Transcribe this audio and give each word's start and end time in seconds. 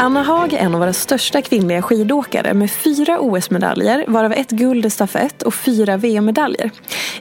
Anna 0.00 0.22
Haag 0.22 0.52
är 0.52 0.58
en 0.58 0.74
av 0.74 0.80
våra 0.80 0.92
största 0.92 1.42
kvinnliga 1.42 1.82
skidåkare 1.82 2.54
med 2.54 2.70
fyra 2.70 3.20
OS-medaljer, 3.20 4.04
varav 4.08 4.32
ett 4.32 4.50
guld 4.50 4.86
i 4.86 4.90
stafett 4.90 5.42
och 5.42 5.54
fyra 5.54 5.96
VM-medaljer. 5.96 6.70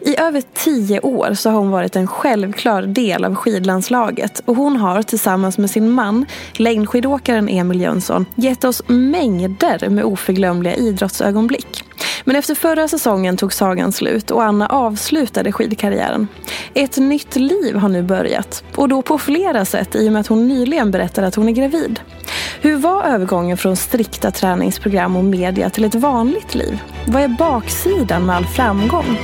I 0.02 0.17
över 0.20 0.44
tio 0.53 1.00
år 1.00 1.33
så 1.33 1.50
har 1.50 1.59
hon 1.59 1.72
varit 1.72 1.95
en 1.95 2.08
självklar 2.08 2.81
del 2.81 3.25
av 3.25 3.36
skidlandslaget 3.36 4.42
och 4.45 4.55
hon 4.55 4.78
har 4.78 5.02
tillsammans 5.02 5.58
med 5.58 5.70
sin 5.70 5.92
man, 5.92 6.25
längdskidåkaren 6.53 7.50
Emil 7.50 7.81
Jönsson, 7.81 8.26
gett 8.36 8.64
oss 8.64 8.83
mängder 8.87 9.89
med 9.89 10.04
oförglömliga 10.04 10.76
idrottsögonblick. 10.76 11.83
Men 12.23 12.36
efter 12.36 12.55
förra 12.55 12.87
säsongen 12.87 13.37
tog 13.37 13.54
sagan 13.54 13.92
slut 13.92 14.32
och 14.32 14.43
Anna 14.43 14.67
avslutade 14.67 15.52
skidkarriären. 15.52 16.27
Ett 16.73 16.98
nytt 16.98 17.36
liv 17.36 17.76
har 17.76 17.89
nu 17.89 18.04
börjat 18.04 18.64
och 18.76 18.89
då 18.89 19.02
på 19.02 19.17
flera 19.17 19.66
sätt 19.66 19.95
i 19.95 20.10
och 20.10 20.14
med 20.14 20.20
att 20.20 20.27
hon 20.27 20.48
nyligen 20.48 20.92
berättade 20.92 21.27
att 21.27 21.36
hon 21.36 21.49
är 21.49 21.54
gravid. 21.54 21.99
Hur 22.62 22.76
var 22.76 23.04
övergången 23.04 23.58
från 23.58 23.76
strikta 23.76 24.32
träningsprogram 24.32 25.16
och 25.16 25.23
media 25.23 25.70
till 25.70 25.84
ett 25.84 25.95
vanligt 25.95 26.56
liv? 26.56 26.80
Vad 27.08 27.22
är 27.22 27.28
baksidan 27.28 28.26
med 28.26 28.36
all 28.36 28.45
framgång? 28.45 29.18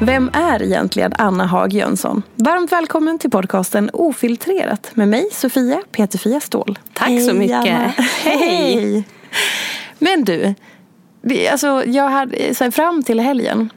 Vem 0.00 0.30
är 0.32 0.62
egentligen 0.62 1.12
Anna 1.18 1.46
Haag 1.46 1.72
Jönsson? 1.72 2.22
Varmt 2.34 2.72
välkommen 2.72 3.18
till 3.18 3.30
podcasten 3.30 3.90
Ofiltrerat 3.92 4.90
med 4.94 5.08
mig 5.08 5.28
Sofia 5.32 5.82
Peterfia 5.92 6.40
Ståhl. 6.40 6.78
Tack 6.92 7.08
Hej, 7.08 7.20
så 7.20 7.34
mycket. 7.34 7.56
Anna. 7.56 7.92
Hej! 8.22 9.04
Men 9.98 10.24
du, 10.24 10.54
alltså, 11.50 11.84
jag 11.86 12.08
hade, 12.08 12.54
så 12.54 12.64
här, 12.64 12.70
fram 12.70 13.02
till 13.02 13.20
helgen 13.20 13.70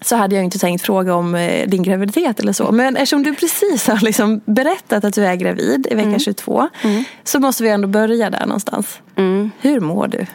så 0.00 0.16
hade 0.16 0.34
jag 0.34 0.44
inte 0.44 0.58
tänkt 0.58 0.82
fråga 0.82 1.14
om 1.14 1.34
eh, 1.34 1.68
din 1.68 1.82
graviditet 1.82 2.40
eller 2.40 2.52
så. 2.52 2.72
Men 2.72 2.96
eftersom 2.96 3.22
du 3.22 3.34
precis 3.34 3.88
har 3.88 4.00
liksom 4.00 4.40
berättat 4.44 5.04
att 5.04 5.14
du 5.14 5.26
är 5.26 5.34
gravid 5.34 5.86
i 5.90 5.94
vecka 5.94 6.08
mm. 6.08 6.20
22 6.20 6.68
mm. 6.82 7.04
så 7.24 7.40
måste 7.40 7.62
vi 7.62 7.68
ändå 7.68 7.88
börja 7.88 8.30
där 8.30 8.46
någonstans. 8.46 9.00
Mm. 9.16 9.50
Hur 9.60 9.80
mår 9.80 10.06
du? 10.06 10.26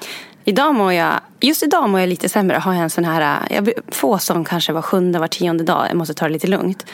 Idag 0.45 0.75
mår 0.75 0.93
jag, 0.93 1.13
just 1.39 1.63
idag 1.63 1.89
mår 1.89 1.99
jag 1.99 2.09
lite 2.09 2.29
sämre. 2.29 2.57
Har 2.57 2.73
jag 2.73 2.83
en 2.83 2.89
sån 2.89 3.05
här, 3.05 3.47
jag 3.49 3.69
får 3.87 4.17
som 4.17 4.45
kanske 4.45 4.73
var 4.73 4.81
sjunde, 4.81 5.19
var 5.19 5.27
tionde 5.27 5.63
dag. 5.63 5.85
Jag 5.89 5.97
måste 5.97 6.13
ta 6.13 6.25
det 6.25 6.31
lite 6.33 6.47
lugnt. 6.47 6.85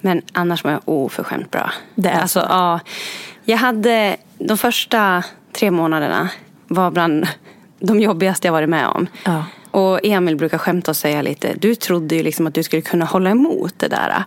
Men 0.00 0.22
annars 0.32 0.64
mår 0.64 0.72
jag 0.72 0.82
oförskämt 0.84 1.50
bra. 1.50 1.70
Det 1.94 2.08
är 2.08 2.20
alltså, 2.20 2.46
ja, 2.48 2.80
jag 3.44 3.56
hade 3.56 4.16
de 4.38 4.58
första 4.58 5.22
tre 5.52 5.70
månaderna 5.70 6.28
var 6.66 6.90
bland 6.90 7.26
de 7.80 8.00
jobbigaste 8.00 8.48
jag 8.48 8.52
varit 8.52 8.68
med 8.68 8.86
om. 8.86 9.06
Ja. 9.24 9.44
Och 9.70 10.00
Emil 10.02 10.36
brukar 10.36 10.58
skämta 10.58 10.90
och 10.90 10.96
säga 10.96 11.22
lite, 11.22 11.54
du 11.58 11.74
trodde 11.74 12.14
ju 12.14 12.22
liksom 12.22 12.46
att 12.46 12.54
du 12.54 12.62
skulle 12.62 12.82
kunna 12.82 13.04
hålla 13.04 13.30
emot 13.30 13.74
det 13.76 13.88
där. 13.88 14.24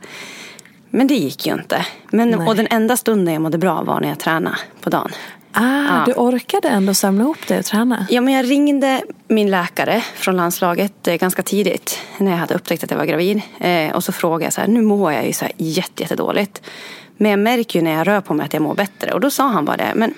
Men 0.90 1.08
det 1.08 1.16
gick 1.16 1.48
ju 1.48 1.54
inte. 1.54 1.86
Men, 2.10 2.48
och 2.48 2.56
den 2.56 2.68
enda 2.70 2.98
stunden 2.98 3.34
jag 3.34 3.42
mådde 3.42 3.58
bra 3.58 3.84
var 3.84 4.00
när 4.00 4.10
jag 4.10 4.20
tränade 4.20 4.58
på 4.82 4.90
dagen. 4.90 5.12
Ah, 5.54 5.64
ja. 5.64 6.04
Du 6.06 6.14
orkade 6.14 6.68
ändå 6.70 6.94
samla 6.94 7.24
ihop 7.24 7.48
dig 7.48 7.60
och 7.60 7.66
träna? 7.66 8.08
Ja, 8.10 8.22
men 8.22 8.34
jag 8.34 8.50
ringde 8.50 9.02
min 9.28 9.52
läkare 9.52 10.04
från 10.16 10.38
landslaget 10.38 11.08
eh, 11.08 11.16
ganska 11.16 11.44
tidigt 11.44 12.00
när 12.18 12.32
jag 12.32 12.38
hade 12.38 12.54
upptäckt 12.54 12.84
att 12.84 12.92
jag 12.92 12.98
var 12.98 13.06
gravid. 13.06 13.42
Eh, 13.60 13.96
och 13.96 14.04
så 14.04 14.12
frågade 14.12 14.44
jag 14.44 14.54
så 14.54 14.62
här, 14.62 14.68
nu 14.68 14.82
mår 14.82 15.14
jag 15.14 15.28
ju 15.28 15.34
så 15.34 15.46
här 15.46 15.54
jättedåligt. 15.58 16.62
Men 17.18 17.32
jag 17.32 17.40
märker 17.40 17.80
ju 17.80 17.84
när 17.86 17.92
jag 17.92 18.08
rör 18.08 18.22
på 18.22 18.34
mig 18.34 18.46
att 18.46 18.54
jag 18.54 18.62
mår 18.62 18.76
bättre. 18.76 19.12
Och 19.12 19.20
då 19.20 19.30
sa 19.30 19.48
han 19.48 19.66
bara 19.66 19.78
det, 19.78 19.92
men 19.96 20.14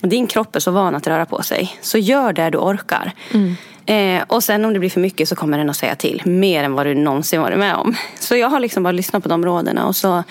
din 0.00 0.26
kropp 0.26 0.56
är 0.56 0.60
så 0.60 0.70
van 0.70 0.94
att 0.94 1.06
röra 1.06 1.26
på 1.26 1.42
sig. 1.42 1.78
Så 1.80 1.98
gör 1.98 2.32
det 2.32 2.50
du 2.50 2.58
orkar. 2.58 3.12
Mm. 3.32 3.56
Eh, 3.88 4.22
och 4.26 4.44
sen 4.44 4.64
om 4.64 4.72
det 4.72 4.78
blir 4.78 4.90
för 4.90 5.00
mycket 5.00 5.28
så 5.28 5.36
kommer 5.36 5.58
den 5.58 5.70
att 5.70 5.76
säga 5.76 5.94
till. 5.94 6.22
Mer 6.24 6.64
än 6.64 6.72
vad 6.72 6.86
du 6.86 6.94
någonsin 6.94 7.40
varit 7.40 7.58
med 7.58 7.74
om. 7.74 7.94
Så 8.20 8.36
jag 8.36 8.48
har 8.48 8.60
liksom 8.60 8.82
bara 8.82 8.92
lyssnat 8.92 9.22
på 9.22 9.28
de 9.28 9.44
rådena. 9.44 9.86
Och 9.86 9.96
så 9.96 10.24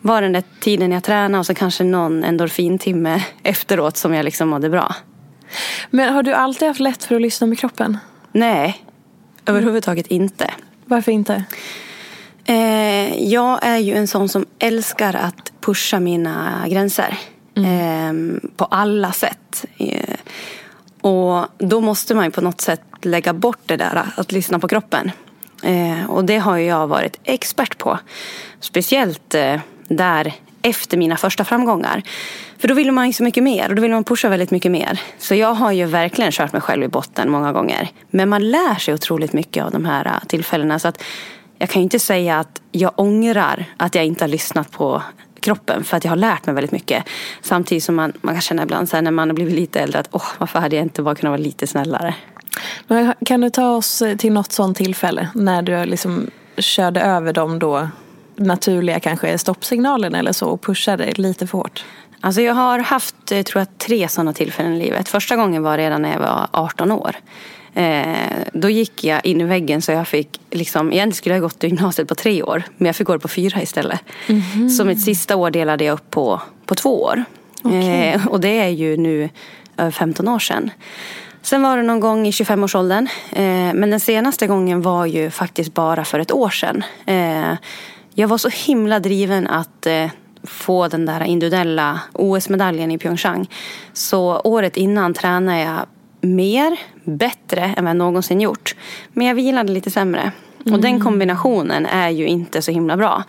var 0.00 0.22
den 0.22 0.32
där 0.32 0.42
tiden 0.60 0.92
jag 0.92 1.04
tränade 1.04 1.38
och 1.38 1.46
så 1.46 1.54
kanske 1.54 1.84
någon 1.84 2.24
endorfintimme 2.24 3.22
efteråt 3.42 3.96
som 3.96 4.14
jag 4.14 4.24
liksom 4.24 4.48
mådde 4.48 4.68
bra. 4.68 4.94
Men 5.90 6.14
har 6.14 6.22
du 6.22 6.34
alltid 6.34 6.68
haft 6.68 6.80
lätt 6.80 7.04
för 7.04 7.14
att 7.14 7.22
lyssna 7.22 7.46
med 7.46 7.58
kroppen? 7.58 7.98
Nej, 8.32 8.84
överhuvudtaget 9.46 10.06
inte. 10.06 10.50
Varför 10.84 11.12
inte? 11.12 11.44
Eh, 12.44 13.22
jag 13.32 13.58
är 13.62 13.78
ju 13.78 13.94
en 13.94 14.06
sån 14.06 14.28
som 14.28 14.46
älskar 14.58 15.14
att 15.14 15.52
pusha 15.60 16.00
mina 16.00 16.64
gränser. 16.68 17.18
Mm. 17.56 18.42
Eh, 18.42 18.50
på 18.56 18.64
alla 18.64 19.12
sätt. 19.12 19.64
Och 21.02 21.46
då 21.58 21.80
måste 21.80 22.14
man 22.14 22.24
ju 22.24 22.30
på 22.30 22.40
något 22.40 22.60
sätt 22.60 22.82
lägga 23.02 23.32
bort 23.32 23.58
det 23.66 23.76
där 23.76 24.12
att 24.16 24.32
lyssna 24.32 24.58
på 24.58 24.68
kroppen. 24.68 25.10
Eh, 25.62 26.10
och 26.10 26.24
det 26.24 26.38
har 26.38 26.58
jag 26.58 26.86
varit 26.86 27.20
expert 27.24 27.78
på. 27.78 27.98
Speciellt 28.60 29.34
eh, 29.34 29.60
där 29.88 30.34
efter 30.62 30.96
mina 30.96 31.16
första 31.16 31.44
framgångar. 31.44 32.02
För 32.58 32.68
då 32.68 32.74
vill 32.74 32.92
man 32.92 33.06
ju 33.06 33.12
så 33.12 33.22
mycket 33.22 33.42
mer 33.42 33.68
och 33.68 33.74
då 33.74 33.82
vill 33.82 33.90
man 33.90 34.04
pusha 34.04 34.28
väldigt 34.28 34.50
mycket 34.50 34.72
mer. 34.72 35.00
Så 35.18 35.34
jag 35.34 35.54
har 35.54 35.72
ju 35.72 35.84
verkligen 35.84 36.32
kört 36.32 36.52
mig 36.52 36.62
själv 36.62 36.82
i 36.82 36.88
botten 36.88 37.30
många 37.30 37.52
gånger. 37.52 37.88
Men 38.10 38.28
man 38.28 38.50
lär 38.50 38.74
sig 38.74 38.94
otroligt 38.94 39.32
mycket 39.32 39.64
av 39.64 39.70
de 39.70 39.84
här 39.84 40.06
eh, 40.06 40.26
tillfällena. 40.26 40.78
Så 40.78 40.88
att 40.88 41.02
jag 41.58 41.70
kan 41.70 41.80
ju 41.80 41.84
inte 41.84 41.98
säga 41.98 42.38
att 42.38 42.60
jag 42.72 42.92
ångrar 42.96 43.64
att 43.76 43.94
jag 43.94 44.04
inte 44.04 44.24
har 44.24 44.28
lyssnat 44.28 44.70
på 44.70 45.02
kroppen 45.42 45.84
för 45.84 45.96
att 45.96 46.04
jag 46.04 46.10
har 46.10 46.16
lärt 46.16 46.46
mig 46.46 46.54
väldigt 46.54 46.72
mycket. 46.72 47.04
Samtidigt 47.42 47.84
som 47.84 47.94
man, 47.94 48.12
man 48.20 48.34
kan 48.34 48.42
känna 48.42 48.62
ibland 48.62 48.88
så 48.88 48.96
här, 48.96 49.02
när 49.02 49.10
man 49.10 49.28
har 49.28 49.34
blivit 49.34 49.54
lite 49.54 49.80
äldre 49.80 49.98
att 49.98 50.08
åh, 50.12 50.26
varför 50.38 50.58
hade 50.58 50.76
jag 50.76 50.84
inte 50.84 51.02
bara 51.02 51.14
kunnat 51.14 51.30
vara 51.30 51.42
lite 51.42 51.66
snällare? 51.66 52.14
Men 52.86 53.14
kan 53.26 53.40
du 53.40 53.50
ta 53.50 53.70
oss 53.70 54.02
till 54.18 54.32
något 54.32 54.52
sånt 54.52 54.76
tillfälle 54.76 55.28
när 55.34 55.62
du 55.62 55.84
liksom 55.84 56.30
körde 56.56 57.00
över 57.00 57.32
de 57.32 57.58
då 57.58 57.88
naturliga 58.36 59.00
kanske 59.00 59.38
stoppsignalerna 59.38 60.18
eller 60.18 60.32
så 60.32 60.48
och 60.48 60.62
pushade 60.62 61.12
lite 61.12 61.46
för 61.46 61.58
hårt? 61.58 61.84
Alltså 62.20 62.40
jag 62.40 62.54
har 62.54 62.78
haft, 62.78 63.32
eh, 63.32 63.42
tror 63.42 63.60
jag, 63.60 63.78
tre 63.78 64.08
sådana 64.08 64.32
tillfällen 64.32 64.74
i 64.74 64.78
livet. 64.78 65.08
Första 65.08 65.36
gången 65.36 65.62
var 65.62 65.78
redan 65.78 66.02
när 66.02 66.12
jag 66.12 66.20
var 66.20 66.48
18 66.52 66.92
år. 66.92 67.16
Eh, 67.74 68.38
då 68.52 68.70
gick 68.70 69.04
jag 69.04 69.26
in 69.26 69.40
i 69.40 69.44
väggen 69.44 69.82
så 69.82 69.92
jag 69.92 70.08
fick, 70.08 70.40
liksom, 70.50 70.92
egentligen 70.92 71.12
skulle 71.12 71.34
jag 71.34 71.42
gått 71.42 71.62
gymnasiet 71.62 72.08
på 72.08 72.14
tre 72.14 72.42
år. 72.42 72.62
Men 72.76 72.86
jag 72.86 72.96
fick 72.96 73.06
gå 73.06 73.18
på 73.18 73.28
fyra 73.28 73.62
istället. 73.62 74.00
Mm. 74.26 74.70
Så 74.70 74.84
mitt 74.84 75.04
sista 75.04 75.36
år 75.36 75.50
delade 75.50 75.84
jag 75.84 75.94
upp 75.94 76.10
på, 76.10 76.40
på 76.66 76.74
två 76.74 77.02
år. 77.02 77.24
Okay. 77.62 78.08
Eh, 78.08 78.26
och 78.26 78.40
det 78.40 78.58
är 78.58 78.68
ju 78.68 78.96
nu 78.96 79.28
över 79.76 79.90
15 79.90 80.28
år 80.28 80.38
sedan. 80.38 80.70
Sen 81.42 81.62
var 81.62 81.76
det 81.76 81.82
någon 81.82 82.00
gång 82.00 82.26
i 82.26 82.30
25-årsåldern. 82.30 83.08
Eh, 83.30 83.74
men 83.74 83.90
den 83.90 84.00
senaste 84.00 84.46
gången 84.46 84.82
var 84.82 85.06
ju 85.06 85.30
faktiskt 85.30 85.74
bara 85.74 86.04
för 86.04 86.18
ett 86.18 86.32
år 86.32 86.50
sedan. 86.50 86.84
Eh, 87.06 87.54
jag 88.14 88.28
var 88.28 88.38
så 88.38 88.48
himla 88.48 89.00
driven 89.00 89.46
att 89.46 89.86
eh, 89.86 90.06
få 90.44 90.88
den 90.88 91.06
där 91.06 91.24
individuella 91.24 92.00
OS-medaljen 92.12 92.90
i 92.90 92.98
Pyeongchang. 92.98 93.48
Så 93.92 94.40
året 94.44 94.76
innan 94.76 95.14
tränade 95.14 95.60
jag 95.60 95.86
mer, 96.22 96.76
bättre 97.04 97.74
än 97.76 97.84
vad 97.84 97.90
jag 97.90 97.96
någonsin 97.96 98.40
gjort. 98.40 98.74
Men 99.12 99.26
jag 99.26 99.34
vilade 99.34 99.72
lite 99.72 99.90
sämre. 99.90 100.32
Mm. 100.60 100.74
Och 100.74 100.80
den 100.80 100.90
mm. 100.90 101.04
kombinationen 101.04 101.86
är 101.86 102.08
ju 102.08 102.26
inte 102.26 102.62
så 102.62 102.70
himla 102.70 102.96
bra. 102.96 103.24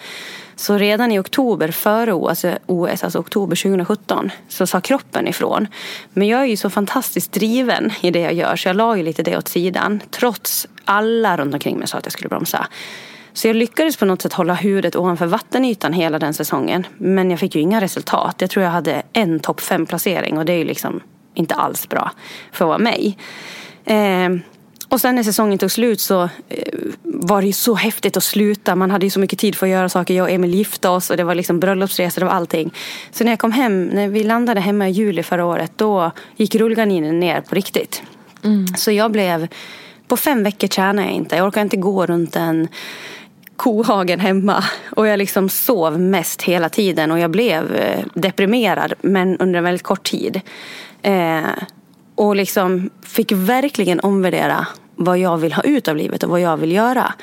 Så 0.55 0.77
redan 0.77 1.11
i 1.11 1.19
oktober 1.19 1.71
före 1.71 2.13
OS, 2.13 2.45
OS, 2.65 3.03
alltså 3.03 3.19
oktober 3.19 3.55
2017, 3.55 4.31
så 4.47 4.67
sa 4.67 4.81
kroppen 4.81 5.27
ifrån. 5.27 5.67
Men 6.13 6.27
jag 6.27 6.41
är 6.41 6.45
ju 6.45 6.57
så 6.57 6.69
fantastiskt 6.69 7.31
driven 7.31 7.91
i 8.01 8.11
det 8.11 8.19
jag 8.19 8.33
gör 8.33 8.55
så 8.55 8.69
jag 8.69 8.75
la 8.75 8.97
ju 8.97 9.03
lite 9.03 9.23
det 9.23 9.37
åt 9.37 9.47
sidan. 9.47 10.01
Trots 10.11 10.67
alla 10.85 11.37
runt 11.37 11.53
omkring 11.53 11.77
mig 11.77 11.87
sa 11.87 11.97
att 11.97 12.05
jag 12.05 12.13
skulle 12.13 12.29
bromsa. 12.29 12.67
Så 13.33 13.47
jag 13.47 13.55
lyckades 13.55 13.97
på 13.97 14.05
något 14.05 14.21
sätt 14.21 14.33
hålla 14.33 14.53
huvudet 14.53 14.95
ovanför 14.95 15.25
vattenytan 15.25 15.93
hela 15.93 16.19
den 16.19 16.33
säsongen. 16.33 16.87
Men 16.97 17.31
jag 17.31 17.39
fick 17.39 17.55
ju 17.55 17.61
inga 17.61 17.81
resultat. 17.81 18.35
Jag 18.37 18.49
tror 18.49 18.63
jag 18.63 18.71
hade 18.71 19.03
en 19.13 19.39
topp 19.39 19.61
fem 19.61 19.85
placering 19.85 20.37
och 20.37 20.45
det 20.45 20.53
är 20.53 20.57
ju 20.57 20.63
liksom 20.63 21.01
inte 21.33 21.55
alls 21.55 21.89
bra 21.89 22.11
för 22.51 22.65
att 22.65 22.69
vara 22.69 22.77
mig. 22.77 23.17
Eh, 23.85 24.29
och 24.89 25.01
sen 25.01 25.15
när 25.15 25.23
säsongen 25.23 25.57
tog 25.57 25.71
slut 25.71 25.99
så 25.99 26.23
eh, 26.49 26.73
var 27.03 27.41
det 27.41 27.47
ju 27.47 27.53
så 27.53 27.75
häftigt 27.75 28.17
att 28.17 28.23
sluta. 28.23 28.75
Man 28.75 28.91
hade 28.91 29.05
ju 29.05 29.09
så 29.09 29.19
mycket 29.19 29.39
tid 29.39 29.55
för 29.55 29.65
att 29.65 29.71
göra 29.71 29.89
saker. 29.89 30.13
Jag 30.13 30.23
och 30.23 30.29
Emil 30.29 30.53
gifte 30.53 30.89
oss 30.89 31.09
och 31.09 31.17
det 31.17 31.23
var 31.23 31.35
liksom 31.35 31.59
bröllopsresor, 31.59 32.21
var 32.21 32.31
allting. 32.31 32.73
Så 33.11 33.23
när 33.23 33.31
jag 33.31 33.39
kom 33.39 33.51
hem, 33.51 33.85
när 33.85 34.07
vi 34.07 34.23
landade 34.23 34.59
hemma 34.59 34.89
i 34.89 34.91
juli 34.91 35.23
förra 35.23 35.45
året, 35.45 35.71
då 35.75 36.11
gick 36.35 36.55
rullgardinen 36.55 37.19
ner 37.19 37.41
på 37.41 37.55
riktigt. 37.55 38.03
Mm. 38.43 38.67
Så 38.67 38.91
jag 38.91 39.11
blev, 39.11 39.47
på 40.07 40.17
fem 40.17 40.43
veckor 40.43 40.67
tränade 40.67 41.07
jag 41.07 41.15
inte. 41.15 41.35
Jag 41.35 41.47
orkade 41.47 41.63
inte 41.63 41.77
gå 41.77 42.05
runt 42.05 42.35
en 42.35 42.67
kohagen 43.57 44.19
hemma. 44.19 44.63
Och 44.95 45.07
jag 45.07 45.17
liksom 45.17 45.49
sov 45.49 45.99
mest 45.99 46.41
hela 46.41 46.69
tiden 46.69 47.11
och 47.11 47.19
jag 47.19 47.31
blev 47.31 47.75
eh, 47.75 48.05
deprimerad 48.13 48.93
men 49.01 49.37
under 49.37 49.57
en 49.57 49.63
väldigt 49.63 49.83
kort 49.83 50.03
tid. 50.03 50.41
Eh, 51.01 51.41
och 52.15 52.35
liksom 52.35 52.89
fick 53.01 53.31
verkligen 53.31 53.99
omvärdera 53.99 54.67
vad 54.95 55.17
jag 55.17 55.37
vill 55.37 55.53
ha 55.53 55.63
ut 55.63 55.87
av 55.87 55.95
livet 55.95 56.23
och 56.23 56.29
vad 56.29 56.41
jag 56.41 56.57
vill 56.57 56.71
göra. 56.71 57.13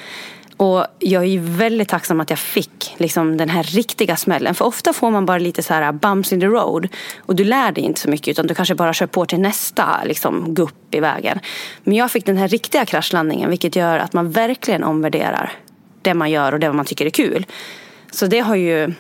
Och 0.57 0.87
jag 0.99 1.25
är 1.25 1.39
väldigt 1.39 1.89
tacksam 1.89 2.21
att 2.21 2.31
jag 2.31 2.39
fick 2.39 2.95
liksom, 2.99 3.37
den 3.37 3.49
här 3.49 3.63
riktiga 3.63 4.17
smällen. 4.17 4.55
För 4.55 4.65
ofta 4.65 4.93
får 4.93 5.11
man 5.11 5.27
bara 5.27 5.39
lite 5.39 5.63
så 5.63 5.75
här 5.75 5.93
bumps 5.93 6.33
in 6.33 6.41
the 6.41 6.47
road. 6.47 6.89
Och 7.19 7.37
du 7.37 7.45
lär 7.45 7.73
dig 7.73 7.85
inte 7.85 8.01
så 8.01 8.11
mycket 8.11 8.29
utan 8.29 8.47
du 8.47 8.55
kanske 8.55 8.75
bara 8.75 8.93
kör 8.93 9.07
på 9.07 9.27
till 9.27 9.41
nästa 9.41 10.05
liksom, 10.05 10.55
gupp 10.55 10.95
i 10.95 11.01
vägen. 11.01 11.41
Men 11.85 11.97
jag 11.97 12.11
fick 12.11 12.27
den 12.27 12.37
här 12.37 12.49
riktiga 12.49 12.85
kraschlandningen 12.85 13.51
vilket 13.51 13.77
gör 13.77 13.99
att 13.99 14.13
man 14.13 14.31
verkligen 14.31 14.85
omvärderar 14.85 15.53
det 16.03 16.15
man 16.15 16.31
gör 16.31 16.53
och 16.53 16.61
det 16.61 16.73
man 16.73 16.85
tycker 16.85 17.07
är 17.07 17.11
kul. 17.11 17.47
Så 18.11 18.27
det 18.27 18.41
har 18.41 18.55
ju 18.55 18.95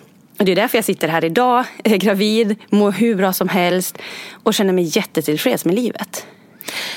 det 0.44 0.52
är 0.52 0.56
därför 0.56 0.78
jag 0.78 0.84
sitter 0.84 1.08
här 1.08 1.24
idag, 1.24 1.64
är 1.84 1.96
gravid, 1.96 2.56
mår 2.68 2.92
hur 2.92 3.14
bra 3.14 3.32
som 3.32 3.48
helst 3.48 3.98
och 4.32 4.54
känner 4.54 4.72
mig 4.72 4.84
jättetillfreds 4.96 5.64
med 5.64 5.74
livet. 5.74 6.26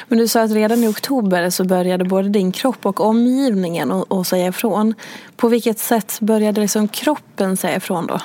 Men 0.08 0.18
du 0.18 0.28
sa 0.28 0.42
att 0.42 0.52
redan 0.52 0.84
i 0.84 0.88
oktober 0.88 1.50
så 1.50 1.64
började 1.64 2.06
både 2.06 2.30
din 2.30 2.52
kropp 2.52 2.86
och 2.86 3.02
omgivningen 3.02 3.92
att 3.92 4.28
säga 4.28 4.48
ifrån. 4.48 4.94
På 5.36 5.48
vilket 5.48 5.80
sätt 5.80 6.18
började 6.22 6.62
liksom 6.62 6.88
kroppen 6.88 7.58
säga 7.58 7.76
ifrån 7.78 8.08
då? 8.08 8.20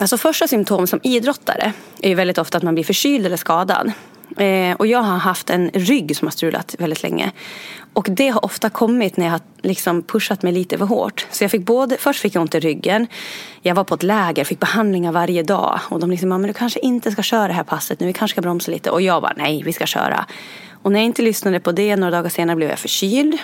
Alltså 0.00 0.18
första 0.18 0.48
symptom 0.48 0.86
som 0.86 1.00
idrottare 1.02 1.72
är 2.02 2.08
ju 2.08 2.14
väldigt 2.14 2.38
ofta 2.38 2.58
att 2.58 2.64
man 2.64 2.74
blir 2.74 2.84
förkyld 2.84 3.26
eller 3.26 3.36
skadad. 3.36 3.92
Eh, 4.36 4.76
och 4.76 4.86
jag 4.86 5.02
har 5.02 5.18
haft 5.18 5.50
en 5.50 5.70
rygg 5.74 6.16
som 6.16 6.26
har 6.26 6.32
strulat 6.32 6.74
väldigt 6.78 7.02
länge. 7.02 7.32
Och 7.98 8.06
det 8.10 8.28
har 8.28 8.44
ofta 8.44 8.70
kommit 8.70 9.16
när 9.16 9.24
jag 9.24 9.32
har 9.32 9.40
liksom 9.62 10.02
pushat 10.02 10.42
mig 10.42 10.52
lite 10.52 10.78
för 10.78 10.84
hårt. 10.84 11.26
Så 11.30 11.44
jag 11.44 11.50
fick 11.50 11.62
både, 11.62 11.96
först 11.96 12.20
fick 12.20 12.34
jag 12.34 12.40
ont 12.40 12.54
i 12.54 12.60
ryggen. 12.60 13.06
Jag 13.62 13.74
var 13.74 13.84
på 13.84 13.94
ett 13.94 14.02
läger, 14.02 14.44
fick 14.44 14.60
behandlingar 14.60 15.12
varje 15.12 15.42
dag. 15.42 15.80
Och 15.88 16.00
de 16.00 16.10
liksom, 16.10 16.28
men 16.28 16.42
du 16.42 16.52
kanske 16.52 16.80
inte 16.80 17.10
ska 17.10 17.22
köra 17.22 17.48
det 17.48 17.54
här 17.54 17.64
passet 17.64 18.00
nu, 18.00 18.06
vi 18.06 18.12
kanske 18.12 18.34
ska 18.34 18.40
bromsa 18.40 18.70
lite. 18.70 18.90
Och 18.90 19.02
jag 19.02 19.22
bara, 19.22 19.32
nej, 19.36 19.62
vi 19.62 19.72
ska 19.72 19.86
köra. 19.86 20.26
Och 20.82 20.92
när 20.92 20.98
jag 20.98 21.04
inte 21.04 21.22
lyssnade 21.22 21.60
på 21.60 21.72
det, 21.72 21.96
några 21.96 22.10
dagar 22.10 22.30
senare 22.30 22.56
blev 22.56 22.70
jag 22.70 22.78
förkyld. 22.78 23.38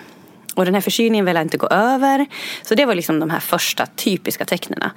Och 0.55 0.65
den 0.65 0.75
här 0.75 0.81
förkylningen 0.81 1.25
ville 1.25 1.39
jag 1.39 1.45
inte 1.45 1.57
gå 1.59 1.67
över. 1.67 2.27
Så 2.63 2.75
det 2.75 2.85
var 2.87 2.95
liksom 2.95 3.21
de 3.21 3.31
här 3.31 3.41
första 3.41 3.87
typiska 3.87 4.45
tecknena. 4.45 4.91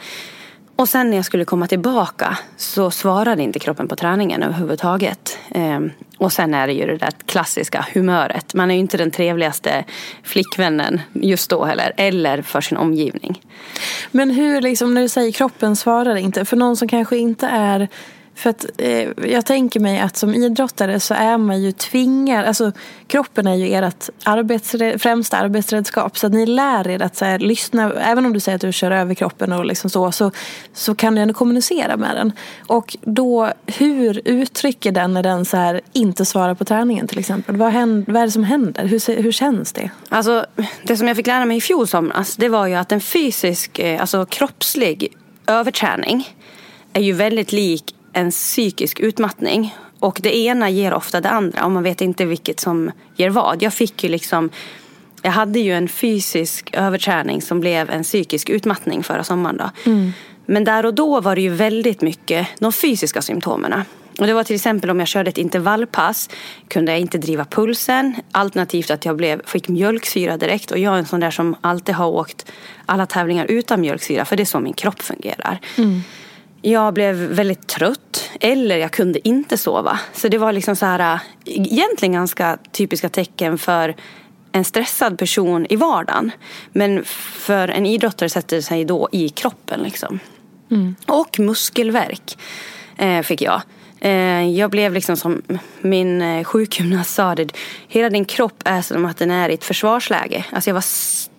Och 0.77 0.89
sen 0.89 1.09
när 1.09 1.17
jag 1.17 1.25
skulle 1.25 1.45
komma 1.45 1.67
tillbaka 1.67 2.37
så 2.57 2.91
svarade 2.91 3.43
inte 3.43 3.59
kroppen 3.59 3.87
på 3.87 3.95
träningen 3.95 4.43
överhuvudtaget. 4.43 5.37
Ehm, 5.51 5.91
och 6.17 6.33
sen 6.33 6.53
är 6.53 6.67
det 6.67 6.73
ju 6.73 6.85
det 6.85 6.97
där 6.97 7.11
klassiska 7.25 7.85
humöret. 7.93 8.53
Man 8.53 8.71
är 8.71 8.75
ju 8.75 8.79
inte 8.79 8.97
den 8.97 9.11
trevligaste 9.11 9.85
flickvännen 10.23 11.01
just 11.13 11.49
då 11.49 11.65
heller. 11.65 11.93
Eller 11.97 12.41
för 12.41 12.61
sin 12.61 12.77
omgivning. 12.77 13.41
Men 14.11 14.29
hur, 14.29 14.61
liksom, 14.61 14.93
när 14.93 15.01
du 15.01 15.09
säger 15.09 15.31
kroppen 15.31 15.75
svarar 15.75 16.15
inte. 16.15 16.45
För 16.45 16.57
någon 16.57 16.77
som 16.77 16.87
kanske 16.87 17.17
inte 17.17 17.47
är 17.47 17.87
för 18.37 18.49
att 18.49 18.65
eh, 18.77 19.09
jag 19.31 19.45
tänker 19.45 19.79
mig 19.79 19.99
att 19.99 20.17
som 20.17 20.33
idrottare 20.33 20.99
så 20.99 21.13
är 21.13 21.37
man 21.37 21.61
ju 21.61 21.71
tvingad, 21.71 22.45
alltså 22.45 22.71
kroppen 23.07 23.47
är 23.47 23.55
ju 23.55 23.73
ert 23.73 24.09
arbetsre, 24.23 24.99
främsta 24.99 25.37
arbetsredskap. 25.37 26.17
Så 26.17 26.27
att 26.27 26.33
ni 26.33 26.45
lär 26.45 26.87
er 26.87 27.01
att 27.01 27.15
så 27.15 27.25
här, 27.25 27.39
lyssna, 27.39 27.93
även 27.93 28.25
om 28.25 28.33
du 28.33 28.39
säger 28.39 28.55
att 28.55 28.61
du 28.61 28.73
kör 28.73 28.91
över 28.91 29.13
kroppen 29.13 29.53
och 29.53 29.65
liksom 29.65 29.89
så, 29.89 30.11
så, 30.11 30.31
så 30.73 30.95
kan 30.95 31.15
du 31.15 31.21
ändå 31.21 31.33
kommunicera 31.33 31.97
med 31.97 32.15
den. 32.15 32.31
Och 32.67 32.97
då, 33.01 33.51
hur 33.65 34.21
uttrycker 34.25 34.91
den 34.91 35.13
när 35.13 35.23
den 35.23 35.45
så 35.45 35.57
här, 35.57 35.81
inte 35.93 36.25
svarar 36.25 36.53
på 36.53 36.65
träningen 36.65 37.07
till 37.07 37.19
exempel? 37.19 37.57
Vad, 37.57 37.71
händer, 37.71 38.13
vad 38.13 38.21
är 38.21 38.25
det 38.25 38.31
som 38.31 38.43
händer? 38.43 38.85
Hur, 38.85 39.21
hur 39.21 39.31
känns 39.31 39.73
det? 39.73 39.89
Alltså, 40.09 40.45
det 40.83 40.97
som 40.97 41.07
jag 41.07 41.17
fick 41.17 41.27
lära 41.27 41.45
mig 41.45 41.57
i 41.57 41.61
fjol 41.61 41.87
somras, 41.87 42.35
det 42.35 42.49
var 42.49 42.67
ju 42.67 42.75
att 42.75 42.91
en 42.91 43.01
fysisk, 43.01 43.79
eh, 43.79 44.01
alltså 44.01 44.25
kroppslig 44.25 45.13
överträning 45.47 46.27
är 46.93 47.01
ju 47.01 47.13
väldigt 47.13 47.51
lik 47.51 47.93
en 48.17 48.31
psykisk 48.31 48.99
utmattning. 48.99 49.75
Och 49.99 50.19
det 50.23 50.37
ena 50.37 50.69
ger 50.69 50.93
ofta 50.93 51.21
det 51.21 51.29
andra 51.29 51.65
och 51.65 51.71
man 51.71 51.83
vet 51.83 52.01
inte 52.01 52.25
vilket 52.25 52.59
som 52.59 52.91
ger 53.15 53.29
vad. 53.29 53.61
Jag 53.61 53.73
fick 53.73 54.03
ju 54.03 54.09
liksom 54.09 54.49
jag 55.21 55.31
hade 55.31 55.59
ju 55.59 55.73
en 55.73 55.87
fysisk 55.87 56.69
överträning 56.73 57.41
som 57.41 57.59
blev 57.59 57.89
en 57.89 58.03
psykisk 58.03 58.49
utmattning 58.49 59.03
förra 59.03 59.23
sommaren. 59.23 59.57
Då. 59.57 59.91
Mm. 59.91 60.11
Men 60.45 60.63
där 60.63 60.85
och 60.85 60.93
då 60.93 61.21
var 61.21 61.35
det 61.35 61.41
ju 61.41 61.49
väldigt 61.49 62.01
mycket 62.01 62.47
de 62.59 62.73
fysiska 62.73 63.21
symptomen. 63.21 63.83
Och 64.19 64.27
det 64.27 64.33
var 64.33 64.43
till 64.43 64.55
exempel 64.55 64.89
om 64.89 64.99
jag 64.99 65.07
körde 65.07 65.29
ett 65.29 65.37
intervallpass 65.37 66.29
kunde 66.67 66.91
jag 66.91 67.01
inte 67.01 67.17
driva 67.17 67.45
pulsen. 67.45 68.15
Alternativt 68.31 68.91
att 68.91 69.05
jag 69.05 69.15
blev, 69.15 69.41
fick 69.45 69.67
mjölksyra 69.67 70.37
direkt. 70.37 70.71
Och 70.71 70.77
jag 70.77 70.93
är 70.93 70.97
en 70.97 71.05
sån 71.05 71.19
där 71.19 71.31
som 71.31 71.55
alltid 71.61 71.95
har 71.95 72.07
åkt 72.07 72.51
alla 72.85 73.05
tävlingar 73.05 73.45
utan 73.45 73.81
mjölksyra. 73.81 74.25
För 74.25 74.35
det 74.35 74.43
är 74.43 74.45
så 74.45 74.59
min 74.59 74.73
kropp 74.73 75.01
fungerar. 75.01 75.59
Mm. 75.77 76.01
Jag 76.61 76.93
blev 76.93 77.15
väldigt 77.15 77.67
trött 77.67 78.29
eller 78.39 78.77
jag 78.77 78.91
kunde 78.91 79.27
inte 79.27 79.57
sova. 79.57 79.99
Så 80.13 80.27
det 80.27 80.37
var 80.37 80.51
liksom 80.51 80.75
så 80.75 80.85
här, 80.85 81.19
egentligen 81.45 82.13
ganska 82.13 82.57
typiska 82.71 83.09
tecken 83.09 83.57
för 83.57 83.95
en 84.51 84.63
stressad 84.63 85.17
person 85.17 85.67
i 85.69 85.75
vardagen. 85.75 86.31
Men 86.71 87.03
för 87.05 87.67
en 87.67 87.85
idrottare 87.85 88.29
sätter 88.29 88.55
det 88.55 88.61
sig 88.61 88.85
då 88.85 89.09
i 89.11 89.29
kroppen 89.29 89.79
liksom. 89.79 90.19
Mm. 90.71 90.95
Och 91.05 91.39
muskelvärk 91.39 92.37
eh, 92.97 93.21
fick 93.21 93.41
jag. 93.41 93.61
Eh, 93.99 94.49
jag 94.49 94.71
blev 94.71 94.93
liksom 94.93 95.17
som 95.17 95.41
min 95.81 96.21
eh, 96.21 96.43
sjukgymnast 96.43 97.13
sa 97.13 97.35
det. 97.35 97.51
Hela 97.87 98.09
din 98.09 98.25
kropp 98.25 98.61
är 98.65 98.81
som 98.81 99.05
att 99.05 99.17
den 99.17 99.31
är 99.31 99.49
i 99.49 99.53
ett 99.53 99.63
försvarsläge. 99.63 100.45
Alltså 100.51 100.69
jag 100.69 100.75
var 100.75 100.85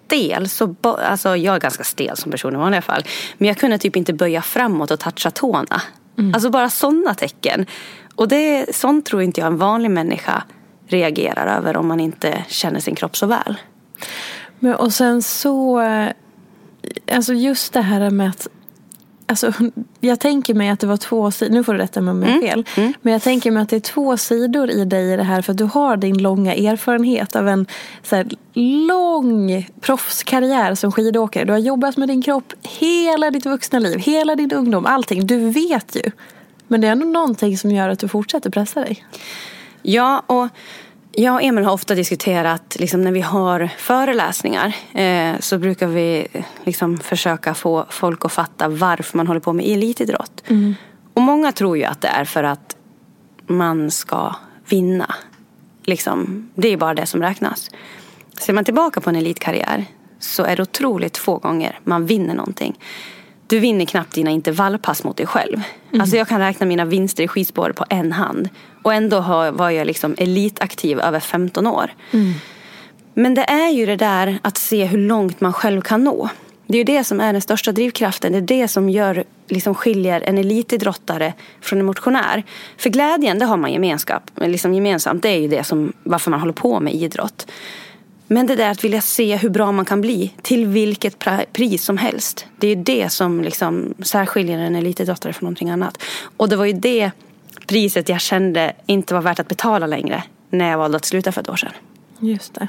stel. 0.08 0.48
Så 0.48 0.74
alltså, 0.82 1.36
jag 1.36 1.54
är 1.54 1.60
ganska 1.60 1.84
stel 1.84 2.16
som 2.16 2.30
person 2.30 2.54
i 2.54 2.56
vanliga 2.56 2.82
fall. 2.82 3.04
Men 3.38 3.48
jag 3.48 3.56
kunde 3.56 3.78
typ 3.78 3.96
inte 3.96 4.12
böja 4.12 4.42
framåt 4.42 4.90
och 4.90 5.00
toucha 5.00 5.30
tårna. 5.30 5.82
Mm. 6.18 6.34
Alltså 6.34 6.50
bara 6.50 6.70
sådana 6.70 7.14
tecken. 7.14 7.66
Och 8.14 8.28
det, 8.28 8.76
sånt 8.76 9.06
tror 9.06 9.22
inte 9.22 9.40
jag 9.40 9.46
en 9.46 9.56
vanlig 9.56 9.90
människa 9.90 10.42
reagerar 10.86 11.56
över 11.58 11.76
om 11.76 11.88
man 11.88 12.00
inte 12.00 12.44
känner 12.48 12.80
sin 12.80 12.94
kropp 12.94 13.16
så 13.16 13.26
väl. 13.26 13.56
Men, 14.58 14.74
och 14.74 14.92
sen 14.92 15.22
så, 15.22 15.80
eh, 15.80 16.08
alltså 17.12 17.34
just 17.34 17.72
det 17.72 17.80
här 17.80 18.10
med 18.10 18.28
att 18.28 18.48
Alltså, 19.30 19.52
jag 20.00 20.20
tänker 20.20 20.54
mig 20.54 20.68
att 20.68 20.80
det 20.80 20.86
var 20.86 20.96
två 20.96 21.30
sidor, 21.30 21.52
nu 21.52 21.64
får 21.64 21.72
du 21.72 21.78
rätta 21.78 22.00
mig 22.00 22.12
om 22.12 22.22
jag 22.22 22.28
har 22.28 22.36
mm. 22.36 22.48
fel. 22.48 22.64
Mm. 22.76 22.92
Men 23.02 23.12
jag 23.12 23.22
tänker 23.22 23.50
mig 23.50 23.62
att 23.62 23.68
det 23.68 23.76
är 23.76 23.80
två 23.80 24.16
sidor 24.16 24.70
i 24.70 24.84
dig 24.84 25.12
i 25.12 25.16
det 25.16 25.22
här. 25.22 25.42
För 25.42 25.52
att 25.52 25.58
du 25.58 25.64
har 25.64 25.96
din 25.96 26.18
långa 26.18 26.54
erfarenhet 26.54 27.36
av 27.36 27.48
en 27.48 27.66
så 28.02 28.16
här, 28.16 28.26
lång 28.88 29.66
proffskarriär 29.80 30.74
som 30.74 30.92
skidåkare. 30.92 31.44
Du 31.44 31.52
har 31.52 31.58
jobbat 31.58 31.96
med 31.96 32.08
din 32.08 32.22
kropp 32.22 32.52
hela 32.62 33.30
ditt 33.30 33.46
vuxna 33.46 33.78
liv, 33.78 33.98
hela 33.98 34.36
din 34.36 34.52
ungdom, 34.52 34.86
allting. 34.86 35.26
Du 35.26 35.50
vet 35.50 35.96
ju. 35.96 36.10
Men 36.68 36.80
det 36.80 36.86
är 36.86 36.92
ändå 36.92 37.06
någonting 37.06 37.58
som 37.58 37.70
gör 37.70 37.88
att 37.88 37.98
du 37.98 38.08
fortsätter 38.08 38.50
pressa 38.50 38.80
dig. 38.80 39.04
Ja, 39.82 40.22
och 40.26 40.48
jag 41.22 41.34
och 41.34 41.42
Emil 41.42 41.64
har 41.64 41.72
ofta 41.72 41.94
diskuterat, 41.94 42.76
liksom, 42.78 43.02
när 43.02 43.12
vi 43.12 43.20
har 43.20 43.70
föreläsningar 43.78 44.76
eh, 44.92 45.38
så 45.40 45.58
brukar 45.58 45.86
vi 45.86 46.26
liksom, 46.64 46.98
försöka 46.98 47.54
få 47.54 47.86
folk 47.90 48.24
att 48.24 48.32
fatta 48.32 48.68
varför 48.68 49.16
man 49.16 49.26
håller 49.26 49.40
på 49.40 49.52
med 49.52 49.66
elitidrott. 49.66 50.42
Mm. 50.46 50.74
Och 51.14 51.22
många 51.22 51.52
tror 51.52 51.76
ju 51.78 51.84
att 51.84 52.00
det 52.00 52.08
är 52.08 52.24
för 52.24 52.44
att 52.44 52.76
man 53.46 53.90
ska 53.90 54.34
vinna. 54.68 55.14
Liksom, 55.84 56.50
det 56.54 56.68
är 56.68 56.76
bara 56.76 56.94
det 56.94 57.06
som 57.06 57.22
räknas. 57.22 57.70
Ser 58.40 58.52
man 58.52 58.64
tillbaka 58.64 59.00
på 59.00 59.10
en 59.10 59.16
elitkarriär 59.16 59.84
så 60.18 60.44
är 60.44 60.56
det 60.56 60.62
otroligt 60.62 61.16
få 61.16 61.38
gånger 61.38 61.80
man 61.84 62.06
vinner 62.06 62.34
någonting. 62.34 62.78
Du 63.48 63.58
vinner 63.58 63.84
knappt 63.84 64.14
dina 64.14 64.30
intervallpass 64.30 65.04
mot 65.04 65.16
dig 65.16 65.26
själv. 65.26 65.62
Mm. 65.88 66.00
Alltså 66.00 66.16
jag 66.16 66.28
kan 66.28 66.40
räkna 66.40 66.66
mina 66.66 66.84
vinster 66.84 67.24
i 67.24 67.28
skidspår 67.28 67.72
på 67.72 67.84
en 67.90 68.12
hand. 68.12 68.48
Och 68.82 68.94
ändå 68.94 69.20
var 69.52 69.70
jag 69.70 69.86
liksom 69.86 70.14
elitaktiv 70.18 71.00
över 71.00 71.20
15 71.20 71.66
år. 71.66 71.90
Mm. 72.10 72.34
Men 73.14 73.34
det 73.34 73.42
är 73.42 73.70
ju 73.70 73.86
det 73.86 73.96
där 73.96 74.38
att 74.42 74.58
se 74.58 74.84
hur 74.84 74.98
långt 74.98 75.40
man 75.40 75.52
själv 75.52 75.80
kan 75.80 76.04
nå. 76.04 76.28
Det 76.66 76.74
är 76.74 76.78
ju 76.78 76.84
det 76.84 77.04
som 77.04 77.20
är 77.20 77.32
den 77.32 77.42
största 77.42 77.72
drivkraften. 77.72 78.32
Det 78.32 78.38
är 78.38 78.60
det 78.60 78.68
som 78.68 78.88
gör, 78.88 79.24
liksom 79.48 79.74
skiljer 79.74 80.20
en 80.20 80.38
elitidrottare 80.38 81.32
från 81.60 81.78
en 81.78 81.86
motionär. 81.86 82.44
För 82.76 82.90
glädjen, 82.90 83.38
det 83.38 83.44
har 83.44 83.56
man 83.56 83.72
gemenskap, 83.72 84.30
liksom 84.36 84.74
gemensamt. 84.74 85.22
Det 85.22 85.28
är 85.28 85.38
ju 85.38 85.48
det 85.48 85.64
som, 85.64 85.92
varför 86.02 86.30
man 86.30 86.40
håller 86.40 86.52
på 86.52 86.80
med 86.80 86.94
idrott. 86.94 87.46
Men 88.28 88.46
det 88.46 88.56
där 88.56 88.70
att 88.70 88.84
vilja 88.84 89.00
se 89.00 89.36
hur 89.36 89.50
bra 89.50 89.72
man 89.72 89.84
kan 89.84 90.00
bli 90.00 90.34
till 90.42 90.66
vilket 90.66 91.24
pris 91.52 91.84
som 91.84 91.98
helst. 91.98 92.46
Det 92.56 92.68
är 92.68 92.76
det 92.76 93.12
som 93.12 93.40
liksom 93.40 93.94
särskiljer 94.02 94.58
en 94.58 94.76
elitidrottare 94.76 95.32
från 95.32 95.46
någonting 95.46 95.70
annat. 95.70 96.02
Och 96.36 96.48
det 96.48 96.56
var 96.56 96.64
ju 96.64 96.72
det 96.72 97.10
priset 97.66 98.08
jag 98.08 98.20
kände 98.20 98.72
inte 98.86 99.14
var 99.14 99.20
värt 99.20 99.38
att 99.38 99.48
betala 99.48 99.86
längre 99.86 100.22
när 100.50 100.70
jag 100.70 100.78
valde 100.78 100.96
att 100.96 101.04
sluta 101.04 101.32
för 101.32 101.40
ett 101.40 101.48
år 101.48 101.56
sedan. 101.56 101.72
Just 102.20 102.54
det. 102.54 102.68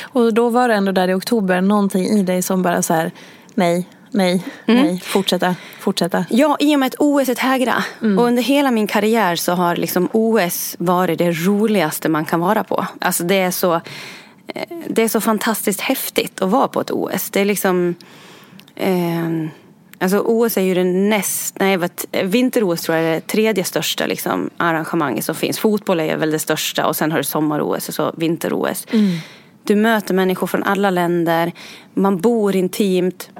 Och 0.00 0.34
då 0.34 0.48
var 0.48 0.68
det 0.68 0.74
ändå 0.74 0.92
där 0.92 1.08
i 1.08 1.14
oktober 1.14 1.60
någonting 1.60 2.04
i 2.04 2.22
dig 2.22 2.42
som 2.42 2.62
bara 2.62 2.82
så 2.82 2.94
här, 2.94 3.10
nej, 3.54 3.88
nej, 4.10 4.44
mm. 4.66 4.86
nej, 4.86 5.00
fortsätta, 5.04 5.54
fortsätta. 5.80 6.24
Ja, 6.30 6.56
i 6.60 6.74
och 6.74 6.78
med 6.78 6.86
att 6.86 6.94
OS 6.98 7.28
är 7.28 7.32
ett 7.32 7.38
hägra. 7.38 7.84
Mm. 8.02 8.18
Och 8.18 8.24
under 8.24 8.42
hela 8.42 8.70
min 8.70 8.86
karriär 8.86 9.36
så 9.36 9.52
har 9.52 9.76
liksom 9.76 10.08
OS 10.12 10.76
varit 10.78 11.18
det 11.18 11.32
roligaste 11.32 12.08
man 12.08 12.24
kan 12.24 12.40
vara 12.40 12.64
på. 12.64 12.86
Alltså 13.00 13.24
det 13.24 13.38
är 13.38 13.50
så 13.50 13.80
det 14.88 15.02
är 15.02 15.08
så 15.08 15.20
fantastiskt 15.20 15.80
häftigt 15.80 16.42
att 16.42 16.50
vara 16.50 16.68
på 16.68 16.80
ett 16.80 16.90
OS. 16.90 17.30
Det 17.30 17.40
är 17.40 17.44
liksom... 17.44 17.94
Eh, 18.76 19.28
alltså 19.98 20.18
OS 20.18 20.56
är 20.56 20.62
ju 20.62 20.74
det 20.74 20.84
näst... 20.84 21.58
Nej, 21.58 21.78
vinter-OS 22.24 22.82
tror 22.82 22.96
jag 22.96 23.06
är 23.06 23.14
det 23.14 23.20
tredje 23.20 23.64
största 23.64 24.06
liksom, 24.06 24.50
arrangemanget 24.56 25.24
som 25.24 25.34
finns. 25.34 25.58
Fotboll 25.58 26.00
är 26.00 26.16
väl 26.16 26.30
det 26.30 26.38
största 26.38 26.86
och 26.86 26.96
sen 26.96 27.10
har 27.10 27.18
du 27.18 27.24
sommar-OS 27.24 27.88
och 27.88 27.94
så 27.94 28.14
vinter-OS. 28.16 28.86
Mm. 28.90 29.18
Du 29.64 29.76
möter 29.76 30.14
människor 30.14 30.46
från 30.46 30.62
alla 30.62 30.90
länder. 30.90 31.52
Man 31.94 32.18
bor 32.18 32.56
intimt. 32.56 33.30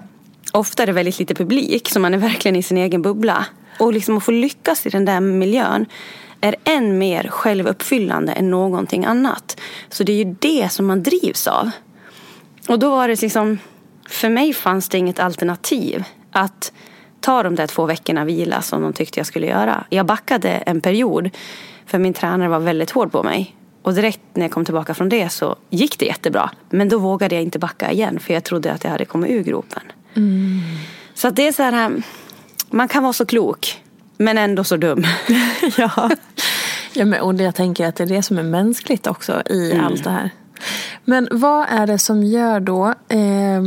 Ofta 0.52 0.82
är 0.82 0.86
det 0.86 0.92
väldigt 0.92 1.18
lite 1.18 1.34
publik 1.34 1.88
så 1.88 2.00
man 2.00 2.14
är 2.14 2.18
verkligen 2.18 2.56
i 2.56 2.62
sin 2.62 2.78
egen 2.78 3.02
bubbla. 3.02 3.46
Och 3.78 3.92
liksom 3.92 4.16
att 4.16 4.24
få 4.24 4.30
lyckas 4.30 4.86
i 4.86 4.88
den 4.88 5.04
där 5.04 5.20
miljön 5.20 5.86
är 6.40 6.56
än 6.64 6.98
mer 6.98 7.28
självuppfyllande 7.28 8.32
än 8.32 8.50
någonting 8.50 9.04
annat. 9.04 9.60
Så 9.88 10.04
det 10.04 10.12
är 10.12 10.24
ju 10.24 10.36
det 10.38 10.72
som 10.72 10.86
man 10.86 11.02
drivs 11.02 11.46
av. 11.46 11.70
Och 12.68 12.78
då 12.78 12.90
var 12.90 13.08
det 13.08 13.22
liksom, 13.22 13.58
för 14.08 14.28
mig 14.28 14.52
fanns 14.52 14.88
det 14.88 14.98
inget 14.98 15.18
alternativ 15.18 16.04
att 16.32 16.72
ta 17.20 17.42
de 17.42 17.54
där 17.54 17.66
två 17.66 17.86
veckorna 17.86 18.24
vila 18.24 18.62
som 18.62 18.82
de 18.82 18.92
tyckte 18.92 19.20
jag 19.20 19.26
skulle 19.26 19.46
göra. 19.46 19.84
Jag 19.90 20.06
backade 20.06 20.48
en 20.48 20.80
period 20.80 21.30
för 21.86 21.98
min 21.98 22.14
tränare 22.14 22.48
var 22.48 22.58
väldigt 22.58 22.90
hård 22.90 23.12
på 23.12 23.22
mig. 23.22 23.56
Och 23.82 23.94
direkt 23.94 24.20
när 24.34 24.44
jag 24.44 24.50
kom 24.50 24.64
tillbaka 24.64 24.94
från 24.94 25.08
det 25.08 25.28
så 25.28 25.56
gick 25.70 25.98
det 25.98 26.06
jättebra. 26.06 26.50
Men 26.70 26.88
då 26.88 26.98
vågade 26.98 27.34
jag 27.34 27.42
inte 27.42 27.58
backa 27.58 27.92
igen 27.92 28.20
för 28.20 28.34
jag 28.34 28.44
trodde 28.44 28.72
att 28.72 28.84
jag 28.84 28.90
hade 28.90 29.04
kommit 29.04 29.30
ur 29.30 29.42
gropen. 29.42 29.82
Mm. 30.14 30.60
Så 31.14 31.30
det 31.30 31.48
är 31.48 31.52
så 31.52 31.62
här, 31.62 32.02
man 32.70 32.88
kan 32.88 33.02
vara 33.02 33.12
så 33.12 33.26
klok 33.26 33.82
men 34.18 34.38
ändå 34.38 34.64
så 34.64 34.76
dum. 34.76 35.04
ja. 35.76 36.10
ja 36.92 37.04
men, 37.04 37.20
och 37.20 37.34
jag 37.34 37.54
tänker 37.54 37.86
att 37.86 37.96
det 37.96 38.04
är 38.04 38.08
det 38.08 38.22
som 38.22 38.38
är 38.38 38.42
mänskligt 38.42 39.06
också 39.06 39.42
i 39.46 39.72
mm. 39.72 39.84
allt 39.84 40.04
det 40.04 40.10
här. 40.10 40.30
Men 41.04 41.28
vad 41.30 41.66
är 41.70 41.86
det 41.86 41.98
som 41.98 42.22
gör 42.22 42.60
då, 42.60 42.86
eh, 43.08 43.62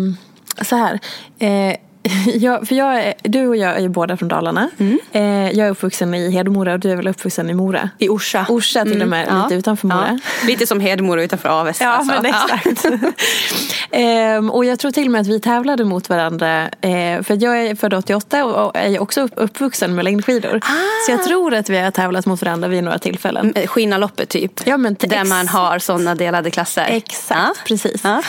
så 0.61 0.75
här, 0.75 0.99
eh, 1.39 1.75
jag, 2.39 2.67
för 2.67 2.75
jag 2.75 3.03
är, 3.03 3.13
du 3.23 3.47
och 3.47 3.55
jag 3.55 3.75
är 3.75 3.79
ju 3.79 3.89
båda 3.89 4.17
från 4.17 4.29
Dalarna. 4.29 4.69
Mm. 4.77 4.99
Eh, 5.11 5.51
jag 5.57 5.67
är 5.67 5.71
uppvuxen 5.71 6.13
i 6.13 6.31
Hedemora 6.31 6.73
och 6.73 6.79
du 6.79 6.91
är 6.91 6.95
väl 6.95 7.07
uppvuxen 7.07 7.49
i 7.49 7.53
Mora? 7.53 7.89
I 7.97 8.09
Orsa. 8.09 8.45
Orsa 8.49 8.83
till 8.83 9.01
och 9.01 9.07
med, 9.07 9.27
mm. 9.27 9.43
lite 9.43 9.55
utanför 9.55 9.87
Mora. 9.87 10.19
Ja. 10.23 10.47
Lite 10.47 10.67
som 10.67 10.79
Hedemora 10.79 11.23
utanför 11.23 11.49
Avesta. 11.49 11.83
Ja, 11.83 11.89
alltså. 11.89 12.21
men 12.21 12.25
exakt. 12.25 12.85
eh, 13.91 14.49
och 14.51 14.65
jag 14.65 14.79
tror 14.79 14.91
till 14.91 15.05
och 15.05 15.11
med 15.11 15.21
att 15.21 15.27
vi 15.27 15.39
tävlade 15.39 15.85
mot 15.85 16.09
varandra. 16.09 16.69
Eh, 16.81 17.23
för 17.23 17.43
jag 17.43 17.65
är 17.65 17.75
född 17.75 17.93
88 17.93 18.45
och 18.45 18.77
är 18.77 19.01
också 19.01 19.27
uppvuxen 19.35 19.95
med 19.95 20.05
längdskidor. 20.05 20.59
Ah. 20.63 21.05
Så 21.05 21.11
jag 21.11 21.23
tror 21.23 21.53
att 21.53 21.69
vi 21.69 21.79
har 21.79 21.91
tävlat 21.91 22.25
mot 22.25 22.41
varandra 22.41 22.67
vid 22.67 22.83
några 22.83 22.99
tillfällen. 22.99 23.53
Mm, 23.55 23.67
Skinnaloppet 23.67 24.29
typ. 24.29 24.67
Ja, 24.67 24.77
men 24.77 24.95
Där 24.99 25.25
man 25.25 25.47
har 25.47 25.79
sådana 25.79 26.15
delade 26.15 26.51
klasser. 26.51 26.85
Exakt, 26.89 27.59
ah. 27.59 27.63
precis. 27.65 28.05
Ah. 28.05 28.21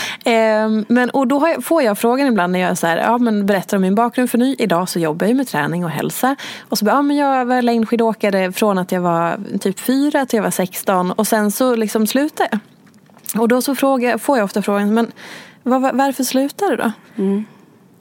men, 0.88 1.10
och 1.10 1.26
då 1.26 1.48
jag, 1.48 1.64
får 1.64 1.82
jag 1.82 1.98
frågan 1.98 2.26
ibland 2.28 2.52
när 2.52 2.60
jag 2.60 2.70
är 2.70 2.74
så 2.74 2.86
här, 2.86 2.96
ja, 2.96 3.18
men 3.18 3.46
berättar 3.62 3.76
om 3.76 3.82
min 3.82 3.94
bakgrund 3.94 4.30
för 4.30 4.38
ny. 4.38 4.56
Idag 4.58 4.88
så 4.88 4.98
jobbar 4.98 5.26
jag 5.26 5.36
med 5.36 5.48
träning 5.48 5.84
och 5.84 5.90
hälsa. 5.90 6.36
Och 6.68 6.78
så 6.78 6.86
ja 6.86 7.02
men 7.02 7.16
jag 7.16 7.44
var 7.44 7.62
längdskidåkare 7.62 8.52
från 8.52 8.78
att 8.78 8.92
jag 8.92 9.00
var 9.00 9.38
typ 9.58 9.80
fyra 9.80 10.26
till 10.26 10.36
jag 10.36 10.42
var 10.42 10.50
16 10.50 11.12
och 11.12 11.26
sen 11.26 11.52
så 11.52 11.76
liksom 11.76 12.06
slutade 12.06 12.48
jag. 12.52 13.42
Och 13.42 13.48
då 13.48 13.62
så 13.62 13.74
frågar, 13.74 14.18
får 14.18 14.38
jag 14.38 14.44
ofta 14.44 14.62
frågan, 14.62 14.94
men 14.94 15.12
var, 15.62 15.92
varför 15.92 16.24
slutade 16.24 16.70
du 16.70 16.76
då? 16.76 16.92
Mm. 17.16 17.44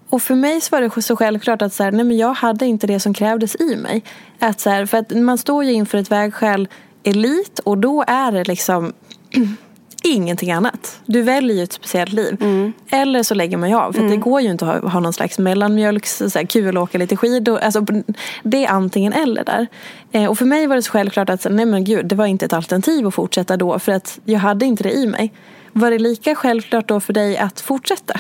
Och 0.10 0.22
för 0.22 0.36
mig 0.36 0.62
så 0.62 0.76
var 0.76 0.82
det 0.82 1.02
så 1.02 1.16
självklart 1.16 1.62
att 1.62 1.74
så 1.74 1.84
här, 1.84 1.92
nej 1.92 2.06
men 2.06 2.18
jag 2.18 2.34
hade 2.34 2.66
inte 2.66 2.88
det 2.88 3.00
som 3.00 3.14
krävdes 3.14 3.56
i 3.56 3.76
mig. 3.76 4.04
Att 4.40 4.60
så 4.60 4.70
här, 4.70 4.86
för 4.86 4.98
att 4.98 5.12
man 5.12 5.38
står 5.38 5.64
ju 5.64 5.74
inför 5.74 5.98
ett 5.98 6.12
vägskäl 6.12 6.68
elit 7.04 7.60
och 7.60 7.78
då 7.78 8.04
är 8.08 8.32
det 8.32 8.44
liksom 8.44 8.94
ingenting 10.02 10.52
annat. 10.52 11.00
Du 11.06 11.22
väljer 11.22 11.58
ju 11.58 11.64
ett 11.64 11.74
speciellt 11.74 12.14
liv. 12.14 12.38
Mm. 12.42 12.74
Eller 12.90 13.24
så 13.24 13.34
lägger 13.34 13.58
man 13.58 13.70
ju 13.70 13.76
av. 13.76 13.92
För 13.92 14.00
mm. 14.00 14.12
det 14.12 14.18
går 14.18 14.42
ju 14.42 14.52
inte 14.52 14.66
att 14.66 14.82
ha, 14.82 14.90
ha 14.90 15.00
någon 15.00 15.14
slags 15.14 15.40
mellanmjölks, 15.40 16.18
så 16.18 16.40
här, 16.40 16.46
kul 16.46 16.78
åka 16.78 16.98
lite 16.98 17.18
skidor. 17.18 17.60
Alltså, 17.60 17.86
det 18.44 18.66
är 18.66 18.70
antingen 18.70 19.14
eller 19.14 19.44
där. 19.44 19.68
Eh, 20.12 20.26
och 20.26 20.38
för 20.38 20.46
mig 20.46 20.68
var 20.68 20.76
det 20.76 20.82
så 20.82 20.92
självklart 20.92 21.30
att 21.30 21.48
nej 21.50 21.66
men 21.66 21.84
gud, 21.84 22.06
det 22.06 22.16
var 22.16 22.26
inte 22.26 22.46
ett 22.46 22.54
alternativ 22.54 23.08
att 23.08 23.14
fortsätta 23.14 23.58
då. 23.58 23.80
För 23.80 23.92
att 23.92 24.20
jag 24.26 24.40
hade 24.40 24.66
inte 24.66 24.84
det 24.84 24.92
i 24.92 25.08
mig. 25.08 25.34
Var 25.74 25.92
det 25.92 26.00
lika 26.00 26.36
självklart 26.36 26.88
då 26.88 27.00
för 27.00 27.14
dig 27.14 27.38
att 27.38 27.62
fortsätta? 27.62 28.20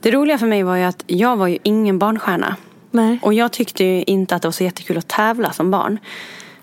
Det 0.00 0.10
roliga 0.10 0.38
för 0.38 0.46
mig 0.46 0.62
var 0.62 0.76
ju 0.76 0.84
att 0.84 1.04
jag 1.06 1.36
var 1.36 1.46
ju 1.46 1.58
ingen 1.62 1.98
barnstjärna. 1.98 2.56
Nej. 2.90 3.18
Och 3.22 3.34
jag 3.34 3.52
tyckte 3.52 3.84
ju 3.84 4.02
inte 4.02 4.36
att 4.36 4.42
det 4.42 4.48
var 4.48 4.52
så 4.52 4.64
jättekul 4.64 4.98
att 4.98 5.08
tävla 5.08 5.52
som 5.52 5.70
barn. 5.70 5.98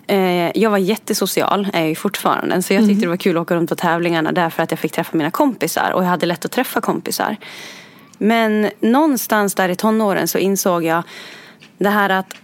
Eh, 0.06 0.58
jag 0.58 0.70
var 0.70 0.78
jättesocial, 0.78 1.68
är 1.72 1.80
jag 1.80 1.88
ju 1.88 1.94
fortfarande. 1.94 2.62
Så 2.62 2.74
jag 2.74 2.80
tyckte 2.80 2.92
mm. 2.92 3.00
det 3.00 3.08
var 3.08 3.16
kul 3.16 3.36
att 3.36 3.42
åka 3.42 3.54
runt 3.54 3.70
på 3.70 3.76
tävlingarna 3.76 4.32
därför 4.32 4.62
att 4.62 4.70
jag 4.70 4.80
fick 4.80 4.92
träffa 4.92 5.16
mina 5.16 5.30
kompisar. 5.30 5.90
Och 5.94 6.02
jag 6.02 6.08
hade 6.08 6.26
lätt 6.26 6.44
att 6.44 6.52
träffa 6.52 6.80
kompisar. 6.80 7.36
Men 8.18 8.70
någonstans 8.80 9.54
där 9.54 9.68
i 9.68 9.76
tonåren 9.76 10.28
så 10.28 10.38
insåg 10.38 10.84
jag 10.84 11.02
det 11.78 11.88
här 11.88 12.10
att 12.10 12.34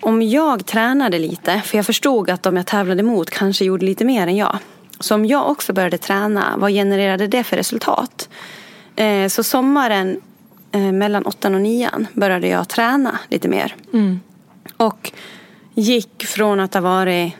om 0.00 0.22
jag 0.22 0.66
tränade 0.66 1.18
lite, 1.18 1.60
för 1.64 1.78
jag 1.78 1.86
förstod 1.86 2.30
att 2.30 2.42
de 2.42 2.56
jag 2.56 2.66
tävlade 2.66 3.02
mot 3.02 3.30
kanske 3.30 3.64
gjorde 3.64 3.86
lite 3.86 4.04
mer 4.04 4.26
än 4.26 4.36
jag. 4.36 4.58
Så 5.00 5.14
om 5.14 5.26
jag 5.26 5.50
också 5.50 5.72
började 5.72 5.98
träna, 5.98 6.54
vad 6.56 6.70
genererade 6.70 7.26
det 7.26 7.44
för 7.44 7.56
resultat? 7.56 8.28
Eh, 8.96 9.28
så 9.28 9.42
sommaren 9.42 10.20
eh, 10.72 10.80
mellan 10.80 11.26
åttan 11.26 11.54
och 11.54 11.60
nian 11.60 12.06
började 12.12 12.48
jag 12.48 12.68
träna 12.68 13.18
lite 13.28 13.48
mer. 13.48 13.74
Mm. 13.92 14.20
Och 14.76 15.12
gick 15.74 16.24
från 16.24 16.60
att 16.60 16.74
ha 16.74 16.80
varit 16.80 17.34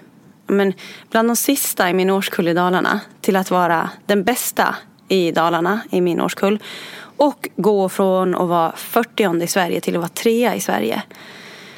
men, 0.46 0.72
bland 1.10 1.28
de 1.28 1.36
sista 1.36 1.90
i 1.90 1.92
min 1.92 2.10
årskull 2.10 2.48
i 2.48 2.54
Dalarna 2.54 3.00
till 3.20 3.36
att 3.36 3.50
vara 3.50 3.90
den 4.06 4.24
bästa 4.24 4.74
i 5.08 5.32
Dalarna 5.32 5.80
i 5.90 6.00
min 6.00 6.20
årskull. 6.20 6.58
Och 7.16 7.48
gå 7.56 7.88
från 7.88 8.34
att 8.34 8.48
vara 8.48 8.72
40 8.76 9.42
i 9.42 9.46
Sverige 9.46 9.80
till 9.80 9.94
att 9.94 10.00
vara 10.00 10.08
trea 10.08 10.54
i 10.54 10.60
Sverige. 10.60 11.02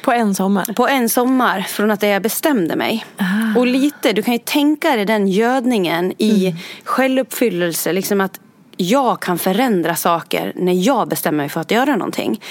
På 0.01 0.11
en 0.11 0.35
sommar? 0.35 0.73
På 0.73 0.87
en 0.87 1.09
sommar, 1.09 1.61
från 1.61 1.91
att 1.91 2.03
jag 2.03 2.21
bestämde 2.21 2.75
mig. 2.75 3.05
Ah. 3.17 3.59
Och 3.59 3.67
lite, 3.67 4.13
du 4.13 4.21
kan 4.21 4.33
ju 4.33 4.39
tänka 4.39 4.95
dig 4.95 5.05
den 5.05 5.27
gödningen 5.27 6.13
i 6.17 6.47
mm. 6.47 6.57
självuppfyllelse. 6.83 7.93
Liksom 7.93 8.21
att 8.21 8.39
jag 8.77 9.19
kan 9.21 9.39
förändra 9.39 9.95
saker 9.95 10.53
när 10.55 10.73
jag 10.73 11.07
bestämmer 11.07 11.37
mig 11.37 11.49
för 11.49 11.61
att 11.61 11.71
göra 11.71 11.95
någonting. 11.95 12.41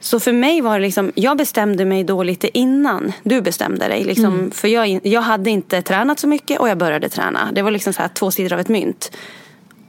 Så 0.00 0.20
för 0.20 0.32
mig 0.32 0.60
var 0.60 0.78
det 0.78 0.84
liksom, 0.84 1.12
jag 1.14 1.36
bestämde 1.36 1.84
mig 1.84 2.04
då 2.04 2.22
lite 2.22 2.58
innan 2.58 3.12
du 3.22 3.40
bestämde 3.40 3.88
dig. 3.88 4.04
Liksom, 4.04 4.24
mm. 4.24 4.50
För 4.50 4.68
jag, 4.68 5.00
jag 5.02 5.20
hade 5.20 5.50
inte 5.50 5.82
tränat 5.82 6.18
så 6.18 6.28
mycket 6.28 6.60
och 6.60 6.68
jag 6.68 6.78
började 6.78 7.08
träna. 7.08 7.52
Det 7.52 7.62
var 7.62 7.70
liksom 7.70 7.92
så 7.92 8.02
här 8.02 8.08
två 8.08 8.30
sidor 8.30 8.52
av 8.52 8.60
ett 8.60 8.68
mynt. 8.68 9.16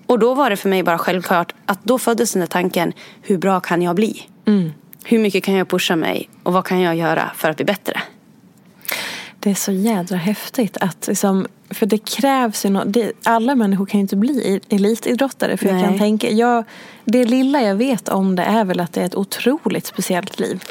Och 0.05 0.19
då 0.19 0.33
var 0.33 0.49
det 0.49 0.57
för 0.57 0.69
mig 0.69 0.83
bara 0.83 0.97
självklart 0.97 1.53
att 1.65 1.83
då 1.83 1.99
föddes 1.99 2.33
den 2.33 2.39
där 2.39 2.47
tanken, 2.47 2.93
hur 3.21 3.37
bra 3.37 3.59
kan 3.59 3.81
jag 3.81 3.95
bli? 3.95 4.27
Mm. 4.45 4.71
Hur 5.03 5.19
mycket 5.19 5.43
kan 5.43 5.53
jag 5.53 5.67
pusha 5.69 5.95
mig 5.95 6.29
och 6.43 6.53
vad 6.53 6.65
kan 6.65 6.81
jag 6.81 6.95
göra 6.95 7.31
för 7.35 7.49
att 7.49 7.55
bli 7.55 7.65
bättre? 7.65 8.01
Det 9.39 9.49
är 9.49 9.55
så 9.55 9.71
jädra 9.71 10.17
häftigt 10.17 10.77
att 10.77 11.07
liksom 11.07 11.47
För 11.71 11.85
det 11.85 11.97
krävs 11.97 12.65
ju 12.65 12.69
något. 12.69 12.93
Det, 12.93 13.11
alla 13.23 13.55
människor 13.55 13.85
kan 13.85 13.99
ju 13.99 14.01
inte 14.01 14.15
bli 14.15 14.59
elitidrottare. 14.69 15.57
För 15.57 15.65
jag 15.65 15.83
kan 15.83 15.97
tänka, 15.97 16.29
jag, 16.29 16.63
det 17.05 17.25
lilla 17.25 17.61
jag 17.61 17.75
vet 17.75 18.09
om 18.09 18.35
det 18.35 18.43
är 18.43 18.65
väl 18.65 18.79
att 18.79 18.93
det 18.93 19.01
är 19.01 19.05
ett 19.05 19.15
otroligt 19.15 19.85
speciellt 19.85 20.39
liv. 20.39 20.63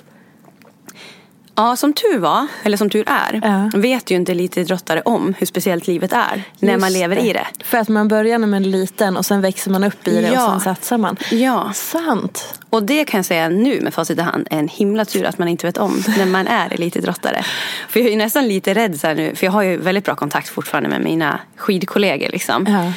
Ja, 1.60 1.76
som 1.76 1.92
tur 1.92 2.18
var, 2.18 2.46
eller 2.62 2.76
som 2.76 2.90
tur 2.90 3.04
är, 3.06 3.40
Ja. 3.44 3.78
vet 3.80 4.10
ju 4.10 4.14
inte 4.16 4.32
elitidrottare 4.32 5.02
om 5.04 5.34
hur 5.38 5.46
speciellt 5.46 5.86
livet 5.86 6.12
är 6.12 6.42
när 6.58 6.76
man 6.78 6.88
Just 6.88 6.98
lever 7.00 7.18
i 7.18 7.32
det. 7.32 7.46
För 7.64 7.78
att 7.78 7.88
man 7.88 8.08
börjar 8.08 8.38
när 8.38 8.46
man 8.46 8.64
är 8.64 8.68
liten 8.68 9.16
och 9.16 9.26
sen 9.26 9.40
växer 9.40 9.70
man 9.70 9.84
upp 9.84 10.08
i 10.08 10.20
det 10.22 10.28
Ja. 10.32 10.44
och 10.44 10.50
sen 10.50 10.60
satsar 10.60 10.98
man. 10.98 11.16
Ja. 11.30 11.70
Sant. 11.74 12.60
Och 12.70 12.82
det 12.82 13.04
kan 13.04 13.18
jag 13.18 13.24
säga 13.24 13.48
nu 13.48 13.80
med 13.80 13.94
facit 13.94 14.18
i 14.18 14.22
hand 14.22 14.48
är 14.50 14.58
en 14.58 14.68
himla 14.68 15.04
tur 15.04 15.24
att 15.24 15.38
man 15.38 15.48
inte 15.48 15.66
vet 15.66 15.78
om 15.78 16.02
när 16.18 16.26
man 16.26 16.46
är 16.46 16.72
elitidrottare. 16.72 17.42
För 17.88 18.00
jag 18.00 18.06
är 18.06 18.10
ju 18.10 18.16
nästan 18.18 18.48
lite 18.48 18.74
rädd 18.74 19.00
så 19.00 19.14
nu, 19.14 19.34
för 19.34 19.46
jag 19.46 19.52
har 19.52 19.62
ju 19.62 19.76
väldigt 19.76 20.04
bra 20.04 20.14
kontakt 20.14 20.48
fortfarande 20.48 20.88
med 20.88 21.00
mina 21.00 21.40
skidkollegor 21.56 22.28
liksom. 22.28 22.66
Ja. 22.68 22.92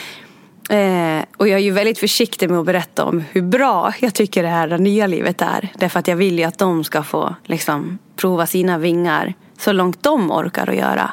Eh, 0.69 1.23
och 1.37 1.47
jag 1.47 1.59
är 1.59 1.63
ju 1.63 1.71
väldigt 1.71 1.99
försiktig 1.99 2.49
med 2.49 2.59
att 2.59 2.65
berätta 2.65 3.05
om 3.05 3.23
hur 3.31 3.41
bra 3.41 3.93
jag 3.99 4.13
tycker 4.13 4.43
det 4.43 4.49
här 4.49 4.77
nya 4.77 5.07
livet 5.07 5.41
är. 5.41 5.69
Därför 5.77 5.99
att 5.99 6.07
jag 6.07 6.15
vill 6.15 6.39
ju 6.39 6.45
att 6.45 6.57
de 6.57 6.83
ska 6.83 7.03
få 7.03 7.35
liksom, 7.43 7.99
prova 8.15 8.45
sina 8.45 8.77
vingar 8.77 9.33
så 9.57 9.71
långt 9.71 10.03
de 10.03 10.31
orkar 10.31 10.69
att 10.69 10.75
göra. 10.75 11.11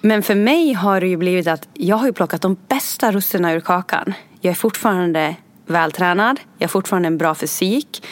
Men 0.00 0.22
för 0.22 0.34
mig 0.34 0.72
har 0.72 1.00
det 1.00 1.06
ju 1.06 1.16
blivit 1.16 1.46
att 1.46 1.68
jag 1.74 1.96
har 1.96 2.06
ju 2.06 2.12
plockat 2.12 2.42
de 2.42 2.56
bästa 2.68 3.12
russinen 3.12 3.50
ur 3.50 3.60
kakan. 3.60 4.12
Jag 4.40 4.50
är 4.50 4.54
fortfarande 4.54 5.36
vältränad, 5.66 6.40
jag 6.58 6.68
har 6.68 6.70
fortfarande 6.70 7.06
en 7.06 7.18
bra 7.18 7.34
fysik. 7.34 8.06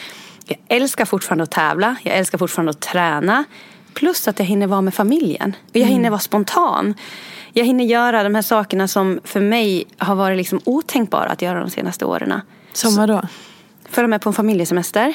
Jag 0.45 0.57
älskar 0.67 1.05
fortfarande 1.05 1.43
att 1.43 1.51
tävla, 1.51 1.95
jag 2.03 2.15
älskar 2.15 2.37
fortfarande 2.37 2.69
att 2.69 2.81
träna. 2.81 3.43
Plus 3.93 4.27
att 4.27 4.39
jag 4.39 4.45
hinner 4.45 4.67
vara 4.67 4.81
med 4.81 4.93
familjen. 4.93 5.55
Och 5.69 5.75
jag 5.75 5.87
hinner 5.87 6.09
vara 6.09 6.19
spontan. 6.19 6.93
Jag 7.55 7.65
hinner 7.65 7.83
göra 7.83 8.23
de 8.23 8.35
här 8.35 8.41
sakerna 8.41 8.87
som 8.87 9.19
för 9.23 9.39
mig 9.39 9.85
har 9.97 10.15
varit 10.15 10.37
liksom 10.37 10.59
otänkbara 10.63 11.29
att 11.29 11.41
göra 11.41 11.59
de 11.59 11.69
senaste 11.69 12.05
åren. 12.05 12.41
Som 12.73 12.95
vadå? 12.95 13.21
Följa 13.89 14.07
med 14.07 14.21
på 14.21 14.29
en 14.29 14.33
familjesemester. 14.33 15.13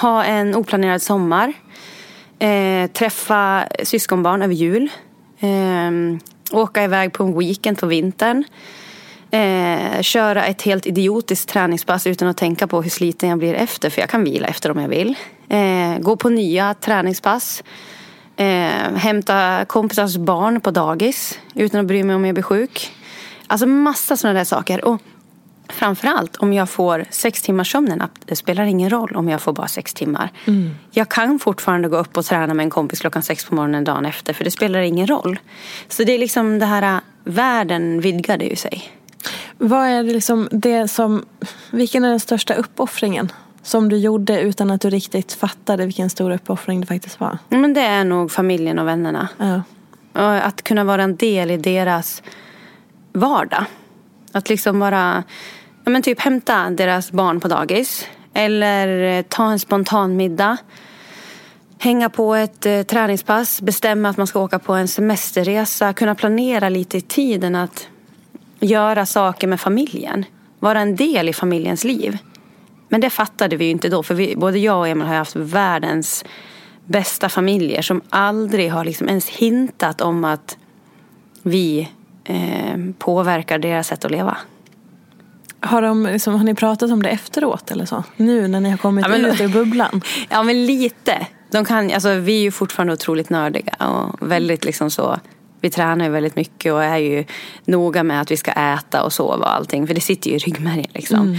Ha 0.00 0.24
en 0.24 0.54
oplanerad 0.54 1.02
sommar. 1.02 1.52
Eh, 2.38 2.90
träffa 2.90 3.68
syskonbarn 3.82 4.42
över 4.42 4.54
jul. 4.54 4.88
Eh, 5.40 5.90
åka 6.52 6.84
iväg 6.84 7.12
på 7.12 7.24
en 7.24 7.38
weekend 7.38 7.78
på 7.78 7.86
vintern. 7.86 8.44
Eh, 9.30 10.02
köra 10.02 10.44
ett 10.46 10.62
helt 10.62 10.86
idiotiskt 10.86 11.48
träningspass 11.48 12.06
utan 12.06 12.28
att 12.28 12.36
tänka 12.36 12.66
på 12.66 12.82
hur 12.82 12.90
sliten 12.90 13.28
jag 13.28 13.38
blir 13.38 13.54
efter. 13.54 13.90
För 13.90 14.00
jag 14.00 14.10
kan 14.10 14.24
vila 14.24 14.46
efter 14.46 14.70
om 14.70 14.80
jag 14.80 14.88
vill. 14.88 15.14
Eh, 15.48 15.98
gå 15.98 16.16
på 16.16 16.28
nya 16.28 16.74
träningspass. 16.74 17.62
Eh, 18.36 18.94
hämta 18.96 19.64
kompisars 19.64 20.16
barn 20.16 20.60
på 20.60 20.70
dagis 20.70 21.38
utan 21.54 21.80
att 21.80 21.86
bry 21.86 22.04
mig 22.04 22.16
om 22.16 22.24
jag 22.24 22.34
blir 22.34 22.42
sjuk. 22.42 22.92
Alltså 23.46 23.66
massa 23.66 24.16
sådana 24.16 24.38
där 24.38 24.44
saker. 24.44 24.84
Och 24.84 25.00
Framförallt 25.68 26.36
om 26.36 26.52
jag 26.52 26.70
får 26.70 27.04
sex 27.10 27.42
timmars 27.42 27.72
sömn. 27.72 28.02
Det 28.24 28.36
spelar 28.36 28.64
ingen 28.64 28.90
roll 28.90 29.16
om 29.16 29.28
jag 29.28 29.40
får 29.40 29.52
bara 29.52 29.68
sex 29.68 29.94
timmar. 29.94 30.30
Jag 30.90 31.08
kan 31.08 31.38
fortfarande 31.38 31.88
gå 31.88 31.96
upp 31.96 32.16
och 32.16 32.24
träna 32.24 32.54
med 32.54 32.64
en 32.64 32.70
kompis 32.70 33.00
klockan 33.00 33.22
sex 33.22 33.44
på 33.44 33.54
morgonen 33.54 33.84
dagen 33.84 34.06
efter. 34.06 34.32
För 34.32 34.44
det 34.44 34.50
spelar 34.50 34.80
ingen 34.80 35.06
roll. 35.06 35.38
Så 35.88 36.04
det 36.04 36.12
är 36.12 36.18
liksom 36.18 36.58
det 36.58 36.66
här, 36.66 36.82
äh, 36.82 37.00
världen 37.24 38.00
vidgade 38.00 38.44
ju 38.44 38.56
sig. 38.56 38.90
Vad 39.58 39.86
är 39.86 40.02
det 40.02 40.12
liksom 40.12 40.48
det 40.50 40.88
som, 40.88 41.24
vilken 41.70 42.04
är 42.04 42.10
den 42.10 42.20
största 42.20 42.54
uppoffringen 42.54 43.32
som 43.66 43.88
du 43.88 43.96
gjorde 43.96 44.40
utan 44.40 44.70
att 44.70 44.80
du 44.80 44.90
riktigt 44.90 45.32
fattade 45.32 45.84
vilken 45.84 46.10
stor 46.10 46.30
uppoffring 46.30 46.80
det 46.80 46.86
faktiskt 46.86 47.20
var? 47.20 47.38
Men 47.48 47.74
det 47.74 47.80
är 47.80 48.04
nog 48.04 48.30
familjen 48.30 48.78
och 48.78 48.88
vännerna. 48.88 49.28
Ja. 49.38 49.62
Och 50.12 50.46
Att 50.46 50.62
kunna 50.62 50.84
vara 50.84 51.02
en 51.02 51.16
del 51.16 51.50
i 51.50 51.56
deras 51.56 52.22
vardag. 53.12 53.64
Att 54.32 54.48
liksom 54.48 54.78
vara, 54.78 55.24
ja 55.84 55.90
men 55.90 56.02
typ 56.02 56.20
hämta 56.20 56.70
deras 56.70 57.12
barn 57.12 57.40
på 57.40 57.48
dagis. 57.48 58.06
Eller 58.34 59.18
eh, 59.18 59.22
ta 59.22 59.50
en 59.50 59.58
spontan 59.58 60.16
middag. 60.16 60.56
Hänga 61.78 62.10
på 62.10 62.34
ett 62.34 62.66
eh, 62.66 62.82
träningspass. 62.82 63.60
Bestämma 63.60 64.08
att 64.08 64.16
man 64.16 64.26
ska 64.26 64.40
åka 64.40 64.58
på 64.58 64.72
en 64.74 64.88
semesterresa. 64.88 65.92
Kunna 65.92 66.14
planera 66.14 66.68
lite 66.68 66.98
i 66.98 67.00
tiden 67.00 67.54
att 67.54 67.88
göra 68.60 69.06
saker 69.06 69.46
med 69.46 69.60
familjen. 69.60 70.24
Vara 70.58 70.80
en 70.80 70.96
del 70.96 71.28
i 71.28 71.32
familjens 71.32 71.84
liv. 71.84 72.18
Men 72.88 73.00
det 73.00 73.10
fattade 73.10 73.56
vi 73.56 73.64
ju 73.64 73.70
inte 73.70 73.88
då. 73.88 74.02
För 74.02 74.14
vi, 74.14 74.36
både 74.36 74.58
jag 74.58 74.78
och 74.78 74.88
Emil 74.88 75.06
har 75.06 75.14
haft 75.14 75.36
världens 75.36 76.24
bästa 76.84 77.28
familjer 77.28 77.82
som 77.82 78.00
aldrig 78.10 78.70
har 78.72 78.84
liksom 78.84 79.08
ens 79.08 79.28
hintat 79.28 80.00
om 80.00 80.24
att 80.24 80.56
vi 81.42 81.88
eh, 82.24 82.76
påverkar 82.98 83.58
deras 83.58 83.86
sätt 83.86 84.04
att 84.04 84.10
leva. 84.10 84.36
Har, 85.60 85.82
de, 85.82 86.06
liksom, 86.06 86.34
har 86.34 86.44
ni 86.44 86.54
pratat 86.54 86.90
om 86.90 87.02
det 87.02 87.08
efteråt 87.08 87.70
eller 87.70 87.84
så? 87.86 88.04
Nu 88.16 88.48
när 88.48 88.60
ni 88.60 88.70
har 88.70 88.76
kommit 88.76 89.04
Ja, 89.04 89.08
men- 89.10 89.24
ut 89.24 89.40
ur 89.40 89.48
bubblan? 89.48 90.02
Ja, 90.30 90.42
men 90.42 90.66
lite. 90.66 91.26
De 91.50 91.64
kan, 91.64 91.90
alltså, 91.92 92.14
vi 92.14 92.38
är 92.38 92.42
ju 92.42 92.50
fortfarande 92.50 92.92
otroligt 92.92 93.30
nördiga 93.30 93.74
och 93.74 94.30
väldigt 94.30 94.64
liksom 94.64 94.90
så. 94.90 95.20
Vi 95.60 95.70
tränar 95.70 96.04
ju 96.04 96.10
väldigt 96.10 96.36
mycket 96.36 96.72
och 96.72 96.84
är 96.84 96.96
ju 96.96 97.24
noga 97.64 98.02
med 98.02 98.20
att 98.20 98.30
vi 98.30 98.36
ska 98.36 98.50
äta 98.50 99.02
och 99.02 99.12
sova 99.12 99.36
och 99.46 99.54
allting. 99.54 99.86
För 99.86 99.94
det 99.94 100.00
sitter 100.00 100.30
ju 100.30 100.36
i 100.36 100.38
ryggmärgen 100.38 100.86
liksom. 100.94 101.36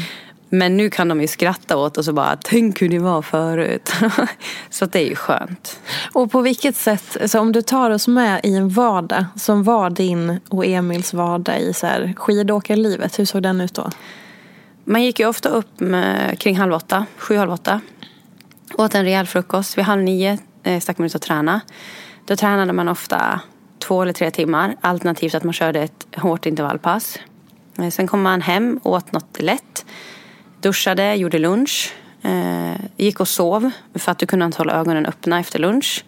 Men 0.49 0.77
nu 0.77 0.89
kan 0.89 1.07
de 1.07 1.21
ju 1.21 1.27
skratta 1.27 1.77
åt 1.77 1.97
oss 1.97 2.07
och 2.07 2.13
bara, 2.13 2.38
tänk 2.43 2.81
hur 2.81 2.89
ni 2.89 2.97
var 2.97 3.21
förut. 3.21 3.93
så 4.69 4.86
det 4.86 4.99
är 4.99 5.10
ju 5.10 5.15
skönt. 5.15 5.79
Och 6.13 6.31
på 6.31 6.41
vilket 6.41 6.75
sätt, 6.75 7.17
så 7.25 7.39
om 7.39 7.51
du 7.51 7.62
tar 7.62 7.91
oss 7.91 8.07
med 8.07 8.39
i 8.43 8.55
en 8.55 8.69
vardag 8.69 9.25
som 9.36 9.63
var 9.63 9.89
din 9.89 10.39
och 10.49 10.65
Emils 10.65 11.13
vardag 11.13 11.60
i 11.60 11.73
så 11.73 11.88
här 11.88 12.13
skidåkarlivet, 12.17 13.19
hur 13.19 13.25
såg 13.25 13.43
den 13.43 13.62
ut 13.62 13.73
då? 13.73 13.89
Man 14.83 15.03
gick 15.03 15.19
ju 15.19 15.27
ofta 15.27 15.49
upp 15.49 15.79
med, 15.79 16.39
kring 16.39 16.57
halv 16.57 16.73
åtta, 16.73 17.05
sju, 17.17 17.38
halv 17.38 17.51
åtta. 17.51 17.81
Åt 18.77 18.95
en 18.95 19.03
rejäl 19.03 19.25
frukost. 19.25 19.77
Vid 19.77 19.86
halv 19.86 20.03
nio 20.03 20.38
eh, 20.63 20.79
stack 20.79 20.97
man 20.97 21.05
ut 21.05 21.15
och 21.15 21.21
träna. 21.21 21.62
Då 22.25 22.36
tränade 22.36 22.73
man 22.73 22.88
ofta 22.88 23.41
två 23.79 24.01
eller 24.01 24.13
tre 24.13 24.31
timmar. 24.31 24.75
Alternativt 24.81 25.36
att 25.36 25.43
man 25.43 25.53
körde 25.53 25.81
ett 25.81 26.07
hårt 26.15 26.45
intervallpass. 26.45 27.19
Eh, 27.77 27.89
sen 27.89 28.07
kom 28.07 28.21
man 28.21 28.41
hem, 28.41 28.79
åt 28.83 29.12
något 29.12 29.41
lätt. 29.41 29.86
Duschade, 30.62 31.15
gjorde 31.15 31.39
lunch. 31.39 31.93
Eh, 32.22 32.82
gick 32.98 33.20
och 33.20 33.28
sov 33.28 33.72
för 33.96 34.12
att 34.12 34.20
du 34.20 34.26
kunde 34.26 34.46
inte 34.46 34.58
hålla 34.58 34.74
ögonen 34.74 35.06
öppna 35.06 35.39
efter 35.39 35.60
lunch. 35.60 36.06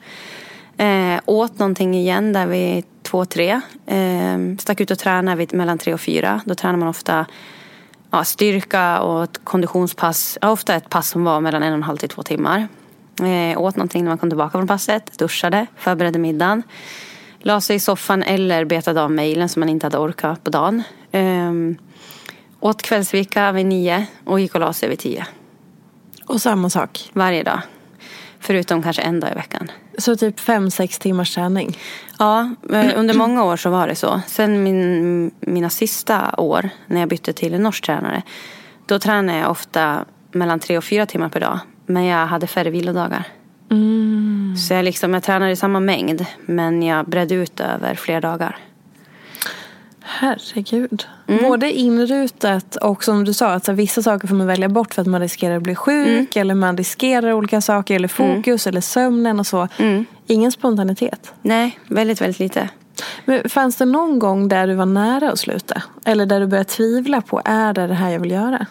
Eh, 0.77 1.19
åt 1.25 1.59
någonting 1.59 1.95
igen 1.95 2.33
där 2.33 2.47
vid 2.47 2.85
två, 3.03 3.25
tre. 3.25 3.61
Eh, 3.85 4.37
stack 4.59 4.81
ut 4.81 4.91
och 4.91 4.99
tränade 4.99 5.37
vid 5.37 5.53
mellan 5.53 5.77
tre 5.77 5.93
och 5.93 6.01
fyra. 6.01 6.41
Då 6.45 6.55
tränar 6.55 6.77
man 6.77 6.87
ofta 6.87 7.25
ja, 8.11 8.23
styrka 8.23 8.99
och 8.99 9.23
ett 9.23 9.39
konditionspass. 9.43 10.37
Ja, 10.41 10.51
ofta 10.51 10.75
ett 10.75 10.89
pass 10.89 11.09
som 11.09 11.23
var 11.23 11.41
mellan 11.41 11.63
en 11.63 11.71
och 11.71 11.77
en 11.77 11.83
halv 11.83 11.97
till 11.97 12.09
två 12.09 12.23
timmar. 12.23 12.67
Eh, 13.21 13.61
åt 13.61 13.75
någonting 13.75 14.03
när 14.03 14.11
man 14.11 14.17
kom 14.17 14.29
tillbaka 14.29 14.51
från 14.51 14.67
passet. 14.67 15.19
Duschade, 15.19 15.65
förberedde 15.77 16.19
middagen. 16.19 16.63
La 17.39 17.61
sig 17.61 17.75
i 17.75 17.79
soffan 17.79 18.23
eller 18.23 18.65
betade 18.65 19.01
av 19.01 19.11
mejlen 19.11 19.49
som 19.49 19.59
man 19.59 19.69
inte 19.69 19.85
hade 19.85 19.97
orkat 19.97 20.43
på 20.43 20.49
dagen. 20.49 20.83
Eh, 21.11 21.51
åt 22.59 22.81
kvällsvika 22.81 23.51
vid 23.51 23.65
nio 23.65 24.05
och 24.25 24.39
gick 24.39 24.55
och 24.55 24.61
la 24.61 24.73
sig 24.73 24.89
vid 24.89 24.99
tio. 24.99 25.25
Och 26.25 26.41
samma 26.41 26.69
sak. 26.69 27.09
Varje 27.13 27.43
dag. 27.43 27.61
Förutom 28.39 28.83
kanske 28.83 29.01
en 29.01 29.19
dag 29.19 29.31
i 29.31 29.33
veckan. 29.33 29.71
Så 29.97 30.15
typ 30.15 30.39
fem, 30.39 30.71
sex 30.71 30.99
timmars 30.99 31.35
träning. 31.35 31.77
Ja, 32.19 32.55
under 32.95 33.13
många 33.13 33.43
år 33.43 33.57
så 33.57 33.69
var 33.69 33.87
det 33.87 33.95
så. 33.95 34.21
Sen 34.27 34.63
min, 34.63 35.31
mina 35.39 35.69
sista 35.69 36.35
år 36.37 36.69
när 36.87 36.99
jag 36.99 37.09
bytte 37.09 37.33
till 37.33 37.53
en 37.53 37.63
norsk 37.63 37.85
tränare. 37.85 38.21
Då 38.85 38.99
tränade 38.99 39.39
jag 39.39 39.51
ofta 39.51 40.05
mellan 40.31 40.59
tre 40.59 40.77
och 40.77 40.83
fyra 40.83 41.05
timmar 41.05 41.29
per 41.29 41.39
dag. 41.39 41.59
Men 41.85 42.05
jag 42.05 42.27
hade 42.27 42.47
färre 42.47 42.69
vilodagar. 42.69 43.23
Så 44.67 44.73
jag, 44.73 44.85
liksom, 44.85 45.13
jag 45.13 45.23
tränade 45.23 45.51
i 45.51 45.55
samma 45.55 45.79
mängd. 45.79 46.25
Men 46.45 46.83
jag 46.83 47.05
bredde 47.05 47.35
ut 47.35 47.59
över 47.59 47.95
flera 47.95 48.21
dagar. 48.21 48.57
Herregud. 50.11 51.07
Både 51.41 51.71
inrutat 51.71 52.75
och 52.75 53.03
som 53.03 53.23
du 53.25 53.33
sa, 53.33 53.51
att 53.51 53.65
så 53.65 53.73
vissa 53.73 54.01
saker 54.01 54.27
får 54.27 54.35
man 54.35 54.47
välja 54.47 54.69
bort 54.69 54.93
för 54.93 55.01
att 55.01 55.07
man 55.07 55.21
riskerar 55.21 55.57
att 55.57 55.63
bli 55.63 55.75
sjuk. 55.75 56.35
Eller 56.35 56.55
man 56.55 56.77
riskerar 56.77 57.33
olika 57.33 57.61
saker. 57.61 57.95
Eller 57.95 58.07
fokus 58.07 58.67
eller 58.67 58.81
sömnen 58.81 59.39
och 59.39 59.47
så. 59.47 59.67
Ingen 60.27 60.51
spontanitet. 60.51 61.33
Nej, 61.41 61.79
väldigt, 61.87 62.21
väldigt 62.21 62.39
lite. 62.39 62.69
Men 63.25 63.49
fanns 63.49 63.75
det 63.75 63.85
någon 63.85 64.19
gång 64.19 64.47
där 64.47 64.67
du 64.67 64.75
var 64.75 64.85
nära 64.85 65.31
att 65.31 65.39
sluta? 65.39 65.83
Eller 66.05 66.25
där 66.25 66.39
du 66.39 66.47
började 66.47 66.69
tvivla 66.69 67.21
på, 67.21 67.41
är 67.45 67.73
det 67.73 67.87
det 67.87 67.93
här 67.93 68.09
jag 68.09 68.19
vill 68.19 68.31
göra? 68.31 68.65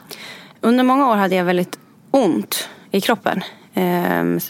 Under 0.61 0.85
många 0.85 1.11
år 1.11 1.17
hade 1.17 1.35
jag 1.35 1.45
väldigt 1.45 1.79
ont 2.11 2.69
i 2.91 3.01
kroppen. 3.01 3.43
Ehm, 3.75 4.41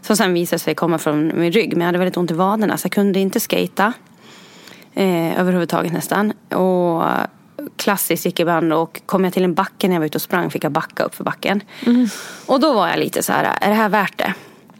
som 0.00 0.16
sen 0.16 0.34
visade 0.34 0.58
sig 0.58 0.74
komma 0.74 0.98
från 0.98 1.32
min 1.40 1.52
rygg. 1.52 1.72
Men 1.72 1.80
jag 1.80 1.86
hade 1.86 1.98
väldigt 1.98 2.16
ont 2.16 2.30
i 2.30 2.34
vaderna 2.34 2.76
så 2.76 2.86
jag 2.86 2.92
kunde 2.92 3.20
inte 3.20 3.40
skata 3.40 3.92
eh, 4.94 5.40
överhuvudtaget 5.40 5.92
nästan. 5.92 6.32
Och 6.50 7.02
klassiskt 7.76 8.24
gick 8.24 8.40
ibland 8.40 8.72
och 8.72 9.00
kom 9.06 9.24
jag 9.24 9.32
till 9.32 9.44
en 9.44 9.54
backe 9.54 9.88
när 9.88 9.94
jag 9.94 10.00
var 10.00 10.06
ute 10.06 10.18
och 10.18 10.22
sprang 10.22 10.50
fick 10.50 10.64
jag 10.64 10.72
backa 10.72 11.02
upp 11.02 11.14
för 11.14 11.24
backen. 11.24 11.60
Och 12.46 12.60
då 12.60 12.72
var 12.72 12.88
jag 12.88 12.98
lite 12.98 13.22
så 13.22 13.32
här, 13.32 13.58
är 13.60 13.68
det 13.68 13.74
här 13.74 13.88
värt 13.88 14.18
det? 14.18 14.34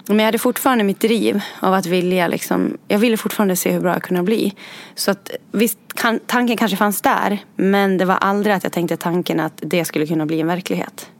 Men 0.07 0.18
jag 0.18 0.24
hade 0.24 0.38
fortfarande 0.38 0.85
mitt 0.85 1.00
driv 1.00 1.40
av 1.61 1.74
att 1.74 1.87
vilja 1.87 2.29
liksom, 2.29 2.79
jag 2.88 2.98
ville 2.98 3.16
fortfarande 3.16 3.57
se 3.57 3.70
hur 3.70 3.81
bra 3.81 3.92
jag 3.92 4.03
kunde 4.03 4.22
bli. 4.22 4.55
Så 4.94 5.11
att 5.11 5.31
visst, 5.53 5.79
kan, 5.94 6.20
tanken 6.27 6.57
kanske 6.57 6.77
fanns 6.77 7.00
där. 7.00 7.38
Men 7.57 7.98
det 7.98 8.05
var 8.05 8.14
aldrig 8.14 8.55
att 8.55 8.62
jag 8.62 8.72
tänkte 8.72 8.96
tanken 8.96 9.40
att 9.40 9.53
det 9.57 9.85
skulle 9.85 10.07
kunna 10.07 10.27
bli 10.27 10.40
en 10.40 10.46
verklighet. 10.46 11.11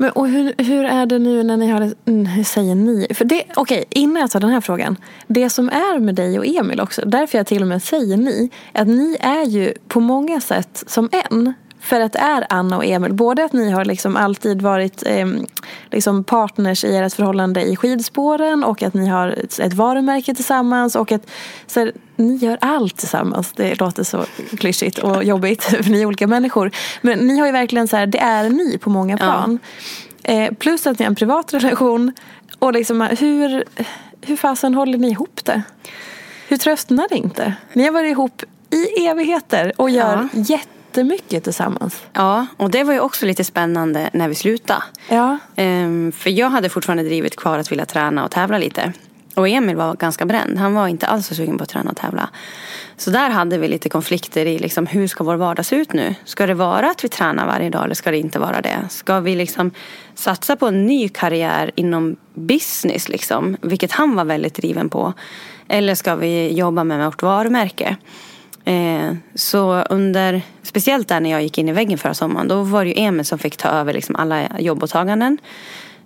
Men, 0.00 0.10
och 0.10 0.28
hur, 0.28 0.54
hur 0.58 0.84
är 0.84 1.06
det 1.06 1.18
nu 1.18 1.42
när 1.42 1.56
ni 1.56 1.66
har, 1.66 1.80
hur 2.26 2.44
säger 2.44 2.74
ni? 2.74 3.06
För 3.14 3.24
det, 3.24 3.44
okej, 3.54 3.84
innan 3.90 4.20
jag 4.20 4.30
tar 4.30 4.40
den 4.40 4.50
här 4.50 4.60
frågan. 4.60 4.96
Det 5.26 5.50
som 5.50 5.68
är 5.68 5.98
med 5.98 6.14
dig 6.14 6.38
och 6.38 6.46
Emil 6.46 6.80
också, 6.80 7.02
därför 7.06 7.38
jag 7.38 7.46
till 7.46 7.62
och 7.62 7.68
med 7.68 7.82
säger 7.82 8.16
ni, 8.16 8.50
är 8.72 8.82
att 8.82 8.88
ni 8.88 9.16
är 9.20 9.44
ju 9.44 9.74
på 9.88 10.00
många 10.00 10.40
sätt 10.40 10.84
som 10.86 11.08
en. 11.12 11.54
För 11.80 12.00
att 12.00 12.14
är 12.14 12.46
Anna 12.48 12.76
och 12.76 12.84
Emil, 12.84 13.14
både 13.14 13.44
att 13.44 13.52
ni 13.52 13.70
har 13.70 13.84
liksom 13.84 14.16
alltid 14.16 14.62
varit 14.62 15.02
eh, 15.06 15.26
liksom 15.90 16.24
partners 16.24 16.84
i 16.84 16.96
ert 16.96 17.12
förhållande 17.12 17.62
i 17.62 17.76
skidspåren 17.76 18.64
och 18.64 18.82
att 18.82 18.94
ni 18.94 19.06
har 19.08 19.28
ett, 19.28 19.58
ett 19.58 19.74
varumärke 19.74 20.34
tillsammans 20.34 20.96
och 20.96 21.12
att 21.12 21.30
så 21.66 21.80
här, 21.80 21.92
ni 22.16 22.36
gör 22.36 22.58
allt 22.60 22.96
tillsammans. 22.96 23.52
Det 23.52 23.80
låter 23.80 24.02
så 24.02 24.24
klyschigt 24.58 24.98
och 24.98 25.24
jobbigt 25.24 25.62
för 25.84 25.90
ni 25.90 26.02
är 26.02 26.06
olika 26.06 26.26
människor. 26.26 26.70
Men 27.00 27.18
ni 27.18 27.38
har 27.38 27.46
ju 27.46 27.52
verkligen 27.52 27.88
så 27.88 27.96
här, 27.96 28.06
det 28.06 28.18
är 28.18 28.50
ni 28.50 28.78
på 28.78 28.90
många 28.90 29.16
plan. 29.16 29.58
Ja. 30.22 30.32
Eh, 30.32 30.54
plus 30.54 30.86
att 30.86 30.98
ni 30.98 31.04
har 31.04 31.10
en 31.10 31.16
privat 31.16 31.54
relation. 31.54 32.12
Och 32.58 32.72
liksom, 32.72 33.00
hur, 33.00 33.64
hur 34.20 34.36
fasen 34.36 34.74
håller 34.74 34.98
ni 34.98 35.10
ihop 35.10 35.40
det? 35.44 35.62
Hur 36.48 36.56
tröstnar 36.56 37.06
det 37.08 37.16
inte? 37.16 37.54
Ni 37.72 37.84
har 37.84 37.92
varit 37.92 38.10
ihop 38.10 38.42
i 38.70 39.06
evigheter 39.06 39.72
och 39.76 39.90
gör 39.90 40.28
ja. 40.32 40.40
jätte 40.40 40.79
jättemycket 40.90 41.44
tillsammans. 41.44 42.02
Ja, 42.12 42.46
och 42.56 42.70
det 42.70 42.84
var 42.84 42.92
ju 42.92 43.00
också 43.00 43.26
lite 43.26 43.44
spännande 43.44 44.10
när 44.12 44.28
vi 44.28 44.34
slutade. 44.34 44.82
Ja. 45.08 45.38
Ehm, 45.56 46.12
för 46.12 46.30
jag 46.30 46.50
hade 46.50 46.68
fortfarande 46.68 47.02
drivet 47.02 47.36
kvar 47.36 47.58
att 47.58 47.72
vilja 47.72 47.86
träna 47.86 48.24
och 48.24 48.30
tävla 48.30 48.58
lite. 48.58 48.92
Och 49.34 49.48
Emil 49.48 49.76
var 49.76 49.94
ganska 49.94 50.26
bränd. 50.26 50.58
Han 50.58 50.74
var 50.74 50.88
inte 50.88 51.06
alls 51.06 51.26
så 51.26 51.34
sugen 51.34 51.58
på 51.58 51.64
att 51.64 51.68
träna 51.68 51.90
och 51.90 51.96
tävla. 51.96 52.28
Så 52.96 53.10
där 53.10 53.30
hade 53.30 53.58
vi 53.58 53.68
lite 53.68 53.88
konflikter 53.88 54.46
i 54.46 54.58
liksom, 54.58 54.86
hur 54.86 55.06
ska 55.06 55.24
vår 55.24 55.36
vardag 55.36 55.66
se 55.66 55.76
ut 55.76 55.92
nu? 55.92 56.14
Ska 56.24 56.46
det 56.46 56.54
vara 56.54 56.90
att 56.90 57.04
vi 57.04 57.08
tränar 57.08 57.46
varje 57.46 57.70
dag 57.70 57.84
eller 57.84 57.94
ska 57.94 58.10
det 58.10 58.18
inte 58.18 58.38
vara 58.38 58.60
det? 58.60 58.78
Ska 58.90 59.20
vi 59.20 59.34
liksom 59.36 59.70
satsa 60.14 60.56
på 60.56 60.66
en 60.66 60.86
ny 60.86 61.08
karriär 61.08 61.70
inom 61.74 62.16
business, 62.34 63.08
liksom, 63.08 63.56
vilket 63.62 63.92
han 63.92 64.16
var 64.16 64.24
väldigt 64.24 64.54
driven 64.54 64.88
på? 64.88 65.12
Eller 65.68 65.94
ska 65.94 66.14
vi 66.14 66.52
jobba 66.52 66.84
med 66.84 67.04
vårt 67.04 67.22
varumärke? 67.22 67.96
Eh, 68.64 69.14
så 69.34 69.82
under, 69.82 70.42
speciellt 70.62 71.08
där 71.08 71.20
när 71.20 71.30
jag 71.30 71.42
gick 71.42 71.58
in 71.58 71.68
i 71.68 71.72
väggen 71.72 71.98
förra 71.98 72.14
sommaren, 72.14 72.48
då 72.48 72.62
var 72.62 72.84
det 72.84 72.90
ju 72.90 73.04
Emil 73.04 73.24
som 73.24 73.38
fick 73.38 73.56
ta 73.56 73.68
över 73.68 73.92
liksom 73.92 74.16
alla 74.16 74.58
jobbåtaganden. 74.58 75.38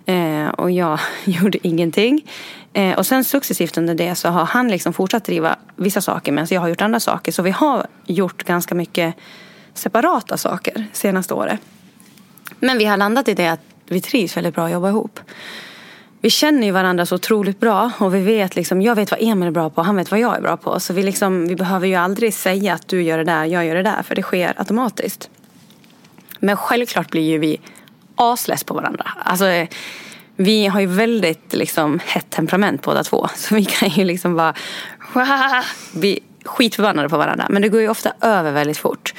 Eh, 0.05 0.47
och 0.47 0.71
jag 0.71 0.99
gjorde 1.25 1.67
ingenting. 1.67 2.31
Eh, 2.73 2.97
och 2.97 3.05
sen 3.05 3.23
successivt 3.23 3.77
under 3.77 3.95
det 3.95 4.15
så 4.15 4.29
har 4.29 4.45
han 4.45 4.67
liksom 4.67 4.93
fortsatt 4.93 5.23
driva 5.23 5.55
vissa 5.75 6.01
saker 6.01 6.31
medan 6.31 6.47
jag 6.51 6.61
har 6.61 6.67
gjort 6.67 6.81
andra 6.81 6.99
saker. 6.99 7.31
Så 7.31 7.43
vi 7.43 7.51
har 7.51 7.87
gjort 8.05 8.43
ganska 8.43 8.75
mycket 8.75 9.15
separata 9.73 10.37
saker 10.37 10.85
senaste 10.93 11.33
året. 11.33 11.59
Men 12.59 12.77
vi 12.77 12.85
har 12.85 12.97
landat 12.97 13.27
i 13.27 13.33
det 13.33 13.47
att 13.47 13.59
vi 13.85 14.01
trivs 14.01 14.37
väldigt 14.37 14.55
bra 14.55 14.65
att 14.65 14.71
jobba 14.71 14.89
ihop 14.89 15.19
vi 16.25 16.29
känner 16.29 16.67
ju 16.67 16.71
varandra 16.71 17.05
så 17.05 17.15
otroligt 17.15 17.59
bra 17.59 17.91
och 17.97 18.15
vi 18.15 18.19
vet 18.19 18.55
liksom, 18.55 18.81
jag 18.81 18.95
vet 18.95 19.11
vad 19.11 19.19
Emil 19.21 19.47
är 19.47 19.51
bra 19.51 19.69
på, 19.69 19.81
han 19.81 19.95
vet 19.95 20.11
vad 20.11 20.19
jag 20.19 20.37
är 20.37 20.41
bra 20.41 20.57
på. 20.57 20.79
Så 20.79 20.93
vi, 20.93 21.03
liksom, 21.03 21.47
vi 21.47 21.55
behöver 21.55 21.87
ju 21.87 21.95
aldrig 21.95 22.33
säga 22.33 22.73
att 22.73 22.87
du 22.87 23.03
gör 23.03 23.17
det 23.17 23.23
där, 23.23 23.45
jag 23.45 23.65
gör 23.65 23.75
det 23.75 23.83
där, 23.83 24.03
för 24.03 24.15
det 24.15 24.21
sker 24.21 24.53
automatiskt. 24.57 25.29
Men 26.39 26.57
självklart 26.57 27.11
blir 27.11 27.21
ju 27.21 27.37
vi 27.37 27.61
asless 28.15 28.63
på 28.63 28.73
varandra. 28.73 29.11
Alltså, 29.23 29.45
vi 30.35 30.67
har 30.67 30.79
ju 30.79 30.85
väldigt 30.85 31.53
liksom, 31.53 31.99
hett 32.05 32.29
temperament 32.29 32.81
båda 32.81 33.03
två. 33.03 33.27
Så 33.35 33.55
vi 33.55 33.65
kan 33.65 33.89
ju 33.89 34.03
liksom 34.05 34.35
bara 34.35 34.53
bli 35.93 36.19
skitförbannade 36.45 37.09
på 37.09 37.17
varandra. 37.17 37.45
Men 37.49 37.61
det 37.61 37.69
går 37.69 37.81
ju 37.81 37.89
ofta 37.89 38.13
över 38.21 38.51
väldigt 38.51 38.77
fort. 38.77 39.13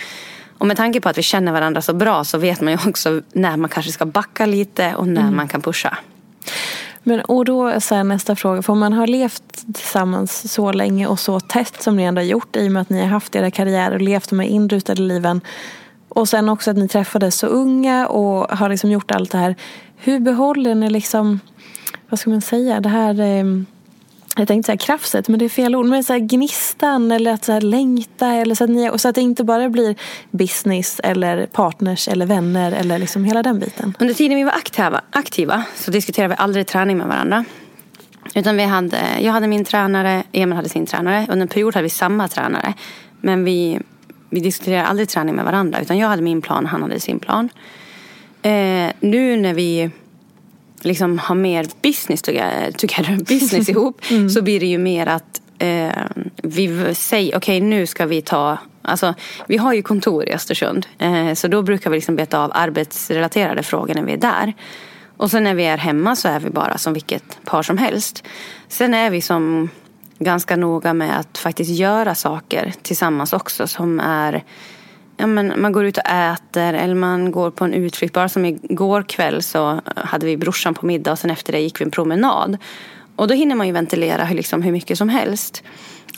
Och 0.58 0.66
med 0.66 0.76
tanke 0.76 1.00
på 1.00 1.08
att 1.08 1.18
vi 1.18 1.22
känner 1.22 1.52
varandra 1.52 1.82
så 1.82 1.92
bra 1.92 2.24
så 2.24 2.38
vet 2.38 2.60
man 2.60 2.72
ju 2.72 2.78
också 2.88 3.22
när 3.32 3.56
man 3.56 3.70
kanske 3.70 3.92
ska 3.92 4.06
backa 4.06 4.46
lite 4.46 4.94
och 4.94 5.08
när 5.08 5.22
mm. 5.22 5.36
man 5.36 5.48
kan 5.48 5.62
pusha. 5.62 5.98
Men, 7.08 7.20
och 7.20 7.44
då 7.44 7.80
så 7.80 8.02
nästa 8.02 8.36
fråga, 8.36 8.62
för 8.62 8.72
om 8.72 8.78
man 8.78 8.92
har 8.92 9.06
levt 9.06 9.74
tillsammans 9.74 10.52
så 10.52 10.72
länge 10.72 11.06
och 11.06 11.20
så 11.20 11.40
tätt 11.40 11.82
som 11.82 11.96
ni 11.96 12.02
ändå 12.02 12.20
har 12.20 12.26
gjort 12.26 12.56
i 12.56 12.68
och 12.68 12.72
med 12.72 12.82
att 12.82 12.90
ni 12.90 13.00
har 13.00 13.06
haft 13.06 13.36
era 13.36 13.50
karriärer 13.50 13.94
och 13.94 14.00
levt 14.00 14.30
de 14.30 14.38
här 14.40 14.46
inrutade 14.46 15.02
liven. 15.02 15.40
Och 16.08 16.28
sen 16.28 16.48
också 16.48 16.70
att 16.70 16.76
ni 16.76 16.88
träffades 16.88 17.38
så 17.38 17.46
unga 17.46 18.06
och 18.06 18.58
har 18.58 18.68
liksom 18.68 18.90
gjort 18.90 19.10
allt 19.10 19.30
det 19.30 19.38
här. 19.38 19.54
Hur 19.96 20.20
behåller 20.20 20.74
ni 20.74 20.90
liksom, 20.90 21.40
vad 22.08 22.20
ska 22.20 22.30
man 22.30 22.40
säga, 22.40 22.80
det 22.80 22.88
här 22.88 23.20
eh, 23.20 23.44
jag 24.38 24.48
tänkte 24.48 24.66
säga 24.66 24.76
krafset, 24.76 25.28
men 25.28 25.38
det 25.38 25.44
är 25.44 25.48
fel 25.48 25.76
ord. 25.76 25.86
Men 25.86 26.04
så 26.04 26.12
här 26.12 26.20
gnistan 26.20 27.12
eller 27.12 27.32
att 27.32 27.44
så 27.44 27.52
här 27.52 27.60
längta. 27.60 28.28
Eller 28.28 28.54
så, 28.54 28.64
att 28.64 28.70
ni, 28.70 28.90
så 28.96 29.08
att 29.08 29.14
det 29.14 29.20
inte 29.20 29.44
bara 29.44 29.68
blir 29.68 29.94
business 30.30 31.00
eller 31.04 31.46
partners 31.46 32.08
eller 32.08 32.26
vänner 32.26 32.72
eller 32.72 32.98
liksom 32.98 33.24
hela 33.24 33.42
den 33.42 33.58
biten. 33.58 33.96
Under 34.00 34.14
tiden 34.14 34.36
vi 34.36 34.44
var 34.44 34.52
aktiva, 34.52 35.00
aktiva 35.10 35.64
så 35.74 35.90
diskuterade 35.90 36.28
vi 36.28 36.34
aldrig 36.38 36.66
träning 36.66 36.96
med 36.96 37.06
varandra. 37.06 37.44
Utan 38.34 38.56
vi 38.56 38.62
hade, 38.62 38.98
jag 39.20 39.32
hade 39.32 39.46
min 39.46 39.64
tränare, 39.64 40.22
Emil 40.32 40.56
hade 40.56 40.68
sin 40.68 40.86
tränare. 40.86 41.26
Under 41.28 41.42
en 41.42 41.48
period 41.48 41.74
hade 41.74 41.82
vi 41.82 41.90
samma 41.90 42.28
tränare. 42.28 42.74
Men 43.20 43.44
vi, 43.44 43.80
vi 44.30 44.40
diskuterade 44.40 44.86
aldrig 44.86 45.08
träning 45.08 45.34
med 45.34 45.44
varandra. 45.44 45.80
Utan 45.80 45.98
jag 45.98 46.08
hade 46.08 46.22
min 46.22 46.42
plan, 46.42 46.66
han 46.66 46.82
hade 46.82 47.00
sin 47.00 47.18
plan. 47.18 47.48
Eh, 48.42 48.92
nu 49.00 49.36
när 49.36 49.54
vi 49.54 49.90
liksom 50.80 51.18
har 51.18 51.34
mer 51.34 51.66
business 51.82 52.22
together, 52.22 52.70
together 52.70 53.16
business 53.28 53.68
ihop 53.68 54.00
mm. 54.10 54.30
så 54.30 54.42
blir 54.42 54.60
det 54.60 54.66
ju 54.66 54.78
mer 54.78 55.06
att 55.06 55.40
eh, 55.58 55.90
vi 56.42 56.94
säger 56.94 57.36
okej 57.36 57.58
okay, 57.58 57.68
nu 57.68 57.86
ska 57.86 58.06
vi 58.06 58.22
ta 58.22 58.58
Alltså, 58.88 59.14
vi 59.46 59.56
har 59.56 59.72
ju 59.72 59.82
kontor 59.82 60.28
i 60.28 60.32
Östersund 60.32 60.86
eh, 60.98 61.34
så 61.34 61.48
då 61.48 61.62
brukar 61.62 61.90
vi 61.90 61.96
liksom 61.96 62.16
beta 62.16 62.38
av 62.38 62.50
arbetsrelaterade 62.54 63.62
frågor 63.62 63.94
när 63.94 64.02
vi 64.02 64.12
är 64.12 64.16
där. 64.16 64.54
Och 65.16 65.30
sen 65.30 65.44
när 65.44 65.54
vi 65.54 65.64
är 65.64 65.76
hemma 65.76 66.16
så 66.16 66.28
är 66.28 66.40
vi 66.40 66.50
bara 66.50 66.78
som 66.78 66.92
vilket 66.92 67.44
par 67.44 67.62
som 67.62 67.78
helst. 67.78 68.24
Sen 68.68 68.94
är 68.94 69.10
vi 69.10 69.20
som 69.20 69.68
ganska 70.18 70.56
noga 70.56 70.94
med 70.94 71.18
att 71.18 71.38
faktiskt 71.38 71.70
göra 71.70 72.14
saker 72.14 72.72
tillsammans 72.82 73.32
också 73.32 73.66
som 73.66 74.00
är 74.00 74.44
ja, 75.16 75.26
men 75.26 75.60
man 75.60 75.72
går 75.72 75.84
ut 75.84 75.98
och 75.98 76.10
äter 76.10 76.74
eller 76.74 76.94
man 76.94 77.30
går 77.30 77.50
på 77.50 77.64
en 77.64 77.74
utflykt. 77.74 78.14
Bara 78.14 78.28
som 78.28 78.44
igår 78.44 79.02
kväll 79.02 79.42
så 79.42 79.80
hade 79.96 80.26
vi 80.26 80.36
brorsan 80.36 80.74
på 80.74 80.86
middag 80.86 81.12
och 81.12 81.18
sen 81.18 81.30
efter 81.30 81.52
det 81.52 81.60
gick 81.60 81.80
vi 81.80 81.84
en 81.84 81.90
promenad. 81.90 82.56
Och 83.16 83.28
då 83.28 83.34
hinner 83.34 83.54
man 83.54 83.66
ju 83.66 83.72
ventilera 83.72 84.24
hur, 84.24 84.36
liksom, 84.36 84.62
hur 84.62 84.72
mycket 84.72 84.98
som 84.98 85.08
helst. 85.08 85.62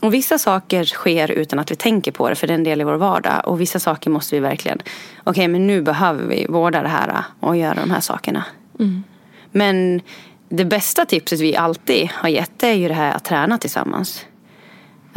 Och 0.00 0.14
vissa 0.14 0.38
saker 0.38 0.84
sker 0.84 1.30
utan 1.30 1.58
att 1.58 1.70
vi 1.70 1.76
tänker 1.76 2.12
på 2.12 2.28
det 2.28 2.34
för 2.34 2.46
det 2.46 2.52
är 2.52 2.58
en 2.58 2.64
del 2.64 2.80
i 2.80 2.84
vår 2.84 2.94
vardag. 2.94 3.42
Och 3.44 3.60
vissa 3.60 3.80
saker 3.80 4.10
måste 4.10 4.34
vi 4.34 4.40
verkligen, 4.40 4.78
okej 4.78 5.30
okay, 5.30 5.48
men 5.48 5.66
nu 5.66 5.82
behöver 5.82 6.24
vi 6.26 6.46
vårda 6.48 6.82
det 6.82 6.88
här 6.88 7.24
och 7.40 7.56
göra 7.56 7.74
de 7.74 7.90
här 7.90 8.00
sakerna. 8.00 8.44
Mm. 8.78 9.04
Men 9.52 10.00
det 10.48 10.64
bästa 10.64 11.06
tipset 11.06 11.40
vi 11.40 11.56
alltid 11.56 12.08
har 12.12 12.28
gett 12.28 12.62
är 12.62 12.72
ju 12.72 12.88
det 12.88 12.94
här 12.94 13.16
att 13.16 13.24
träna 13.24 13.58
tillsammans. 13.58 14.24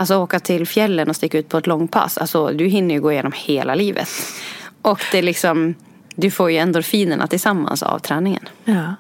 Alltså 0.02 0.18
åka 0.18 0.40
till 0.40 0.68
fjällen 0.68 1.10
och 1.10 1.16
sticka 1.16 1.38
ut 1.38 1.50
på 1.50 1.58
ett 1.58 1.68
långpass. 1.68 2.18
Alltså 2.18 2.48
du 2.48 2.66
hinner 2.66 2.96
ju 2.96 3.02
gå 3.02 3.12
igenom 3.12 3.32
hela 3.36 3.76
livet. 3.76 4.10
Och 4.82 5.02
det 5.12 5.18
är 5.18 5.22
liksom, 5.22 5.76
du 6.16 6.32
får 6.32 6.52
ju 6.52 6.58
endorfinerna 6.58 7.28
tillsammans 7.28 7.84
av 7.84 8.00
träningen. 8.00 8.50
Ja. 8.66 8.96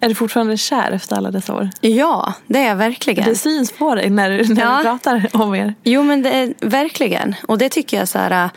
Är 0.00 0.08
du 0.08 0.14
fortfarande 0.14 0.56
kär 0.56 0.90
efter 0.90 1.16
alla 1.16 1.30
dessa 1.30 1.54
år? 1.54 1.70
Ja, 1.80 2.34
det 2.46 2.58
är 2.58 2.68
jag 2.68 2.76
verkligen. 2.76 3.24
Det 3.24 3.34
syns 3.34 3.72
på 3.72 3.94
dig 3.94 4.10
när, 4.10 4.30
du, 4.30 4.54
när 4.54 4.62
ja. 4.62 4.76
du 4.76 4.82
pratar 4.82 5.28
om 5.32 5.54
er. 5.54 5.74
Jo, 5.82 6.02
men 6.02 6.22
det 6.22 6.30
är 6.30 6.54
verkligen. 6.60 7.34
Och 7.48 7.58
det 7.58 7.68
tycker 7.68 7.98
jag 7.98 8.08
så 8.08 8.18
här. 8.18 8.50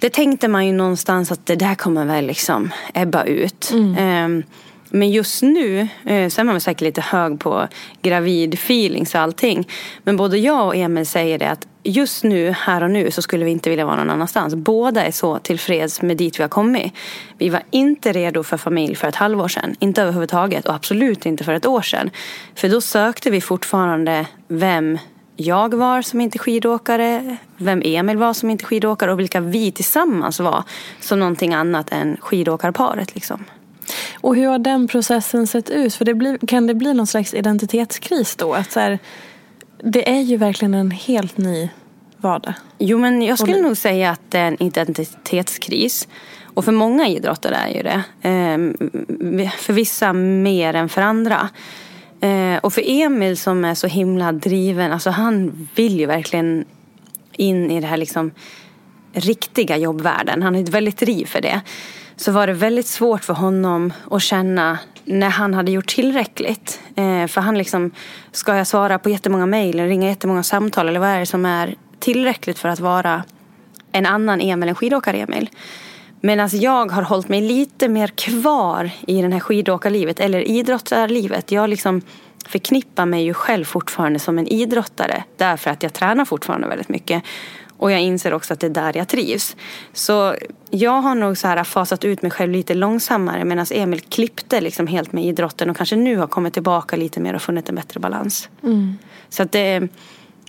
Det 0.00 0.10
tänkte 0.10 0.48
man 0.48 0.66
ju 0.66 0.72
någonstans 0.72 1.32
att 1.32 1.46
det 1.46 1.56
där 1.56 1.74
kommer 1.74 2.04
väl 2.04 2.26
liksom 2.26 2.70
ebba 2.94 3.24
ut. 3.24 3.70
Mm. 3.72 4.24
Um, 4.24 4.42
men 4.90 5.10
just 5.10 5.42
nu 5.42 5.88
eh, 6.04 6.28
så 6.28 6.40
är 6.40 6.44
man 6.44 6.54
väl 6.54 6.60
säkert 6.60 6.80
lite 6.80 7.00
hög 7.00 7.40
på 7.40 7.68
gravid 8.02 8.54
feelings 8.54 9.14
och 9.14 9.20
allting. 9.20 9.68
Men 10.04 10.16
både 10.16 10.38
jag 10.38 10.66
och 10.66 10.76
Emil 10.76 11.06
säger 11.06 11.38
det 11.38 11.50
att 11.50 11.66
just 11.82 12.24
nu, 12.24 12.50
här 12.50 12.82
och 12.82 12.90
nu, 12.90 13.10
så 13.10 13.22
skulle 13.22 13.44
vi 13.44 13.50
inte 13.50 13.70
vilja 13.70 13.84
vara 13.84 13.96
någon 13.96 14.10
annanstans. 14.10 14.54
Båda 14.54 15.04
är 15.04 15.10
så 15.10 15.38
tillfreds 15.38 16.02
med 16.02 16.16
dit 16.16 16.38
vi 16.38 16.42
har 16.42 16.48
kommit. 16.48 16.92
Vi 17.38 17.48
var 17.48 17.62
inte 17.70 18.12
redo 18.12 18.42
för 18.42 18.56
familj 18.56 18.94
för 18.94 19.08
ett 19.08 19.16
halvår 19.16 19.48
sedan. 19.48 19.76
Inte 19.78 20.02
överhuvudtaget 20.02 20.66
och 20.66 20.74
absolut 20.74 21.26
inte 21.26 21.44
för 21.44 21.52
ett 21.52 21.66
år 21.66 21.82
sedan. 21.82 22.10
För 22.54 22.68
då 22.68 22.80
sökte 22.80 23.30
vi 23.30 23.40
fortfarande 23.40 24.26
vem 24.48 24.98
jag 25.36 25.74
var 25.74 26.02
som 26.02 26.20
inte 26.20 26.38
skidåkare, 26.38 27.36
vem 27.56 27.82
Emil 27.84 28.16
var 28.16 28.32
som 28.32 28.50
inte 28.50 28.64
skidåkare 28.64 29.12
och 29.12 29.18
vilka 29.18 29.40
vi 29.40 29.72
tillsammans 29.72 30.40
var 30.40 30.64
som 31.00 31.18
någonting 31.18 31.54
annat 31.54 31.92
än 31.92 32.16
skidåkarparet. 32.20 33.14
Liksom. 33.14 33.44
Och 34.20 34.36
hur 34.36 34.46
har 34.46 34.58
den 34.58 34.88
processen 34.88 35.46
sett 35.46 35.70
ut? 35.70 35.94
För 35.94 36.04
det 36.04 36.14
blir, 36.14 36.38
kan 36.46 36.66
det 36.66 36.74
bli 36.74 36.94
någon 36.94 37.06
slags 37.06 37.34
identitetskris 37.34 38.36
då? 38.36 38.54
Att 38.54 38.72
så 38.72 38.80
här, 38.80 38.98
det 39.82 40.10
är 40.10 40.20
ju 40.20 40.36
verkligen 40.36 40.74
en 40.74 40.90
helt 40.90 41.38
ny 41.38 41.68
vardag. 42.16 42.54
Jo 42.78 42.98
men 42.98 43.22
jag 43.22 43.38
skulle 43.38 43.60
nog 43.60 43.76
säga 43.76 44.10
att 44.10 44.20
det 44.28 44.38
är 44.38 44.48
en 44.48 44.62
identitetskris. 44.62 46.08
Och 46.54 46.64
för 46.64 46.72
många 46.72 47.08
idrottare 47.08 47.54
är 47.54 47.68
ju 47.68 47.82
det. 47.82 48.02
Eh, 48.28 49.50
för 49.58 49.72
vissa 49.72 50.12
mer 50.12 50.74
än 50.74 50.88
för 50.88 51.02
andra. 51.02 51.48
Eh, 52.20 52.56
och 52.56 52.72
för 52.72 52.82
Emil 52.86 53.36
som 53.36 53.64
är 53.64 53.74
så 53.74 53.86
himla 53.86 54.32
driven, 54.32 54.92
alltså 54.92 55.10
han 55.10 55.68
vill 55.74 56.00
ju 56.00 56.06
verkligen 56.06 56.64
in 57.32 57.70
i 57.70 57.80
det 57.80 57.86
här 57.86 57.96
liksom 57.96 58.30
riktiga 59.12 59.76
jobbvärlden. 59.76 60.42
Han 60.42 60.54
har 60.54 60.62
ett 60.62 60.68
väldigt 60.68 60.98
driv 60.98 61.26
för 61.26 61.40
det. 61.40 61.60
Så 62.16 62.32
var 62.32 62.46
det 62.46 62.52
väldigt 62.52 62.86
svårt 62.86 63.24
för 63.24 63.34
honom 63.34 63.92
att 64.10 64.22
känna 64.22 64.78
när 65.04 65.30
han 65.30 65.54
hade 65.54 65.70
gjort 65.70 65.86
tillräckligt. 65.86 66.80
Eh, 66.96 67.26
för 67.26 67.40
han 67.40 67.58
liksom, 67.58 67.90
ska 68.32 68.56
jag 68.56 68.66
svara 68.66 68.98
på 68.98 69.10
jättemånga 69.10 69.46
mejl 69.46 69.78
eller 69.78 69.88
ringa 69.88 70.08
jättemånga 70.08 70.42
samtal 70.42 70.88
eller 70.88 71.00
vad 71.00 71.08
är 71.08 71.20
det 71.20 71.26
som 71.26 71.46
är 71.46 71.74
tillräckligt 71.98 72.58
för 72.58 72.68
att 72.68 72.80
vara 72.80 73.22
en 73.92 74.06
annan 74.06 74.40
Emil 74.40 74.68
än 74.68 74.74
skidåkar-Emil? 74.74 75.48
Medan 76.20 76.42
alltså, 76.42 76.56
jag 76.56 76.92
har 76.92 77.02
hållit 77.02 77.28
mig 77.28 77.40
lite 77.40 77.88
mer 77.88 78.08
kvar 78.08 78.90
i 79.06 79.22
den 79.22 79.32
här 79.32 79.40
skidåkarlivet 79.40 80.20
eller 80.20 80.40
idrottarlivet. 80.40 81.52
Jag 81.52 81.70
liksom 81.70 82.02
förknippar 82.46 83.06
mig 83.06 83.24
ju 83.24 83.34
själv 83.34 83.64
fortfarande 83.64 84.18
som 84.18 84.38
en 84.38 84.46
idrottare 84.46 85.24
därför 85.36 85.70
att 85.70 85.82
jag 85.82 85.92
tränar 85.92 86.24
fortfarande 86.24 86.68
väldigt 86.68 86.88
mycket. 86.88 87.22
Och 87.78 87.92
jag 87.92 88.00
inser 88.00 88.34
också 88.34 88.54
att 88.54 88.60
det 88.60 88.66
är 88.66 88.70
där 88.70 88.96
jag 88.96 89.08
trivs. 89.08 89.56
Så 89.92 90.34
jag 90.70 91.00
har 91.00 91.14
nog 91.14 91.38
så 91.38 91.48
här 91.48 91.64
fasat 91.64 92.04
ut 92.04 92.22
mig 92.22 92.30
själv 92.30 92.52
lite 92.52 92.74
långsammare 92.74 93.44
medan 93.44 93.66
Emil 93.70 94.00
klippte 94.00 94.60
liksom 94.60 94.86
helt 94.86 95.12
med 95.12 95.24
idrotten 95.24 95.70
och 95.70 95.76
kanske 95.76 95.96
nu 95.96 96.16
har 96.16 96.26
kommit 96.26 96.52
tillbaka 96.52 96.96
lite 96.96 97.20
mer 97.20 97.34
och 97.34 97.42
funnit 97.42 97.68
en 97.68 97.74
bättre 97.74 98.00
balans. 98.00 98.48
Mm. 98.62 98.98
Så 99.28 99.42
att 99.42 99.52
det, 99.52 99.88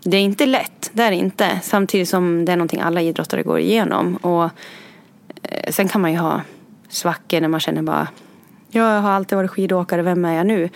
det 0.04 0.18
är 0.18 0.22
inte 0.22 0.46
lätt, 0.46 0.90
det 0.94 1.04
är 1.04 1.12
det 1.12 1.18
inte. 1.18 1.60
Samtidigt 1.64 2.10
som 2.10 2.46
det 2.46 2.52
är 2.52 2.58
någonting 2.58 2.82
alla 2.82 3.02
idrottare 3.02 3.44
går 3.44 3.60
igenom. 3.60 4.16
Och 4.16 4.44
eh, 5.42 5.72
sen 5.72 5.88
kan 5.88 6.02
man 6.02 6.12
ju 6.12 6.18
ha 6.18 6.42
svackor 6.90 7.42
när 7.42 7.48
man 7.48 7.60
känner 7.60 7.82
bara 7.82 8.08
jag 8.70 9.02
har 9.02 9.10
alltid 9.10 9.36
varit 9.36 9.52
skidåkare, 9.52 10.02
vem 10.02 10.26
är 10.26 10.34
jag 10.34 10.48
nu? 10.48 10.70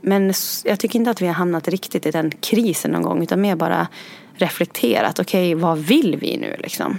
Men 0.00 0.32
jag 0.64 0.80
tycker 0.80 0.98
inte 0.98 1.10
att 1.10 1.22
vi 1.22 1.26
har 1.26 1.34
hamnat 1.34 1.68
riktigt 1.68 2.06
i 2.06 2.10
den 2.10 2.30
krisen 2.30 2.90
någon 2.90 3.02
gång 3.02 3.22
utan 3.22 3.40
mer 3.40 3.56
bara 3.56 3.88
reflekterat. 4.38 5.18
Okej, 5.18 5.54
okay, 5.54 5.62
vad 5.62 5.78
vill 5.78 6.16
vi 6.16 6.36
nu 6.36 6.56
liksom? 6.58 6.98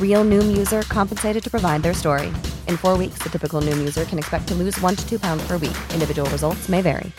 Real 0.00 0.24
Noom 0.24 0.56
user 0.58 0.82
compensated 0.82 1.44
to 1.44 1.48
provide 1.48 1.84
their 1.84 1.94
story. 1.94 2.32
In 2.66 2.76
four 2.76 2.98
weeks, 2.98 3.18
the 3.22 3.30
typical 3.30 3.60
Noom 3.62 3.78
user 3.78 4.04
can 4.04 4.18
expect 4.18 4.48
to 4.48 4.54
lose 4.54 4.76
one 4.80 4.96
to 4.96 5.08
two 5.08 5.20
pounds 5.20 5.46
per 5.46 5.56
week. 5.56 5.78
Individual 5.94 6.28
results 6.30 6.68
may 6.68 6.82
vary. 6.82 7.12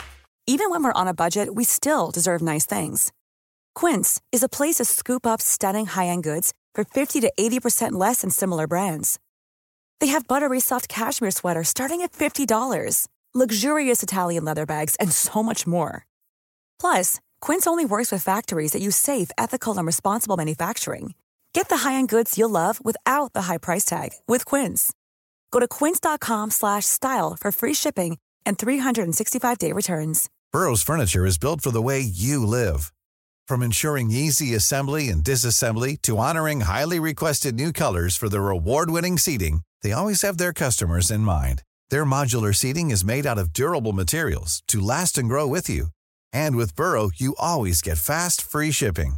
Even 0.48 0.72
when 0.72 0.84
we're 0.84 1.00
on 1.02 1.08
a 1.08 1.14
budget, 1.14 1.54
we 1.54 1.64
still 1.64 2.12
deserve 2.12 2.42
nice 2.42 2.66
things. 2.66 3.14
Quince 3.76 4.20
is 4.32 4.42
a 4.42 4.50
place 4.50 4.78
to 4.78 4.86
scoop 4.86 5.28
up 5.28 5.42
stunning 5.42 5.86
high 5.86 6.08
end 6.08 6.24
goods 6.24 6.54
for 6.74 6.84
50 6.84 7.22
to 7.22 7.32
80% 7.40 7.92
less 7.92 8.22
than 8.22 8.32
similar 8.32 8.66
brands. 8.66 9.20
They 10.00 10.08
have 10.08 10.28
buttery 10.28 10.60
soft 10.60 10.90
cashmere 10.90 11.32
sweaters 11.32 11.70
starting 11.70 12.02
at 12.02 12.14
$50, 12.14 13.08
luxurious 13.36 14.02
Italian 14.02 14.44
leather 14.44 14.66
bags, 14.66 14.96
and 14.96 15.12
so 15.12 15.44
much 15.44 15.68
more. 15.68 16.08
Plus, 16.80 17.20
Quince 17.42 17.68
only 17.68 17.86
works 17.86 18.12
with 18.12 18.24
factories 18.24 18.72
that 18.72 18.82
use 18.82 18.96
safe, 18.96 19.30
ethical, 19.38 19.78
and 19.78 19.86
responsible 19.86 20.36
manufacturing. 20.36 21.14
Get 21.60 21.68
the 21.68 21.90
high-end 21.90 22.08
goods 22.08 22.38
you'll 22.38 22.50
love 22.50 22.80
without 22.86 23.34
the 23.34 23.42
high 23.42 23.58
price 23.58 23.84
tag 23.84 24.12
with 24.30 24.46
Quince. 24.46 24.94
Go 25.52 25.60
to 25.60 25.68
quince.com 25.68 26.52
slash 26.52 26.86
style 26.86 27.36
for 27.38 27.52
free 27.52 27.74
shipping 27.74 28.18
and 28.46 28.58
365-day 28.58 29.74
returns. 29.74 30.30
Burrow's 30.54 30.82
furniture 30.82 31.26
is 31.26 31.38
built 31.38 31.60
for 31.60 31.72
the 31.72 31.82
way 31.82 32.00
you 32.00 32.46
live. 32.46 32.94
From 33.46 33.62
ensuring 33.62 34.10
easy 34.10 34.56
assembly 34.56 35.10
and 35.10 35.22
disassembly 35.22 36.02
to 36.04 36.18
honoring 36.18 36.62
highly 36.62 36.98
requested 36.98 37.56
new 37.56 37.74
colors 37.74 38.16
for 38.16 38.30
their 38.30 38.56
award-winning 38.56 39.18
seating, 39.18 39.64
they 39.82 39.92
always 39.92 40.22
have 40.22 40.38
their 40.38 40.54
customers 40.54 41.12
in 41.12 41.30
mind. 41.36 41.64
Their 41.90 42.06
modular 42.06 42.56
seating 42.56 42.90
is 42.90 43.04
made 43.04 43.26
out 43.26 43.38
of 43.38 43.52
durable 43.52 43.92
materials 43.92 44.64
to 44.70 44.80
last 44.80 45.18
and 45.18 45.28
grow 45.28 45.46
with 45.46 45.68
you. 45.68 45.88
And 46.32 46.56
with 46.56 46.78
Burrow, 46.78 47.10
you 47.14 47.36
always 47.38 47.82
get 47.82 47.98
fast, 47.98 48.42
free 48.42 48.72
shipping. 48.72 49.18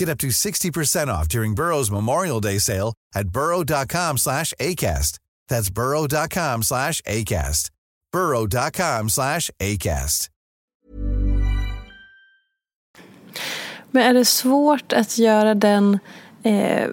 Get 0.00 0.08
up 0.08 0.18
to 0.18 0.28
60% 0.28 1.08
off 1.08 1.28
during 1.28 1.54
Burrow's 1.54 1.90
Memorial 1.90 2.40
Day 2.40 2.58
sale 2.58 2.94
at 3.14 3.28
burrow.com 3.28 4.18
slash 4.18 4.54
ACAST. 4.58 5.18
That's 5.50 5.70
burrow.com 5.74 6.62
slash 6.62 7.02
ACAST. 7.02 7.70
burrow.com 8.12 9.10
slash 9.10 9.50
ACAST. 9.60 10.30
Men 13.90 14.02
är 14.02 14.14
det 14.14 14.24
svårt 14.24 14.92
att 14.92 15.18
göra 15.18 15.54
den, 15.54 15.98
eh, 16.42 16.88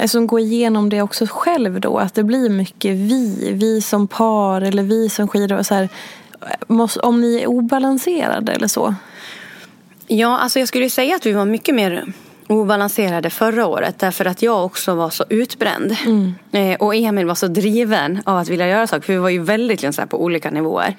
alltså 0.00 0.26
gå 0.26 0.38
igenom 0.38 0.88
det 0.88 1.02
också 1.02 1.26
själv 1.30 1.80
då? 1.80 1.98
Att 1.98 2.14
det 2.14 2.24
blir 2.24 2.50
mycket 2.50 2.96
vi, 2.96 3.52
vi 3.52 3.82
som 3.82 4.08
par 4.08 4.60
eller 4.60 4.82
vi 4.82 5.08
som 5.08 5.28
skidor. 5.28 5.62
Så 5.62 5.74
här, 5.74 5.88
måste, 6.66 7.00
om 7.00 7.20
ni 7.20 7.36
är 7.42 7.46
obalanserade 7.46 8.52
eller 8.52 8.68
så? 8.68 8.94
Ja, 10.06 10.38
alltså 10.38 10.58
jag 10.58 10.68
skulle 10.68 10.90
säga 10.90 11.16
att 11.16 11.26
vi 11.26 11.32
var 11.32 11.44
mycket 11.44 11.74
mer 11.74 12.12
obalanserade 12.52 13.30
förra 13.30 13.66
året 13.66 13.98
därför 13.98 14.24
att 14.24 14.42
jag 14.42 14.64
också 14.64 14.94
var 14.94 15.10
så 15.10 15.24
utbränd. 15.28 15.96
Mm. 16.06 16.34
Eh, 16.52 16.76
och 16.80 16.94
Emil 16.94 17.26
var 17.26 17.34
så 17.34 17.46
driven 17.46 18.22
av 18.24 18.36
att 18.36 18.48
vilja 18.48 18.68
göra 18.68 18.86
saker 18.86 19.06
för 19.06 19.12
vi 19.12 19.18
var 19.18 19.30
ju 19.30 19.42
väldigt 19.42 19.94
så 19.94 20.06
på 20.06 20.22
olika 20.22 20.50
nivåer. 20.50 20.96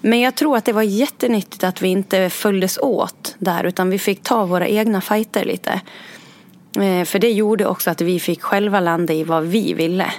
Men 0.00 0.20
jag 0.20 0.34
tror 0.34 0.56
att 0.56 0.64
det 0.64 0.72
var 0.72 0.82
jättenyttigt 0.82 1.64
att 1.64 1.82
vi 1.82 1.88
inte 1.88 2.30
följdes 2.30 2.78
åt 2.78 3.34
där 3.38 3.64
utan 3.64 3.90
vi 3.90 3.98
fick 3.98 4.22
ta 4.22 4.44
våra 4.46 4.68
egna 4.68 5.00
fighter 5.00 5.44
lite. 5.44 5.80
Eh, 6.80 7.04
för 7.04 7.18
det 7.18 7.32
gjorde 7.32 7.66
också 7.66 7.90
att 7.90 8.00
vi 8.00 8.20
fick 8.20 8.42
själva 8.42 8.80
landa 8.80 9.14
i 9.14 9.24
vad 9.24 9.44
vi 9.44 9.74
ville. 9.74 10.12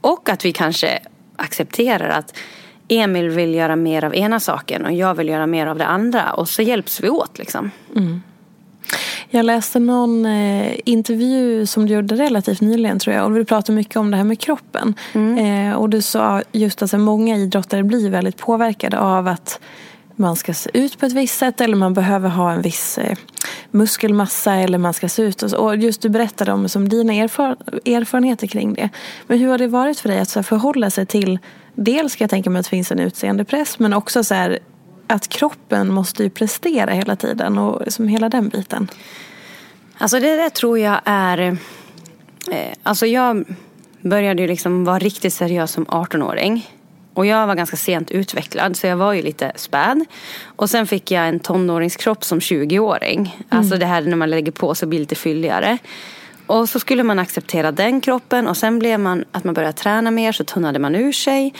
Och 0.00 0.28
att 0.28 0.44
vi 0.44 0.52
kanske 0.52 0.98
accepterar 1.36 2.08
att 2.08 2.38
Emil 2.88 3.28
vill 3.28 3.54
göra 3.54 3.76
mer 3.76 4.04
av 4.04 4.14
ena 4.14 4.40
saken 4.40 4.84
och 4.84 4.92
jag 4.92 5.14
vill 5.14 5.28
göra 5.28 5.46
mer 5.46 5.66
av 5.66 5.78
det 5.78 5.86
andra 5.86 6.32
och 6.32 6.48
så 6.48 6.62
hjälps 6.62 7.00
vi 7.00 7.08
åt 7.08 7.38
liksom. 7.38 7.70
Mm. 7.96 8.22
Jag 9.30 9.44
läste 9.44 9.78
någon 9.78 10.26
eh, 10.26 10.74
intervju 10.84 11.66
som 11.66 11.86
du 11.86 11.94
gjorde 11.94 12.14
relativt 12.14 12.60
nyligen 12.60 12.98
tror 12.98 13.16
jag. 13.16 13.24
Och 13.24 13.32
du 13.32 13.44
pratade 13.44 13.76
mycket 13.76 13.96
om 13.96 14.10
det 14.10 14.16
här 14.16 14.24
med 14.24 14.40
kroppen. 14.40 14.94
Mm. 15.12 15.70
Eh, 15.70 15.76
och 15.76 15.90
du 15.90 16.02
sa 16.02 16.42
just 16.52 16.82
att 16.82 16.92
många 16.92 17.36
idrottare 17.36 17.82
blir 17.82 18.10
väldigt 18.10 18.36
påverkade 18.36 18.98
av 18.98 19.28
att 19.28 19.60
man 20.16 20.36
ska 20.36 20.54
se 20.54 20.70
ut 20.74 20.98
på 20.98 21.06
ett 21.06 21.12
visst 21.12 21.38
sätt 21.38 21.60
eller 21.60 21.76
man 21.76 21.94
behöver 21.94 22.28
ha 22.28 22.52
en 22.52 22.62
viss 22.62 22.98
eh, 22.98 23.16
muskelmassa 23.70 24.54
eller 24.54 24.78
man 24.78 24.94
ska 24.94 25.08
se 25.08 25.22
ut. 25.22 25.42
Och, 25.42 25.50
så. 25.50 25.56
och 25.56 25.76
just 25.76 26.02
du 26.02 26.08
berättade 26.08 26.52
om 26.52 26.68
som 26.68 26.88
dina 26.88 27.14
erfar 27.14 27.56
erfarenheter 27.84 28.46
kring 28.46 28.74
det. 28.74 28.88
Men 29.26 29.38
hur 29.38 29.48
har 29.48 29.58
det 29.58 29.66
varit 29.66 30.00
för 30.00 30.08
dig 30.08 30.18
att 30.18 30.28
så 30.28 30.42
förhålla 30.42 30.90
sig 30.90 31.06
till 31.06 31.38
Dels 31.74 32.12
ska 32.12 32.24
jag 32.24 32.30
tänka 32.30 32.50
mig 32.50 32.60
att 32.60 32.66
det 32.66 32.70
finns 32.70 32.92
en 32.92 32.98
utseendepress 32.98 33.78
men 33.78 33.92
också 33.92 34.24
så 34.24 34.34
här, 34.34 34.58
att 35.12 35.28
kroppen 35.28 35.92
måste 35.92 36.22
ju 36.22 36.30
prestera 36.30 36.90
hela 36.90 37.16
tiden 37.16 37.58
och 37.58 37.92
som 37.92 38.08
hela 38.08 38.28
den 38.28 38.48
biten? 38.48 38.88
Alltså 39.98 40.20
det 40.20 40.36
där 40.36 40.48
tror 40.48 40.78
jag 40.78 41.00
är... 41.04 41.38
Eh, 42.50 42.72
alltså 42.82 43.06
jag 43.06 43.44
började 44.00 44.42
ju 44.42 44.48
liksom 44.48 44.84
vara 44.84 44.98
riktigt 44.98 45.32
seriös 45.32 45.72
som 45.72 45.86
18-åring. 45.86 46.70
Och 47.14 47.26
jag 47.26 47.46
var 47.46 47.54
ganska 47.54 47.76
sent 47.76 48.10
utvecklad 48.10 48.76
så 48.76 48.86
jag 48.86 48.96
var 48.96 49.12
ju 49.12 49.22
lite 49.22 49.52
späd. 49.56 50.04
Och 50.44 50.70
sen 50.70 50.86
fick 50.86 51.10
jag 51.10 51.28
en 51.28 51.40
tonåringskropp 51.40 52.24
som 52.24 52.38
20-åring. 52.38 53.18
Mm. 53.18 53.44
Alltså 53.48 53.76
det 53.76 53.86
här 53.86 54.02
när 54.02 54.16
man 54.16 54.30
lägger 54.30 54.52
på 54.52 54.74
så 54.74 54.86
blir 54.86 54.98
lite 54.98 55.14
fylligare. 55.14 55.78
Och 56.46 56.68
så 56.68 56.80
skulle 56.80 57.02
man 57.02 57.18
acceptera 57.18 57.72
den 57.72 58.00
kroppen 58.00 58.48
och 58.48 58.56
sen 58.56 58.78
blev 58.78 59.00
man 59.00 59.24
att 59.32 59.44
man 59.44 59.54
började 59.54 59.72
träna 59.72 60.10
mer 60.10 60.32
så 60.32 60.44
tunnade 60.44 60.78
man 60.78 60.94
ur 60.94 61.12
sig. 61.12 61.54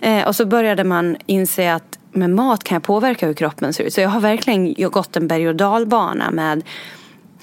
Eh, 0.00 0.26
och 0.28 0.36
så 0.36 0.46
började 0.46 0.84
man 0.84 1.16
inse 1.26 1.74
att 1.74 1.98
med 2.12 2.30
mat 2.30 2.64
kan 2.64 2.76
jag 2.76 2.82
påverka 2.82 3.26
hur 3.26 3.34
kroppen 3.34 3.72
ser 3.72 3.84
ut. 3.84 3.94
Så 3.94 4.00
jag 4.00 4.08
har 4.08 4.20
verkligen 4.20 4.90
gått 4.90 5.16
en 5.16 5.26
berg 5.26 5.48
och 5.48 5.56
dalbana 5.56 6.30
med 6.30 6.62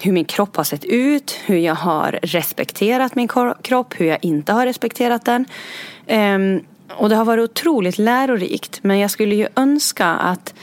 hur 0.00 0.12
min 0.12 0.24
kropp 0.24 0.56
har 0.56 0.64
sett 0.64 0.84
ut, 0.84 1.38
hur 1.46 1.56
jag 1.56 1.74
har 1.74 2.18
respekterat 2.22 3.14
min 3.14 3.28
kropp, 3.62 3.94
hur 3.96 4.06
jag 4.06 4.18
inte 4.22 4.52
har 4.52 4.66
respekterat 4.66 5.24
den. 5.24 5.46
Um, 6.06 6.60
och 6.96 7.08
det 7.08 7.16
har 7.16 7.24
varit 7.24 7.50
otroligt 7.50 7.98
lärorikt. 7.98 8.80
Men 8.82 8.98
jag 8.98 9.10
skulle 9.10 9.34
ju 9.34 9.48
önska 9.56 10.06
att 10.06 10.54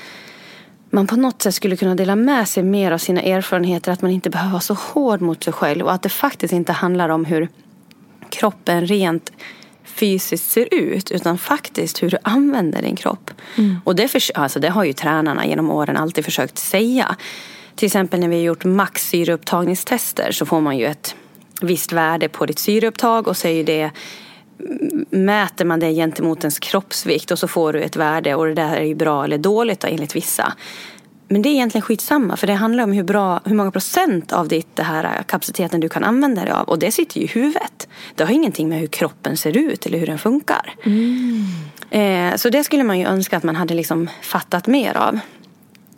man 0.90 1.08
på 1.08 1.16
något 1.16 1.42
sätt 1.42 1.56
skulle 1.56 1.76
kunna 1.76 1.96
dela 1.96 2.16
med 2.16 2.48
sig 2.48 2.64
mer 2.64 2.92
av 2.92 2.98
sina 2.98 3.22
erfarenheter. 3.22 3.92
Att 3.92 4.02
man 4.02 4.12
inte 4.12 4.30
behöver 4.30 4.52
vara 4.52 4.62
så 4.62 4.74
hård 4.74 5.22
mot 5.22 5.44
sig 5.44 5.54
själv. 5.54 5.86
Och 5.86 5.94
att 5.94 6.02
det 6.02 6.10
faktiskt 6.10 6.54
inte 6.54 6.72
handlar 6.72 7.10
om 7.10 7.26
hur 7.26 7.50
kroppen 8.30 8.88
rent 8.88 9.32
fysiskt 9.86 10.52
ser 10.52 10.74
ut. 10.74 11.12
Utan 11.12 11.38
faktiskt 11.38 12.04
hur 12.04 12.10
du 12.10 12.18
använder 12.22 12.82
din 12.82 12.96
kropp. 12.96 13.32
Mm. 13.58 13.78
Och 13.84 13.96
det, 13.96 14.08
för, 14.08 14.22
alltså 14.36 14.60
det 14.60 14.70
har 14.70 14.84
ju 14.84 14.94
tränarna 14.94 15.46
genom 15.46 15.72
åren 15.72 15.98
alltid 15.98 16.26
försökt 16.26 16.58
säga. 16.58 17.16
Till 17.76 17.86
exempel 17.86 18.20
när 18.20 18.28
vi 18.28 18.36
har 18.36 18.44
gjort 18.44 18.66
max 18.66 19.10
syreupptagningstester 19.10 20.32
så 20.32 20.46
får 20.46 20.62
man 20.62 20.78
ju 20.78 20.86
ett 20.86 21.16
visst 21.62 21.92
värde 21.92 22.30
på 22.30 22.46
ditt 22.46 22.60
syreupptag 22.60 23.28
och 23.28 23.38
så 23.38 23.48
är 23.48 23.52
ju 23.52 23.64
det 23.64 23.92
mäter 25.10 25.66
man 25.66 25.80
det 25.80 25.94
gentemot 25.94 26.40
ens 26.44 26.60
kroppsvikt 26.60 27.32
och 27.32 27.40
så 27.40 27.48
får 27.48 27.74
du 27.74 27.82
ett 27.82 27.96
värde 27.96 28.36
och 28.36 28.46
det 28.46 28.54
där 28.54 28.76
är 28.76 28.84
ju 28.84 28.96
bra 28.96 29.24
eller 29.24 29.38
dåligt 29.38 29.80
då, 29.80 29.88
enligt 29.88 30.16
vissa. 30.16 30.54
Men 31.28 31.42
det 31.42 31.50
är 31.50 31.52
egentligen 31.52 31.82
skitsamma 31.82 32.38
för 32.38 32.48
det 32.48 32.54
handlar 32.54 32.84
om 32.84 32.92
hur, 32.92 33.04
bra, 33.04 33.42
hur 33.46 33.56
många 33.56 33.72
procent 33.72 34.34
av 34.34 34.48
ditt, 34.48 34.76
det 34.76 34.84
här 34.84 35.24
kapaciteten 35.24 35.80
du 35.80 35.90
kan 35.90 36.04
använda 36.04 36.46
dig 36.46 36.54
av. 36.54 36.70
Och 36.70 36.80
det 36.80 36.92
sitter 36.92 37.20
ju 37.20 37.24
i 37.24 37.28
huvudet. 37.28 37.88
Det 38.16 38.24
har 38.24 38.32
ingenting 38.32 38.70
med 38.70 38.80
hur 38.80 38.88
kroppen 38.88 39.38
ser 39.38 39.58
ut 39.58 39.86
eller 39.86 40.00
hur 40.00 40.08
den 40.08 40.20
funkar. 40.20 40.76
Mm. 40.84 41.46
Eh, 41.90 42.36
så 42.36 42.50
det 42.50 42.64
skulle 42.64 42.84
man 42.84 43.00
ju 43.00 43.06
önska 43.06 43.38
att 43.38 43.44
man 43.44 43.56
hade 43.56 43.74
liksom 43.74 44.10
fattat 44.22 44.68
mer 44.68 44.98
av. 44.98 45.20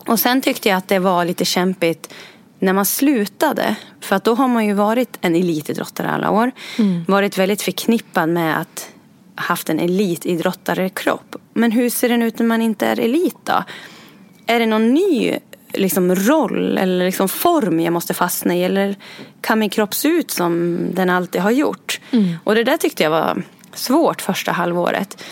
Och 0.08 0.20
sen 0.20 0.42
tyckte 0.42 0.70
jag 0.70 0.78
att 0.78 0.88
det 0.88 1.00
var 1.00 1.26
lite 1.26 1.46
kämpigt 1.46 2.14
när 2.60 2.74
man 2.74 2.86
slutade. 2.86 3.76
För 4.02 4.16
att 4.16 4.24
då 4.24 4.36
har 4.36 4.48
man 4.48 4.66
ju 4.66 4.74
varit 4.74 5.18
en 5.22 5.36
elitidrottare 5.36 6.10
alla 6.10 6.32
år. 6.32 6.52
Mm. 6.80 7.06
Varit 7.08 7.38
väldigt 7.38 7.62
förknippad 7.62 8.30
med 8.30 8.60
att 8.62 8.90
haft 9.36 9.70
en 9.70 9.80
elitidrottare-kropp. 9.80 11.36
Men 11.54 11.72
hur 11.72 11.90
ser 11.90 12.10
den 12.10 12.24
ut 12.24 12.40
när 12.40 12.46
man 12.46 12.62
inte 12.62 12.88
är 12.88 13.00
elit 13.00 13.38
då? 13.44 13.64
Är 14.48 14.60
det 14.60 14.66
någon 14.66 14.94
ny 14.94 15.38
liksom, 15.74 16.16
roll 16.16 16.78
eller 16.78 17.06
liksom, 17.06 17.30
form 17.30 17.80
jag 17.80 17.94
måste 17.94 18.14
fastna 18.14 18.56
i? 18.56 18.64
Eller 18.64 18.96
kan 19.42 19.60
min 19.60 19.70
kropp 19.70 19.94
se 19.94 20.08
ut 20.08 20.32
som 20.32 20.78
den 20.94 21.10
alltid 21.10 21.42
har 21.42 21.52
gjort? 21.52 22.00
Mm. 22.12 22.36
Och 22.44 22.56
det 22.56 22.64
där 22.64 22.78
tyckte 22.78 23.04
jag 23.04 23.10
var 23.10 23.44
svårt 23.74 24.22
första 24.22 24.52
halvåret. 24.52 25.24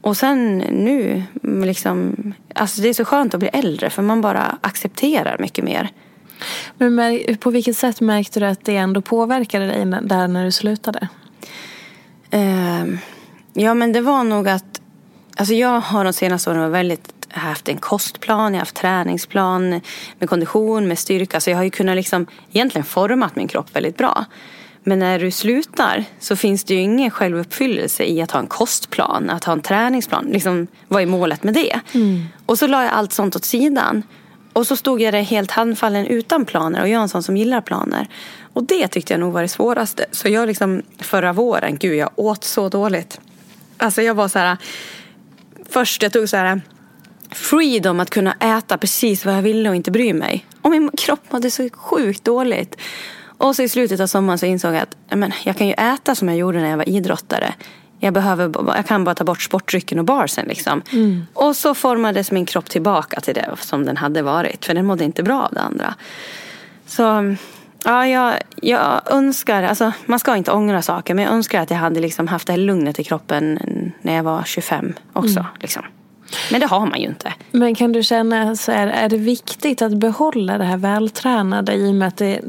Och 0.00 0.16
sen 0.16 0.58
nu, 0.58 1.22
liksom, 1.42 2.16
alltså 2.54 2.82
det 2.82 2.88
är 2.88 2.94
så 2.94 3.04
skönt 3.04 3.34
att 3.34 3.40
bli 3.40 3.50
äldre 3.52 3.90
för 3.90 4.02
man 4.02 4.20
bara 4.20 4.58
accepterar 4.60 5.36
mycket 5.38 5.64
mer. 5.64 5.90
Men 6.78 7.20
på 7.40 7.50
vilket 7.50 7.76
sätt 7.76 8.00
märkte 8.00 8.40
du 8.40 8.46
att 8.46 8.64
det 8.64 8.76
ändå 8.76 9.00
påverkade 9.00 9.66
dig 9.66 9.84
där 10.02 10.28
när 10.28 10.44
du 10.44 10.52
slutade? 10.52 11.08
Uh, 12.34 12.98
ja 13.52 13.74
men 13.74 13.92
det 13.92 14.00
var 14.00 14.24
nog 14.24 14.48
att, 14.48 14.80
alltså 15.36 15.54
jag 15.54 15.80
har 15.80 16.04
de 16.04 16.12
senaste 16.12 16.50
åren 16.50 16.70
väldigt 16.70 17.21
haft 17.40 17.68
en 17.68 17.78
kostplan, 17.78 18.52
jag 18.52 18.52
har 18.52 18.58
haft 18.58 18.76
träningsplan 18.76 19.80
med 20.18 20.28
kondition, 20.28 20.88
med 20.88 20.98
styrka. 20.98 21.40
Så 21.40 21.50
jag 21.50 21.56
har 21.56 21.64
ju 21.64 21.70
kunnat 21.70 21.96
liksom 21.96 22.26
egentligen 22.52 22.84
format 22.84 23.36
min 23.36 23.48
kropp 23.48 23.76
väldigt 23.76 23.96
bra. 23.96 24.24
Men 24.84 24.98
när 24.98 25.18
du 25.18 25.30
slutar 25.30 26.04
så 26.18 26.36
finns 26.36 26.64
det 26.64 26.74
ju 26.74 26.80
ingen 26.80 27.10
självuppfyllelse 27.10 28.04
i 28.04 28.22
att 28.22 28.30
ha 28.30 28.40
en 28.40 28.46
kostplan, 28.46 29.30
att 29.30 29.44
ha 29.44 29.52
en 29.52 29.62
träningsplan. 29.62 30.24
Liksom, 30.24 30.66
vad 30.88 31.02
är 31.02 31.06
målet 31.06 31.42
med 31.42 31.54
det? 31.54 31.80
Mm. 31.92 32.24
Och 32.46 32.58
så 32.58 32.66
la 32.66 32.82
jag 32.82 32.92
allt 32.92 33.12
sånt 33.12 33.36
åt 33.36 33.44
sidan. 33.44 34.02
Och 34.52 34.66
så 34.66 34.76
stod 34.76 35.00
jag 35.00 35.14
där 35.14 35.22
helt 35.22 35.50
handfallen 35.50 36.06
utan 36.06 36.44
planer 36.44 36.82
och 36.82 36.88
jag 36.88 36.98
är 36.98 37.02
en 37.02 37.08
sån 37.08 37.22
som 37.22 37.36
gillar 37.36 37.60
planer. 37.60 38.08
Och 38.52 38.64
det 38.64 38.88
tyckte 38.88 39.12
jag 39.12 39.20
nog 39.20 39.32
var 39.32 39.42
det 39.42 39.48
svåraste. 39.48 40.06
Så 40.10 40.28
jag 40.28 40.46
liksom 40.46 40.82
förra 40.98 41.32
våren, 41.32 41.78
gud 41.78 41.94
jag 41.94 42.10
åt 42.16 42.44
så 42.44 42.68
dåligt. 42.68 43.20
Alltså 43.76 44.02
jag 44.02 44.14
var 44.14 44.28
så 44.28 44.38
här, 44.38 44.56
först 45.68 46.02
jag 46.02 46.12
tog 46.12 46.28
så 46.28 46.36
här 46.36 46.60
freedom 47.34 48.00
att 48.00 48.10
kunna 48.10 48.32
äta 48.32 48.78
precis 48.78 49.24
vad 49.24 49.34
jag 49.34 49.42
ville 49.42 49.68
och 49.68 49.76
inte 49.76 49.90
bry 49.90 50.12
mig. 50.12 50.46
Och 50.62 50.70
min 50.70 50.90
kropp 50.98 51.32
mådde 51.32 51.50
så 51.50 51.68
sjukt 51.72 52.24
dåligt. 52.24 52.76
Och 53.42 53.56
så 53.56 53.62
i 53.62 53.68
slutet 53.68 54.00
av 54.00 54.06
sommaren 54.06 54.38
så 54.38 54.46
insåg 54.46 54.74
jag 54.74 54.82
att 54.82 54.96
men, 55.18 55.32
jag 55.44 55.56
kan 55.56 55.66
ju 55.66 55.72
äta 55.72 56.14
som 56.14 56.28
jag 56.28 56.36
gjorde 56.36 56.60
när 56.60 56.70
jag 56.70 56.76
var 56.76 56.88
idrottare. 56.88 57.54
Jag, 57.98 58.14
behöver, 58.14 58.52
jag 58.76 58.86
kan 58.86 59.04
bara 59.04 59.14
ta 59.14 59.24
bort 59.24 59.42
sportdrycken 59.42 59.98
och 59.98 60.04
barsen. 60.04 60.46
Liksom. 60.46 60.82
Mm. 60.92 61.26
Och 61.34 61.56
så 61.56 61.74
formades 61.74 62.30
min 62.30 62.46
kropp 62.46 62.70
tillbaka 62.70 63.20
till 63.20 63.34
det 63.34 63.50
som 63.58 63.84
den 63.84 63.96
hade 63.96 64.22
varit. 64.22 64.64
För 64.64 64.74
den 64.74 64.86
mådde 64.86 65.04
inte 65.04 65.22
bra 65.22 65.42
av 65.42 65.54
det 65.54 65.60
andra. 65.60 65.94
Så 66.86 67.36
ja, 67.84 68.06
jag, 68.06 68.34
jag 68.56 69.02
önskar, 69.12 69.62
alltså, 69.62 69.92
man 70.06 70.18
ska 70.18 70.36
inte 70.36 70.52
ångra 70.52 70.82
saker. 70.82 71.14
Men 71.14 71.24
jag 71.24 71.34
önskar 71.34 71.60
att 71.60 71.70
jag 71.70 71.78
hade 71.78 72.00
liksom 72.00 72.28
haft 72.28 72.46
det 72.46 72.52
här 72.52 72.60
lugnet 72.60 72.98
i 72.98 73.04
kroppen 73.04 73.58
när 74.02 74.14
jag 74.14 74.22
var 74.22 74.42
25 74.44 74.94
också. 75.12 75.40
Mm. 75.40 75.52
Liksom. 75.60 75.82
Men 76.50 76.60
det 76.60 76.66
har 76.66 76.86
man 76.86 77.00
ju 77.00 77.06
inte. 77.06 77.34
Men 77.50 77.74
kan 77.74 77.92
du 77.92 78.02
känna, 78.02 78.56
så 78.56 78.72
är, 78.72 78.86
är 78.86 79.08
det 79.08 79.16
viktigt 79.16 79.82
att 79.82 79.92
behålla 79.92 80.58
det 80.58 80.64
här 80.64 80.76
vältränade 80.76 81.74
i 81.74 81.90
och 81.90 81.94
med 81.94 82.08
att 82.08 82.16
det, 82.16 82.40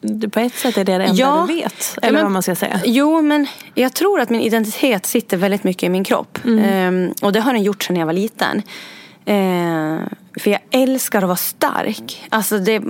det 0.00 0.28
på 0.28 0.40
ett 0.40 0.54
sätt 0.54 0.76
är 0.76 0.84
det 0.84 0.98
det 0.98 1.04
enda 1.04 1.22
ja, 1.22 1.44
du 1.48 1.54
vet? 1.54 1.98
Eller 2.02 2.12
men, 2.12 2.22
vad 2.22 2.32
man 2.32 2.42
ska 2.42 2.54
säga. 2.54 2.80
Jo, 2.84 3.22
men 3.22 3.46
jag 3.74 3.94
tror 3.94 4.20
att 4.20 4.30
min 4.30 4.40
identitet 4.40 5.06
sitter 5.06 5.36
väldigt 5.36 5.64
mycket 5.64 5.82
i 5.82 5.88
min 5.88 6.04
kropp. 6.04 6.38
Mm. 6.44 6.64
Ehm, 6.64 7.12
och 7.22 7.32
det 7.32 7.40
har 7.40 7.52
den 7.52 7.62
gjort 7.62 7.82
sedan 7.82 7.96
jag 7.96 8.06
var 8.06 8.12
liten. 8.12 8.62
Ehm, 9.24 10.00
för 10.40 10.50
jag 10.50 10.60
älskar 10.70 11.18
att 11.18 11.28
vara 11.28 11.36
stark. 11.36 12.26
Alltså 12.28 12.58
det, 12.58 12.82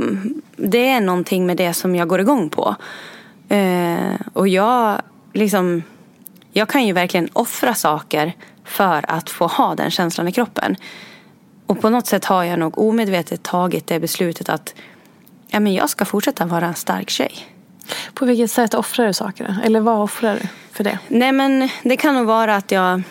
det 0.56 0.88
är 0.88 1.00
någonting 1.00 1.46
med 1.46 1.56
det 1.56 1.74
som 1.74 1.94
jag 1.94 2.08
går 2.08 2.20
igång 2.20 2.50
på. 2.50 2.76
Ehm, 3.48 4.16
och 4.32 4.48
jag 4.48 5.02
liksom... 5.32 5.82
Jag 6.52 6.68
kan 6.68 6.86
ju 6.86 6.92
verkligen 6.92 7.28
offra 7.32 7.74
saker 7.74 8.32
för 8.68 9.04
att 9.08 9.30
få 9.30 9.46
ha 9.46 9.74
den 9.74 9.90
känslan 9.90 10.28
i 10.28 10.32
kroppen. 10.32 10.76
Och 11.66 11.80
på 11.80 11.90
något 11.90 12.06
sätt 12.06 12.24
har 12.24 12.44
jag 12.44 12.58
nog 12.58 12.78
omedvetet 12.78 13.42
tagit 13.42 13.86
det 13.86 14.00
beslutet 14.00 14.48
att 14.48 14.74
ja, 15.48 15.60
men 15.60 15.74
jag 15.74 15.90
ska 15.90 16.04
fortsätta 16.04 16.46
vara 16.46 16.66
en 16.66 16.74
stark 16.74 17.10
tjej. 17.10 17.32
På 18.14 18.26
vilket 18.26 18.50
sätt 18.50 18.74
offrar 18.74 19.06
du 19.06 19.12
saker? 19.12 19.56
Eller 19.64 19.80
vad 19.80 20.00
offrar 20.00 20.34
du 20.34 20.48
för 20.72 20.84
det? 20.84 20.98
Nej 21.08 21.32
men 21.32 21.68
det 21.82 21.96
kan 21.96 22.14
nog 22.14 22.26
vara 22.26 22.56
att 22.56 22.70
jag 22.70 23.02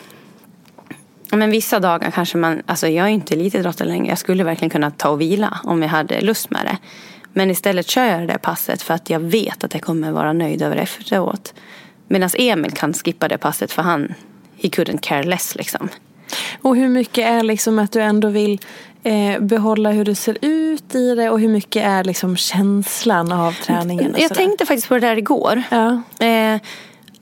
men 1.31 1.51
vissa 1.51 1.79
dagar 1.79 2.11
kanske 2.11 2.37
man, 2.37 2.61
alltså 2.65 2.87
jag 2.87 3.05
är 3.05 3.09
inte 3.09 3.33
elitidrottare 3.33 3.87
längre. 3.87 4.07
Jag 4.07 4.17
skulle 4.17 4.43
verkligen 4.43 4.69
kunna 4.69 4.91
ta 4.91 5.09
och 5.09 5.21
vila 5.21 5.59
om 5.63 5.81
jag 5.81 5.89
hade 5.89 6.21
lust 6.21 6.49
med 6.49 6.65
det. 6.65 6.77
Men 7.33 7.51
istället 7.51 7.87
kör 7.87 8.05
jag 8.05 8.19
det 8.19 8.25
där 8.25 8.37
passet 8.37 8.81
för 8.81 8.93
att 8.93 9.09
jag 9.09 9.19
vet 9.19 9.63
att 9.63 9.73
jag 9.73 9.83
kommer 9.83 10.11
vara 10.11 10.33
nöjd 10.33 10.61
över 10.61 10.75
efteråt. 10.75 11.53
Medan 12.07 12.29
Emil 12.37 12.71
kan 12.71 12.93
skippa 12.93 13.27
det 13.27 13.37
passet 13.37 13.71
för 13.71 13.81
han 13.81 14.13
he 14.57 14.69
couldn't 14.69 15.01
care 15.01 15.23
less 15.23 15.55
liksom. 15.55 15.89
Och 16.61 16.75
hur 16.75 16.89
mycket 16.89 17.25
är 17.25 17.43
liksom 17.43 17.79
att 17.79 17.91
du 17.91 18.01
ändå 18.01 18.29
vill 18.29 18.59
eh, 19.03 19.39
behålla 19.39 19.91
hur 19.91 20.05
du 20.05 20.15
ser 20.15 20.37
ut 20.41 20.95
i 20.95 21.15
det 21.15 21.29
och 21.29 21.39
hur 21.39 21.49
mycket 21.49 21.83
är 21.85 22.03
liksom 22.03 22.37
känslan 22.37 23.31
av 23.31 23.51
träningen? 23.51 24.15
Jag 24.17 24.33
tänkte 24.33 24.65
faktiskt 24.65 24.87
på 24.87 24.93
det 24.93 24.99
där 24.99 25.17
igår. 25.17 25.63
Ja. 25.69 26.01
Eh, 26.25 26.61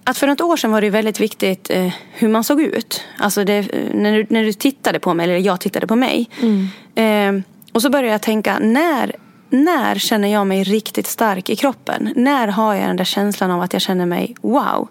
att 0.04 0.18
för 0.18 0.28
något 0.28 0.42
år 0.42 0.58
sedan 0.58 0.72
var 0.72 0.82
det 0.82 0.90
väldigt 0.90 1.20
viktigt 1.20 1.70
eh, 1.70 1.94
hur 2.12 2.28
man 2.28 2.44
såg 2.44 2.62
ut. 2.62 3.02
Alltså 3.18 3.44
det, 3.44 3.68
när, 3.94 4.18
du, 4.18 4.26
när 4.30 4.44
du 4.44 4.54
tittade 4.54 5.00
på 5.00 5.14
mig, 5.14 5.24
eller 5.24 5.38
jag 5.38 5.60
tittade 5.60 5.88
på 5.88 5.96
mig. 5.96 6.30
Mm. 6.42 6.70
Eh, 6.96 7.44
och 7.74 7.82
så 7.82 7.90
började 7.90 8.12
jag 8.12 8.22
tänka, 8.22 8.60
när, 8.60 9.16
när 9.50 9.96
känner 9.96 10.28
jag 10.28 10.48
mig 10.48 10.64
riktigt 10.64 11.08
stark 11.08 11.50
i 11.50 11.56
kroppen? 11.56 12.14
När 12.16 12.48
har 12.48 12.74
jag 12.74 12.88
den 12.88 12.98
där 12.98 13.04
känslan 13.04 13.52
av 13.52 13.62
att 13.62 13.74
jag 13.74 13.82
känner 13.82 14.06
mig 14.06 14.36
wow? 14.42 14.88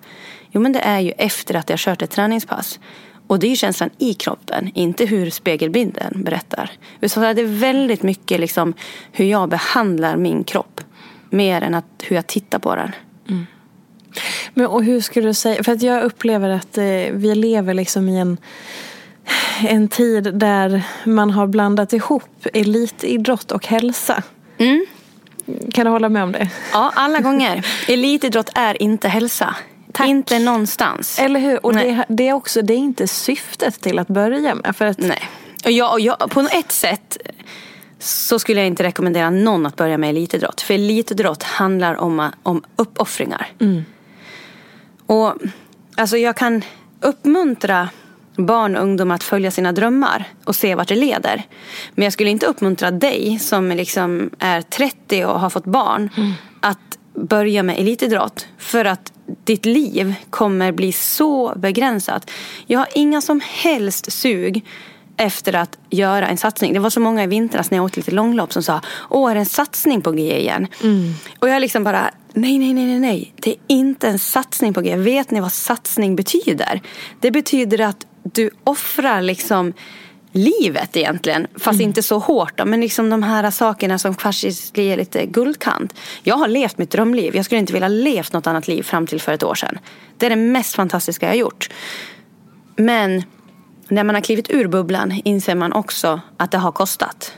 Jo, 0.55 0.61
men 0.61 0.73
det 0.73 0.81
är 0.81 1.01
ju 1.01 1.11
efter 1.11 1.55
att 1.55 1.71
jag 1.71 1.79
kört 1.79 2.03
ett 2.03 2.11
träningspass. 2.11 2.81
Och 3.27 3.39
det 3.39 3.47
är 3.47 3.49
ju 3.49 3.57
känslan 3.57 3.91
i 3.99 4.15
kroppen, 4.15 4.71
inte 4.75 5.05
hur 5.05 5.31
spegelbilden 5.31 6.23
berättar. 6.25 6.71
Så 7.07 7.21
det 7.21 7.27
är 7.27 7.61
väldigt 7.61 8.03
mycket 8.03 8.41
liksom 8.41 8.75
hur 9.13 9.25
jag 9.25 9.49
behandlar 9.49 10.17
min 10.17 10.45
kropp. 10.45 10.81
Mer 11.31 11.63
än 11.63 11.75
att 11.75 11.85
hur 12.03 12.17
jag 12.17 12.27
tittar 12.27 12.59
på 12.59 12.77
den. 12.77 12.93
Mm. 13.29 13.47
Men 14.55 14.67
och 14.67 14.85
hur 14.85 15.01
skulle 15.01 15.29
du 15.29 15.35
säga, 15.35 15.63
för 15.63 15.73
att 15.73 15.83
jag 15.83 16.03
upplever 16.03 16.51
att 16.51 16.79
eh, 16.79 16.85
vi 17.13 17.35
lever 17.35 17.75
liksom 17.75 18.09
i 18.09 18.19
en 18.19 18.39
en 19.61 19.89
tid 19.89 20.35
där 20.35 20.83
man 21.05 21.31
har 21.31 21.47
blandat 21.47 21.93
ihop 21.93 22.47
elitidrott 22.53 23.53
och 23.53 23.67
hälsa. 23.67 24.23
Mm. 24.59 24.87
Kan 25.73 25.85
du 25.85 25.91
hålla 25.91 26.09
med 26.09 26.23
om 26.23 26.33
det? 26.33 26.51
Ja, 26.73 26.93
alla 26.95 27.21
gånger. 27.21 27.67
Elitidrott 27.89 28.51
är 28.55 28.83
inte 28.83 29.09
hälsa. 29.09 29.57
Tack. 29.95 30.09
Inte 30.09 30.39
någonstans. 30.39 31.19
Eller 31.19 31.41
hur? 31.41 31.67
Och 31.67 31.75
det, 31.75 32.05
det 32.09 32.29
är 32.29 32.33
också 32.33 32.63
det 32.63 32.75
är 32.75 32.79
inte 32.79 33.09
syftet 33.09 33.81
till 33.81 33.99
att 33.99 34.09
börja 34.09 34.55
med. 34.55 34.77
För 34.77 34.85
att, 34.85 34.99
Nej. 34.99 35.23
Och 35.65 35.71
jag, 35.71 35.93
och 35.93 36.01
jag, 36.01 36.31
på 36.31 36.41
ett 36.41 36.73
sätt 36.73 37.17
så 37.99 38.39
skulle 38.39 38.61
jag 38.61 38.67
inte 38.67 38.83
rekommendera 38.83 39.31
någon 39.31 39.67
att 39.67 39.77
börja 39.77 39.99
med 39.99 40.11
elitidrott. 40.11 40.61
För 40.61 40.75
elitidrott 40.75 41.43
handlar 41.43 41.95
om, 41.95 42.31
om 42.43 42.63
uppoffringar. 42.77 43.53
Och 45.07 45.35
alltså 45.97 46.17
jag 46.17 46.37
kan 46.37 46.65
uppmuntra 47.01 47.89
barn 48.37 48.77
och 48.77 48.83
ungdomar 48.83 49.15
att 49.15 49.25
följa 49.25 49.51
sina 49.51 49.73
drömmar 49.73 50.25
och 50.45 50.57
se 50.57 50.75
vart 50.75 50.89
det 50.89 50.95
leder. 50.95 51.43
Men 51.95 52.05
jag 52.05 52.13
skulle 52.13 52.31
inte 52.31 52.47
uppmuntra 52.47 52.91
dig 52.91 53.39
som 53.39 53.69
liksom 53.69 54.31
är 54.39 54.63
30 54.63 55.25
och 55.25 55.41
har 55.41 55.51
fått 55.51 55.65
barn 55.65 56.11
att 56.61 56.99
börja 57.15 57.63
med 57.63 57.79
elitidrott. 57.79 58.47
För 58.59 58.85
att 58.85 59.13
ditt 59.45 59.67
liv 59.67 60.15
kommer 60.31 60.73
bli 60.73 60.93
så 60.93 61.53
begränsat. 61.57 62.31
Jag 62.67 62.79
har 62.79 62.89
inga 62.95 63.21
som 63.21 63.41
helst 63.45 64.13
sug 64.13 64.65
efter 65.17 65.53
att 65.53 65.79
göra 65.91 66.29
en 66.29 66.37
satsning. 66.37 66.73
Det 66.73 66.81
var 66.81 66.91
så 66.91 67.01
många 67.01 67.25
i 67.25 67.27
vintras 67.27 67.71
när 67.71 67.79
jag 67.79 67.85
åkte 67.85 68.01
lite 68.01 68.11
långlopp 68.11 68.53
som 68.53 68.63
sa 68.63 68.81
Åh, 69.11 69.31
är 69.31 69.35
det 69.35 69.41
en 69.41 69.47
satsning 69.47 70.03
på 70.03 70.11
G 70.13 70.41
igen? 70.41 70.67
Och 71.39 71.49
jag 71.49 71.61
liksom 71.61 71.85
bara 71.85 72.11
Nej, 72.37 72.59
nej, 72.59 72.75
nej, 72.75 72.87
nej, 72.87 73.01
nej. 73.01 73.35
Det 73.37 73.51
är 73.51 73.57
inte 73.67 74.09
en 74.09 74.19
satsning 74.19 74.75
på 74.75 74.81
G. 74.81 74.97
Vet 74.97 75.31
ni 75.31 75.41
vad 75.41 75.53
satsning 75.53 76.17
betyder? 76.17 76.83
Det 77.21 77.31
betyder 77.31 77.81
att 77.81 78.07
du 78.23 78.51
offrar 78.65 79.23
liksom 79.23 79.73
livet 80.35 80.97
egentligen. 80.97 81.47
Fast 81.59 81.81
inte 81.81 82.03
så 82.03 82.19
hårt 82.19 82.59
då. 82.59 82.65
Men 82.65 82.81
liksom 82.81 83.11
de 83.11 83.23
här 83.23 83.51
sakerna 83.51 83.99
som 83.99 84.15
kanske 84.15 84.53
ska 84.53 84.83
ge 84.83 84.97
lite 84.97 85.27
guldkant. 85.27 85.95
Jag 86.23 86.37
har 86.37 86.49
levt 86.49 86.79
mitt 86.79 86.91
drömliv. 86.91 87.37
Jag 87.37 87.45
skulle 87.45 87.59
inte 87.59 87.73
vilja 87.73 87.89
levt 87.89 88.33
något 88.33 88.47
annat 88.47 88.69
liv 88.69 88.83
fram 88.83 89.07
till 89.07 89.21
för 89.21 89.33
ett 89.33 89.43
år 89.43 89.55
sedan. 89.55 89.79
Det 90.17 90.27
är 90.27 90.31
det 90.31 90.37
mest 90.37 90.75
fantastiska 90.75 91.27
jag 91.27 91.31
har 91.31 91.39
gjort. 91.39 91.71
Men 92.77 93.23
när 93.89 94.05
man 94.05 94.15
har 94.15 94.23
klivit 94.23 94.51
ur 94.51 94.69
bubblan 94.69 95.21
inser 95.25 95.55
man 95.55 95.73
också 95.73 96.21
att 96.37 96.51
det 96.51 96.59
har 96.59 96.73
kostat. 96.73 97.33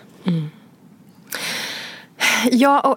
Ja, 2.50 2.80
och, 2.80 2.96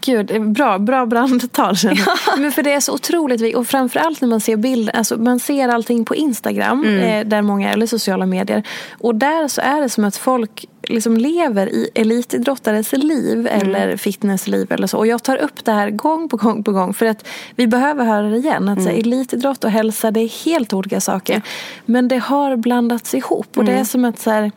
gud, 0.00 0.52
bra, 0.52 0.78
bra 0.78 1.06
brandtal 1.06 1.76
känner 1.76 2.02
jag. 2.06 2.38
Men 2.38 2.52
för 2.52 2.62
det 2.62 2.72
är 2.72 2.80
så 2.80 2.94
otroligt 2.94 3.40
viktigt. 3.40 3.56
Och 3.56 3.66
framförallt 3.66 4.20
när 4.20 4.28
man 4.28 4.40
ser 4.40 4.56
bilder, 4.56 4.96
alltså 4.96 5.16
man 5.16 5.40
ser 5.40 5.68
allting 5.68 6.04
på 6.04 6.14
Instagram, 6.14 6.84
eh, 6.84 7.26
där 7.26 7.42
många, 7.42 7.72
eller 7.72 7.86
sociala 7.86 8.26
medier. 8.26 8.62
Och 8.98 9.14
där 9.14 9.48
så 9.48 9.60
är 9.60 9.80
det 9.80 9.88
som 9.88 10.04
att 10.04 10.16
folk 10.16 10.64
liksom 10.82 11.16
lever 11.16 11.68
i 11.68 11.90
elitidrottares 11.94 12.92
liv 12.92 13.48
eller 13.50 13.96
fitnessliv 13.96 14.72
eller 14.72 14.86
så. 14.86 14.98
Och 14.98 15.06
jag 15.06 15.22
tar 15.22 15.36
upp 15.36 15.64
det 15.64 15.72
här 15.72 15.90
gång 15.90 16.28
på 16.28 16.36
gång 16.36 16.64
på 16.64 16.72
gång 16.72 16.94
för 16.94 17.06
att 17.06 17.26
vi 17.56 17.66
behöver 17.66 18.04
höra 18.04 18.28
det 18.28 18.36
igen. 18.36 18.68
Att 18.68 18.82
så 18.82 18.88
här, 18.88 18.96
elitidrott 18.96 19.64
och 19.64 19.70
hälsa, 19.70 20.10
det 20.10 20.20
är 20.20 20.44
helt 20.44 20.72
olika 20.72 21.00
saker. 21.00 21.42
Men 21.84 22.08
det 22.08 22.18
har 22.18 22.56
blandats 22.56 23.14
ihop. 23.14 23.58
Och 23.58 23.64
det 23.64 23.72
är 23.72 23.84
som 23.84 24.04
att 24.04 24.18
så 24.18 24.30
här, 24.30 24.52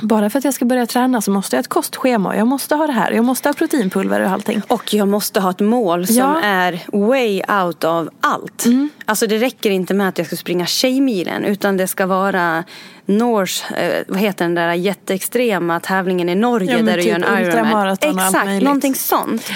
bara 0.00 0.30
för 0.30 0.38
att 0.38 0.44
jag 0.44 0.54
ska 0.54 0.64
börja 0.64 0.86
träna 0.86 1.20
så 1.20 1.30
måste 1.30 1.56
jag 1.56 1.58
ha 1.58 1.62
ett 1.62 1.68
kostschema. 1.68 2.36
Jag 2.36 2.46
måste 2.46 2.74
ha 2.74 2.86
det 2.86 2.92
här. 2.92 3.10
Jag 3.10 3.24
måste 3.24 3.48
ha 3.48 3.54
proteinpulver 3.54 4.20
och 4.20 4.30
allting. 4.30 4.62
Och 4.68 4.94
jag 4.94 5.08
måste 5.08 5.40
ha 5.40 5.50
ett 5.50 5.60
mål 5.60 6.06
som 6.06 6.16
Ja. 6.16 6.40
är 6.42 6.80
way 6.92 7.42
out 7.64 7.84
of 7.84 8.08
allt. 8.20 8.64
Alltså 9.04 9.26
det 9.26 9.38
räcker 9.38 9.70
inte 9.70 9.94
med 9.94 10.08
att 10.08 10.18
jag 10.18 10.26
ska 10.26 10.36
springa 10.36 10.66
Tjejmilen 10.66 11.44
utan 11.44 11.76
det 11.76 11.86
ska 11.86 12.06
vara 12.06 12.64
Norse, 13.06 13.74
eh, 13.74 14.04
vad 14.08 14.18
heter 14.20 14.44
den 14.44 14.54
där 14.54 14.72
jätteextrema 14.74 15.80
tävlingen 15.80 16.28
i 16.28 16.34
Norge 16.34 16.72
Ja, 16.76 16.82
där 16.82 16.96
du 16.96 17.02
typ 17.02 17.10
gör 17.10 17.36
en 17.36 17.44
Ironman. 17.44 17.72
och 17.72 17.90
allt 17.90 18.04
Exakt, 18.04 18.62
någonting 18.62 18.94
sånt. 18.94 19.50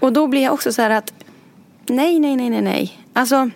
Och 0.00 0.12
då 0.12 0.26
blir 0.26 0.42
jag 0.42 0.52
också 0.54 0.72
så 0.72 0.82
här 0.82 0.90
att 0.90 1.12
nej, 1.88 2.18
nej, 2.20 2.36
nej, 2.36 2.50
nej, 2.50 2.62
nej. 2.62 2.98
Alltså 3.12 3.50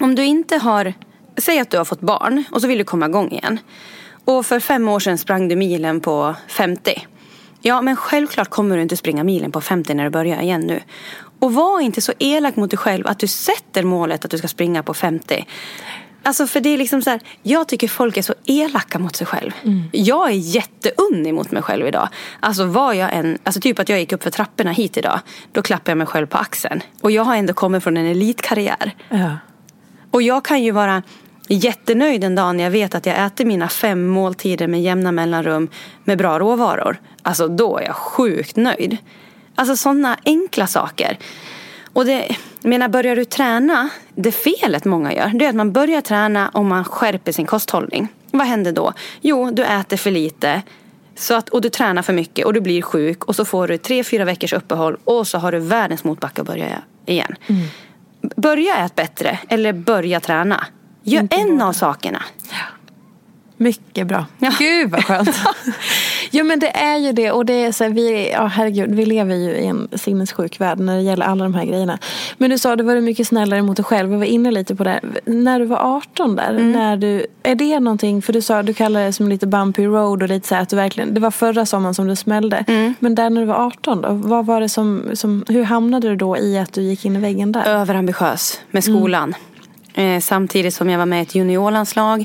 om 0.00 0.14
du 0.14 0.24
inte 0.24 0.56
har, 0.56 0.94
säg 1.36 1.58
att 1.60 1.70
du 1.70 1.78
har 1.78 1.84
fått 1.84 2.00
barn 2.00 2.44
och 2.52 2.60
så 2.60 2.66
vill 2.66 2.78
du 2.78 2.84
komma 2.84 3.06
igång 3.06 3.30
igen. 3.30 3.58
Och 4.30 4.46
för 4.46 4.60
fem 4.60 4.88
år 4.88 5.00
sedan 5.00 5.18
sprang 5.18 5.48
du 5.48 5.56
milen 5.56 6.00
på 6.00 6.34
50. 6.48 7.06
Ja, 7.60 7.82
men 7.82 7.96
självklart 7.96 8.50
kommer 8.50 8.76
du 8.76 8.82
inte 8.82 8.96
springa 8.96 9.24
milen 9.24 9.52
på 9.52 9.60
50 9.60 9.94
när 9.94 10.04
du 10.04 10.10
börjar 10.10 10.40
igen 10.42 10.60
nu. 10.60 10.80
Och 11.38 11.54
var 11.54 11.80
inte 11.80 12.00
så 12.00 12.12
elak 12.18 12.56
mot 12.56 12.70
dig 12.70 12.78
själv 12.78 13.06
att 13.06 13.18
du 13.18 13.26
sätter 13.26 13.82
målet 13.82 14.24
att 14.24 14.30
du 14.30 14.38
ska 14.38 14.48
springa 14.48 14.82
på 14.82 14.94
50. 14.94 15.46
Alltså 16.22 16.46
för 16.46 16.60
det 16.60 16.68
är 16.68 16.78
liksom 16.78 17.02
så 17.02 17.10
här, 17.10 17.20
jag 17.42 17.68
tycker 17.68 17.88
folk 17.88 18.16
är 18.16 18.22
så 18.22 18.34
elaka 18.44 18.98
mot 18.98 19.16
sig 19.16 19.26
själv. 19.26 19.50
Jag 19.92 20.30
är 20.30 20.34
jätteunnig 20.34 21.34
mot 21.34 21.50
mig 21.50 21.62
själv 21.62 21.86
idag. 21.86 22.08
Alltså 22.40 22.64
var 22.64 22.92
jag 22.92 23.12
en, 23.12 23.38
alltså 23.44 23.60
typ 23.60 23.78
att 23.78 23.88
jag 23.88 23.98
gick 24.00 24.12
upp 24.12 24.22
för 24.22 24.30
trapporna 24.30 24.72
hit 24.72 24.96
idag. 24.96 25.20
Då 25.52 25.62
klappar 25.62 25.90
jag 25.90 25.98
mig 25.98 26.06
själv 26.06 26.26
på 26.26 26.38
axeln. 26.38 26.82
Och 27.00 27.10
jag 27.10 27.24
har 27.24 27.36
ändå 27.36 27.52
kommit 27.52 27.82
från 27.82 27.96
en 27.96 28.06
elitkarriär. 28.06 28.94
Ja. 29.08 29.36
Och 30.10 30.22
jag 30.22 30.44
kan 30.44 30.62
ju 30.62 30.70
vara 30.70 31.02
jättenöjd 31.54 32.24
en 32.24 32.34
dag 32.34 32.56
när 32.56 32.64
jag 32.64 32.70
vet 32.70 32.94
att 32.94 33.06
jag 33.06 33.26
äter 33.26 33.44
mina 33.44 33.68
fem 33.68 34.06
måltider 34.06 34.66
med 34.66 34.82
jämna 34.82 35.12
mellanrum 35.12 35.68
med 36.04 36.18
bra 36.18 36.38
råvaror. 36.38 37.00
Alltså 37.22 37.48
då 37.48 37.78
är 37.78 37.82
jag 37.82 37.96
sjukt 37.96 38.56
nöjd. 38.56 38.96
Alltså 39.54 39.76
sådana 39.76 40.18
enkla 40.24 40.66
saker. 40.66 41.18
Och 41.92 42.04
det, 42.04 42.36
menar, 42.62 42.88
börjar 42.88 43.16
du 43.16 43.24
träna, 43.24 43.88
det 44.14 44.32
felet 44.32 44.84
många 44.84 45.14
gör, 45.14 45.30
det 45.34 45.44
är 45.44 45.48
att 45.48 45.54
man 45.54 45.72
börjar 45.72 46.00
träna 46.00 46.48
och 46.48 46.64
man 46.64 46.84
skärper 46.84 47.32
sin 47.32 47.46
kosthållning. 47.46 48.08
Vad 48.30 48.46
händer 48.46 48.72
då? 48.72 48.92
Jo, 49.20 49.50
du 49.50 49.64
äter 49.64 49.96
för 49.96 50.10
lite. 50.10 50.62
Så 51.16 51.34
att, 51.34 51.48
och 51.48 51.60
du 51.60 51.68
tränar 51.68 52.02
för 52.02 52.12
mycket 52.12 52.46
och 52.46 52.52
du 52.52 52.60
blir 52.60 52.82
sjuk 52.82 53.24
och 53.24 53.36
så 53.36 53.44
får 53.44 53.68
du 53.68 53.78
tre, 53.78 54.04
fyra 54.04 54.24
veckors 54.24 54.52
uppehåll 54.52 54.96
och 55.04 55.26
så 55.26 55.38
har 55.38 55.52
du 55.52 55.58
världens 55.58 56.04
motbacke 56.04 56.40
att 56.40 56.46
börja 56.46 56.82
igen. 57.06 57.34
Börja 58.36 58.76
ät 58.76 58.94
bättre 58.94 59.38
eller 59.48 59.72
börja 59.72 60.20
träna. 60.20 60.66
Gör 61.02 61.28
en 61.30 61.62
av 61.62 61.72
sakerna. 61.72 62.22
Mycket 63.60 64.06
bra. 64.06 64.26
Ja. 64.38 64.52
Gud 64.58 64.90
vad 64.90 65.04
skönt. 65.04 65.40
ja 66.30 66.44
men 66.44 66.58
det 66.58 66.76
är 66.76 66.96
ju 66.96 67.12
det. 67.12 67.30
Och 67.30 67.46
det 67.46 67.52
är 67.52 67.72
så 67.72 67.84
här, 67.84 67.90
vi, 67.90 68.30
ja, 68.32 68.46
herregud, 68.46 68.94
vi 68.94 69.06
lever 69.06 69.34
ju 69.34 69.50
i 69.50 69.66
en 69.66 69.88
sinnessjuk 69.92 70.60
värld 70.60 70.78
när 70.78 70.96
det 70.96 71.02
gäller 71.02 71.26
alla 71.26 71.44
de 71.44 71.54
här 71.54 71.64
grejerna. 71.64 71.98
Men 72.38 72.50
du 72.50 72.58
sa 72.58 72.72
att 72.72 72.78
du 72.78 72.84
var 72.84 73.00
mycket 73.00 73.26
snällare 73.26 73.62
mot 73.62 73.76
dig 73.76 73.84
själv. 73.84 74.10
Vi 74.10 74.16
var 74.16 74.24
inne 74.24 74.50
lite 74.50 74.76
på 74.76 74.84
det. 74.84 75.00
När 75.24 75.60
du 75.60 75.64
var 75.66 75.96
18 75.96 76.36
där. 76.36 76.52
När 76.52 76.96
du, 76.96 77.26
är 77.42 77.54
det 77.54 77.80
någonting, 77.80 78.22
för 78.22 78.32
du 78.32 78.42
sa 78.42 78.62
du 78.62 78.74
kallade 78.74 79.04
det 79.04 79.12
som 79.12 79.28
lite 79.28 79.46
bumpy 79.46 79.86
road 79.86 80.22
och 80.22 80.28
lite 80.28 80.48
så 80.48 80.54
här 80.54 80.62
att 80.62 80.68
du 80.68 80.76
verkligen, 80.76 81.14
det 81.14 81.20
var 81.20 81.30
förra 81.30 81.66
sommaren 81.66 81.94
som 81.94 82.08
det 82.08 82.16
smällde. 82.16 82.64
Men 82.98 83.14
där 83.14 83.30
när 83.30 83.40
du 83.40 83.46
var 83.46 83.66
18 83.66 84.00
då, 84.00 84.08
vad 84.08 84.46
var 84.46 84.60
det 84.60 84.68
som, 84.68 85.10
som, 85.14 85.44
hur 85.48 85.62
hamnade 85.62 86.08
du 86.08 86.16
då 86.16 86.38
i 86.38 86.58
att 86.58 86.72
du 86.72 86.82
gick 86.82 87.04
in 87.04 87.16
i 87.16 87.18
väggen 87.18 87.52
där? 87.52 87.64
Överambitiös 87.64 88.60
med 88.70 88.84
skolan. 88.84 89.30
Eh, 89.30 89.49
samtidigt 90.20 90.74
som 90.74 90.90
jag 90.90 90.98
var 90.98 91.06
med 91.06 91.18
i 91.18 91.22
ett 91.22 91.34
juniorlandslag. 91.34 92.24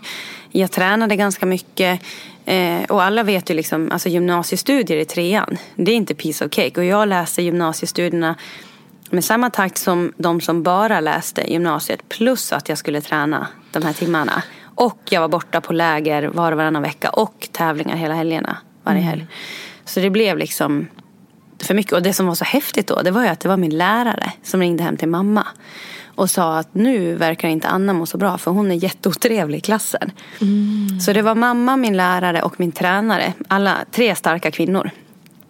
Jag 0.51 0.71
tränade 0.71 1.15
ganska 1.15 1.45
mycket. 1.45 2.01
Eh, 2.45 2.83
och 2.89 3.03
alla 3.03 3.23
vet 3.23 3.49
ju 3.49 3.53
liksom, 3.53 3.91
alltså 3.91 4.09
gymnasiestudier 4.09 4.97
i 4.97 5.05
trean. 5.05 5.57
Det 5.75 5.91
är 5.91 5.95
inte 5.95 6.15
piece 6.15 6.45
of 6.45 6.51
cake. 6.51 6.79
Och 6.79 6.85
jag 6.85 7.07
läste 7.07 7.41
gymnasiestudierna 7.41 8.35
med 9.09 9.25
samma 9.25 9.49
takt 9.49 9.77
som 9.77 10.13
de 10.17 10.41
som 10.41 10.63
bara 10.63 10.99
läste 10.99 11.51
gymnasiet. 11.51 12.09
Plus 12.09 12.53
att 12.53 12.69
jag 12.69 12.77
skulle 12.77 13.01
träna 13.01 13.47
de 13.71 13.83
här 13.83 13.93
timmarna. 13.93 14.43
Och 14.75 14.99
jag 15.09 15.21
var 15.21 15.27
borta 15.27 15.61
på 15.61 15.73
läger 15.73 16.23
var 16.23 16.51
och 16.51 16.57
varannan 16.57 16.81
vecka. 16.81 17.09
Och 17.09 17.47
tävlingar 17.51 17.95
hela 17.95 18.13
helgerna. 18.13 18.57
Varje 18.83 19.01
helg. 19.01 19.27
Så 19.85 19.99
det 19.99 20.09
blev 20.09 20.37
liksom 20.37 20.87
för 21.59 21.73
mycket. 21.73 21.93
Och 21.93 22.03
det 22.03 22.13
som 22.13 22.27
var 22.27 22.35
så 22.35 22.45
häftigt 22.45 22.87
då, 22.87 23.01
det 23.01 23.11
var 23.11 23.23
ju 23.23 23.27
att 23.27 23.39
det 23.39 23.49
var 23.49 23.57
min 23.57 23.77
lärare 23.77 24.31
som 24.43 24.59
ringde 24.59 24.83
hem 24.83 24.97
till 24.97 25.07
mamma. 25.07 25.47
Och 26.15 26.29
sa 26.29 26.57
att 26.57 26.73
nu 26.73 27.15
verkar 27.15 27.47
inte 27.47 27.67
Anna 27.67 27.93
må 27.93 28.05
så 28.05 28.17
bra 28.17 28.37
för 28.37 28.51
hon 28.51 28.71
är 28.71 28.75
jätteotrevlig 28.75 29.57
i 29.57 29.61
klassen. 29.61 30.11
Så 31.01 31.13
det 31.13 31.21
var 31.21 31.35
mamma, 31.35 31.77
min 31.77 31.97
lärare 31.97 32.41
och 32.41 32.59
min 32.59 32.71
tränare. 32.71 33.33
Alla 33.47 33.77
tre 33.91 34.15
starka 34.15 34.51
kvinnor. 34.51 34.89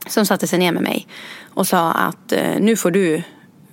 Som 0.07 0.25
satte 0.25 0.47
sig 0.47 0.59
ner 0.59 0.71
med 0.71 0.83
mig. 0.83 1.07
Och 1.53 1.67
sa 1.67 1.91
att 1.91 2.31
eh, 2.31 2.59
nu 2.59 2.75
får 2.75 2.91
du 2.91 3.23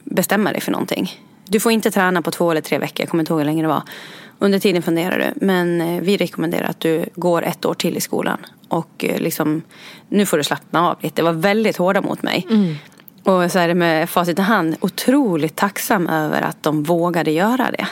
bestämma 0.05 0.53
dig 0.53 0.61
för 0.61 0.73
någonting. 0.73 1.11
Du 1.49 1.61
får 1.61 1.73
inte 1.73 1.91
träna 1.91 2.23
på 2.23 2.31
två 2.31 2.51
eller 2.51 2.61
tre 2.61 2.79
veckor. 2.79 3.01
Jag 3.01 3.09
kommer 3.09 3.23
inte 3.23 3.33
ihåg 3.33 3.41
hur 3.41 3.47
länge 3.47 3.63
det 3.63 3.69
var. 3.69 3.83
Under 4.39 4.59
tiden 4.59 4.83
funderar 4.83 5.19
du. 5.19 5.47
Men 5.47 5.81
eh, 5.81 6.01
vi 6.01 6.17
rekommenderar 6.17 6.69
att 6.69 6.81
du 6.81 7.05
går 7.15 7.43
ett 7.43 7.65
år 7.65 7.75
till 7.75 7.97
i 7.97 8.01
skolan. 8.01 8.39
Och 8.69 9.05
eh, 9.05 9.21
liksom, 9.21 9.63
nu 10.09 10.27
får 10.27 10.37
du 10.37 10.45
slappna 10.45 10.89
av 10.89 10.97
lite. 11.01 11.17
Det 11.17 11.23
var 11.23 11.33
väldigt 11.33 11.77
hårda 11.77 12.01
mot 12.01 12.23
mig. 12.23 12.47
Och 13.25 13.51
så 13.51 13.59
är 13.59 13.69
det 13.69 13.75
med 13.75 14.11
facit 14.11 14.39
i 14.39 14.43
hand. 14.43 14.77
Otroligt 14.81 15.57
tacksam 15.57 16.09
över 16.09 16.43
att 16.43 16.63
de 16.63 16.83
vågade 16.83 17.31
göra 17.31 17.71
det. 17.71 17.87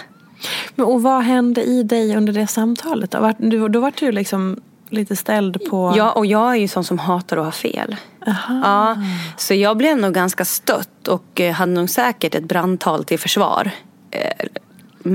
Men, 0.75 0.87
och 0.87 1.03
vad 1.03 1.23
hände 1.23 1.63
i 1.63 1.83
dig 1.83 2.17
under 2.17 2.33
det 2.33 2.47
samtalet? 2.47 3.11
Då, 3.11 3.33
du, 3.39 3.69
då 3.69 3.81
var 3.81 3.93
du 4.01 4.13
liksom 4.13 4.61
lite 4.89 5.17
ställd 5.17 5.71
på... 5.71 5.95
Ja, 5.97 6.13
och 6.13 6.27
jag 6.27 6.51
är 6.53 6.57
ju 6.57 6.69
sån 6.69 6.85
som 6.85 6.99
hatar 6.99 7.37
att 7.37 7.45
ha 7.45 7.53
fel. 7.53 7.97
Aha. 8.27 8.61
Ja, 8.65 8.97
så 9.37 9.55
jag 9.55 9.77
blev 9.77 9.99
nog 9.99 10.15
ganska 10.15 10.45
stött 10.45 11.09
och 11.09 11.41
eh, 11.41 11.53
hade 11.53 11.73
nog 11.73 11.91
säkert 11.91 12.35
ett 12.35 12.45
brandtal 12.45 13.05
till 13.05 13.19
försvar. 13.19 13.71
Eh, 14.11 14.47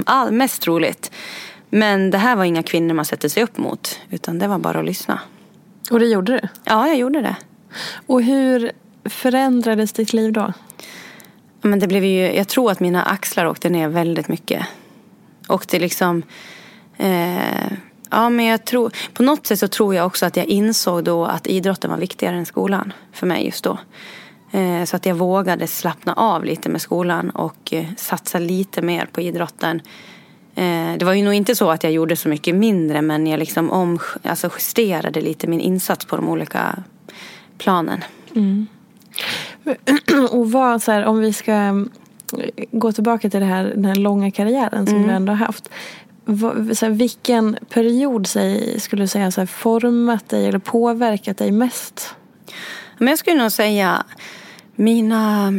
All, 0.05 0.31
mest 0.31 0.61
troligt. 0.61 1.11
Men 1.69 2.11
det 2.11 2.17
här 2.17 2.35
var 2.35 2.43
inga 2.43 2.63
kvinnor 2.63 2.93
man 2.93 3.05
sätter 3.05 3.29
sig 3.29 3.43
upp 3.43 3.57
mot. 3.57 3.99
Utan 4.09 4.39
det 4.39 4.47
var 4.47 4.57
bara 4.57 4.79
att 4.79 4.85
lyssna. 4.85 5.19
Och 5.91 5.99
det 5.99 6.05
gjorde 6.05 6.31
du? 6.31 6.47
Ja, 6.63 6.87
jag 6.87 6.97
gjorde 6.97 7.21
det. 7.21 7.35
Och 8.05 8.23
hur 8.23 8.71
förändrades 9.05 9.93
ditt 9.93 10.13
liv 10.13 10.33
då? 10.33 10.53
Men 11.61 11.79
det 11.79 11.87
blev 11.87 12.03
ju, 12.03 12.33
jag 12.33 12.47
tror 12.47 12.71
att 12.71 12.79
mina 12.79 13.03
axlar 13.03 13.45
åkte 13.45 13.69
ner 13.69 13.87
väldigt 13.87 14.27
mycket. 14.27 14.65
Och 15.47 15.65
det 15.69 15.79
liksom... 15.79 16.23
Eh, 16.97 17.71
ja, 18.09 18.29
men 18.29 18.45
jag 18.45 18.65
tror, 18.65 18.91
på 19.13 19.23
något 19.23 19.47
sätt 19.47 19.59
så 19.59 19.67
tror 19.67 19.95
jag 19.95 20.05
också 20.05 20.25
att 20.25 20.37
jag 20.37 20.45
insåg 20.45 21.03
då 21.03 21.25
att 21.25 21.47
idrotten 21.47 21.91
var 21.91 21.97
viktigare 21.97 22.35
än 22.35 22.45
skolan 22.45 22.93
för 23.11 23.27
mig 23.27 23.45
just 23.45 23.63
då. 23.63 23.77
Eh, 24.51 24.83
så 24.83 24.95
att 24.95 25.05
jag 25.05 25.15
vågade 25.15 25.67
slappna 25.67 26.13
av 26.13 26.45
lite 26.45 26.69
med 26.69 26.81
skolan 26.81 27.29
och 27.29 27.73
eh, 27.73 27.85
satsa 27.97 28.39
lite 28.39 28.81
mer 28.81 29.05
på 29.11 29.21
idrotten. 29.21 29.81
Eh, 30.55 30.97
det 30.97 31.05
var 31.05 31.13
ju 31.13 31.23
nog 31.23 31.33
inte 31.33 31.55
så 31.55 31.71
att 31.71 31.83
jag 31.83 31.91
gjorde 31.91 32.15
så 32.15 32.29
mycket 32.29 32.55
mindre 32.55 33.01
men 33.01 33.27
jag 33.27 33.39
liksom 33.39 33.71
om, 33.71 33.99
alltså 34.23 34.49
justerade 34.53 35.21
lite 35.21 35.47
min 35.47 35.59
insats 35.59 36.05
på 36.05 36.15
de 36.15 36.29
olika 36.29 36.83
planen. 37.57 38.03
Mm. 38.35 38.67
Och 40.31 40.51
vad, 40.51 40.83
så 40.83 40.91
här, 40.91 41.05
om 41.05 41.19
vi 41.19 41.33
ska 41.33 41.85
gå 42.71 42.91
tillbaka 42.91 43.29
till 43.29 43.39
det 43.39 43.45
här, 43.45 43.63
den 43.63 43.85
här 43.85 43.95
långa 43.95 44.31
karriären 44.31 44.87
som 44.87 44.95
mm. 44.95 45.07
du 45.07 45.13
ändå 45.13 45.31
har 45.31 45.45
haft. 45.45 45.69
Så 46.73 46.85
här, 46.85 46.89
vilken 46.89 47.57
period 47.69 48.27
sig, 48.27 48.79
skulle 48.79 49.03
du 49.03 49.07
säga 49.07 49.31
så 49.31 49.41
här, 49.41 49.45
format 49.45 50.29
dig 50.29 50.47
eller 50.47 50.59
påverkat 50.59 51.37
dig 51.37 51.51
mest? 51.51 52.15
Men 52.97 53.07
jag 53.07 53.19
skulle 53.19 53.41
nog 53.41 53.51
säga 53.51 54.03
mina... 54.75 55.53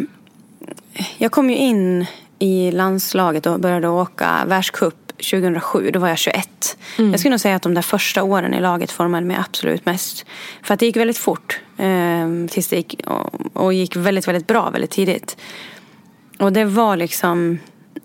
Jag 1.19 1.33
kom 1.33 1.51
ju 1.51 1.57
in 1.57 2.07
i 2.39 2.71
landslaget 2.71 3.47
och 3.47 3.61
började 3.61 3.89
åka 3.89 4.45
världscup 4.47 5.06
2007. 5.17 5.91
Då 5.91 6.01
var 6.01 6.09
jag 6.09 6.19
21. 6.19 6.79
Mm. 6.99 7.11
Jag 7.11 7.21
skulle 7.21 7.31
nog 7.31 7.41
säga 7.41 7.57
att 7.57 7.63
de 7.63 7.75
där 7.75 7.83
första 7.83 8.23
åren 8.23 8.55
i 8.55 8.61
laget 8.61 8.91
formade 8.93 9.27
mig 9.27 9.37
absolut 9.41 9.87
mest. 9.87 10.27
För 10.63 10.75
att 10.75 10.81
det 10.81 10.87
gick 10.87 10.97
väldigt 10.97 11.19
fort. 11.19 11.61
Eh, 11.79 12.47
tills 12.51 12.69
det 12.69 12.77
gick, 12.77 13.01
och, 13.07 13.57
och, 13.57 13.73
gick 13.73 13.97
väldigt, 13.97 14.29
väldigt 14.29 14.47
bra 14.47 14.71
väldigt 14.71 14.91
tidigt. 14.91 15.37
Och 16.39 16.53
det 16.53 16.65
var 16.65 16.97
liksom... 16.97 17.59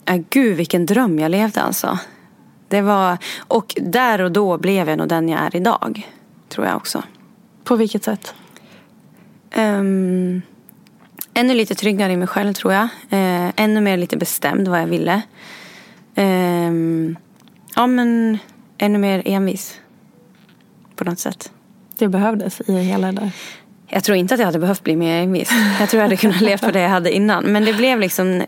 Äh, 0.06 0.22
gud 0.30 0.58
vilken 0.58 0.86
dröm 0.86 1.20
jag 1.20 1.32
levde 1.32 1.62
alltså. 1.62 2.00
Det 2.68 2.82
var, 2.82 3.18
och 3.38 3.76
där 3.78 4.22
och 4.22 4.32
då 4.32 4.58
blev 4.58 4.90
jag 4.90 4.98
nog 4.98 5.08
den 5.08 5.30
jag 5.30 5.42
är 5.42 5.56
idag. 5.56 6.10
Tror 6.50 6.68
jag 6.68 6.76
också. 6.76 7.04
På 7.64 7.76
vilket 7.76 8.04
sätt? 8.04 8.34
Um, 9.56 10.42
ännu 11.34 11.54
lite 11.54 11.76
tryggare 11.76 12.14
i 12.14 12.18
mig 12.18 12.28
själv 12.28 12.54
tror 12.54 12.74
jag. 12.74 12.84
Uh, 12.84 13.52
ännu 13.56 13.82
mer 13.82 13.98
lite 13.98 14.18
bestämd 14.18 14.68
vad 14.68 14.82
jag 14.82 14.88
ville. 14.88 15.22
Um, 16.16 17.18
ja 17.76 17.88
men 17.88 18.38
ännu 18.78 18.98
mer 19.00 19.22
envis. 19.26 19.80
På 20.96 21.04
något 21.04 21.20
sätt. 21.20 21.52
Det 21.98 22.08
behövdes 22.08 22.62
i 22.62 22.78
hela 22.78 23.12
det 23.12 23.22
där. 23.22 23.32
Jag 23.88 24.04
tror 24.04 24.18
inte 24.18 24.34
att 24.34 24.40
jag 24.40 24.48
hade 24.48 24.60
behövt 24.60 24.84
bli 24.84 24.96
mer 24.96 25.24
envis. 25.24 25.52
Jag 25.80 25.90
tror 25.90 26.00
jag 26.00 26.06
hade 26.06 26.18
kunnat 26.18 26.42
leva 26.42 26.58
på 26.58 26.72
det 26.72 26.80
jag 26.82 26.90
hade 26.90 27.12
innan. 27.12 27.44
Men 27.44 27.66
det 27.66 27.74
blev 27.74 28.00
liksom 28.00 28.44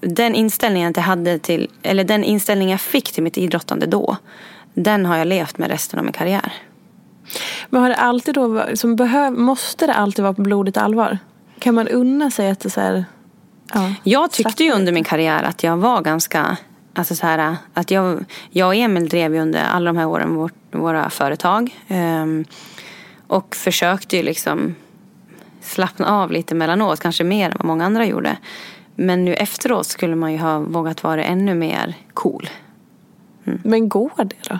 den 0.00 0.34
inställningen 0.34 0.92
jag 0.96 1.02
hade 1.02 1.38
till, 1.38 1.70
eller 1.82 2.04
den 2.04 2.24
inställningen 2.24 2.70
jag 2.70 2.80
fick 2.80 3.12
till 3.12 3.22
mitt 3.22 3.38
idrottande 3.38 3.86
då. 3.86 4.16
Den 4.74 5.06
har 5.06 5.16
jag 5.16 5.26
levt 5.26 5.58
med 5.58 5.70
resten 5.70 5.98
av 5.98 6.04
min 6.04 6.12
karriär. 6.12 6.52
Men 7.70 7.82
har 7.82 7.88
det 7.88 7.96
alltid 7.96 8.34
då, 8.34 8.64
som 8.74 8.96
behöv, 8.96 9.32
måste 9.32 9.86
det 9.86 9.94
alltid 9.94 10.22
vara 10.22 10.34
på 10.34 10.42
blodigt 10.42 10.76
allvar? 10.76 11.18
Kan 11.58 11.74
man 11.74 11.88
unna 11.88 12.30
sig 12.30 12.50
att 12.50 12.60
det 12.60 12.70
så 12.70 12.80
här, 12.80 13.04
ja, 13.72 13.94
Jag 14.02 14.30
tyckte 14.30 14.64
ju 14.64 14.72
under 14.72 14.92
min 14.92 15.04
karriär 15.04 15.42
att 15.42 15.62
jag 15.62 15.76
var 15.76 16.00
ganska 16.00 16.56
Alltså 16.94 17.14
så 17.14 17.26
här, 17.26 17.56
att 17.74 17.90
jag, 17.90 18.24
jag 18.50 18.68
och 18.68 18.74
Emil 18.74 19.08
drev 19.08 19.34
ju 19.34 19.40
under 19.40 19.64
alla 19.64 19.92
de 19.92 19.96
här 19.96 20.06
åren 20.06 20.34
vårt, 20.34 20.54
våra 20.70 21.10
företag. 21.10 21.76
Um, 21.88 22.44
och 23.26 23.56
försökte 23.56 24.16
ju 24.16 24.22
liksom 24.22 24.74
slappna 25.60 26.08
av 26.08 26.32
lite 26.32 26.54
mellanåt, 26.54 27.00
kanske 27.00 27.24
mer 27.24 27.50
än 27.50 27.56
vad 27.58 27.66
många 27.66 27.86
andra 27.86 28.06
gjorde. 28.06 28.36
Men 28.94 29.24
nu 29.24 29.34
efteråt 29.34 29.86
skulle 29.86 30.16
man 30.16 30.32
ju 30.32 30.38
ha 30.38 30.58
vågat 30.58 31.02
vara 31.02 31.24
ännu 31.24 31.54
mer 31.54 31.94
cool. 32.14 32.48
Mm. 33.44 33.60
Men 33.64 33.88
går 33.88 34.10
det 34.16 34.48
då? 34.48 34.58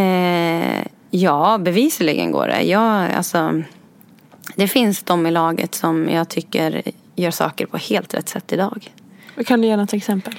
Eh, 0.00 0.86
ja, 1.10 1.58
bevisligen 1.58 2.32
går 2.32 2.46
det. 2.46 2.62
Jag, 2.62 3.12
alltså, 3.12 3.62
det 4.56 4.68
finns 4.68 5.02
de 5.02 5.26
i 5.26 5.30
laget 5.30 5.74
som 5.74 6.08
jag 6.08 6.28
tycker 6.28 6.82
gör 7.16 7.30
saker 7.30 7.66
på 7.66 7.76
helt 7.76 8.14
rätt 8.14 8.28
sätt 8.28 8.52
idag. 8.52 8.92
Kan 9.46 9.60
du 9.60 9.68
ge 9.68 9.76
något 9.76 9.92
exempel? 9.92 10.34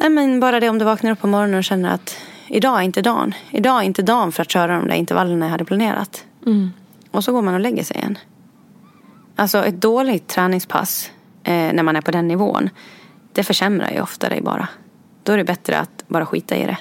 Nej, 0.00 0.10
men 0.10 0.40
bara 0.40 0.60
det 0.60 0.68
om 0.68 0.78
du 0.78 0.84
vaknar 0.84 1.10
upp 1.10 1.20
på 1.20 1.26
morgonen 1.26 1.58
och 1.58 1.64
känner 1.64 1.94
att 1.94 2.16
idag 2.48 2.78
är 2.78 2.82
inte 2.82 3.02
dagen. 3.02 3.34
Idag 3.50 3.78
är 3.78 3.82
inte 3.82 4.02
dagen 4.02 4.32
för 4.32 4.42
att 4.42 4.50
köra 4.50 4.76
de 4.76 4.88
där 4.88 4.94
intervallerna 4.94 5.46
jag 5.46 5.50
hade 5.50 5.64
planerat. 5.64 6.24
Mm. 6.46 6.72
Och 7.10 7.24
så 7.24 7.32
går 7.32 7.42
man 7.42 7.54
och 7.54 7.60
lägger 7.60 7.84
sig 7.84 7.96
igen. 7.96 8.18
Alltså 9.36 9.64
ett 9.64 9.80
dåligt 9.80 10.28
träningspass 10.28 11.10
eh, 11.44 11.52
när 11.52 11.82
man 11.82 11.96
är 11.96 12.00
på 12.00 12.10
den 12.10 12.28
nivån. 12.28 12.70
Det 13.32 13.44
försämrar 13.44 13.90
ju 13.90 14.00
ofta 14.00 14.28
dig 14.28 14.40
bara. 14.40 14.68
Då 15.22 15.32
är 15.32 15.36
det 15.36 15.44
bättre 15.44 15.78
att 15.78 16.04
bara 16.08 16.26
skita 16.26 16.56
i 16.56 16.66
det. 16.66 16.78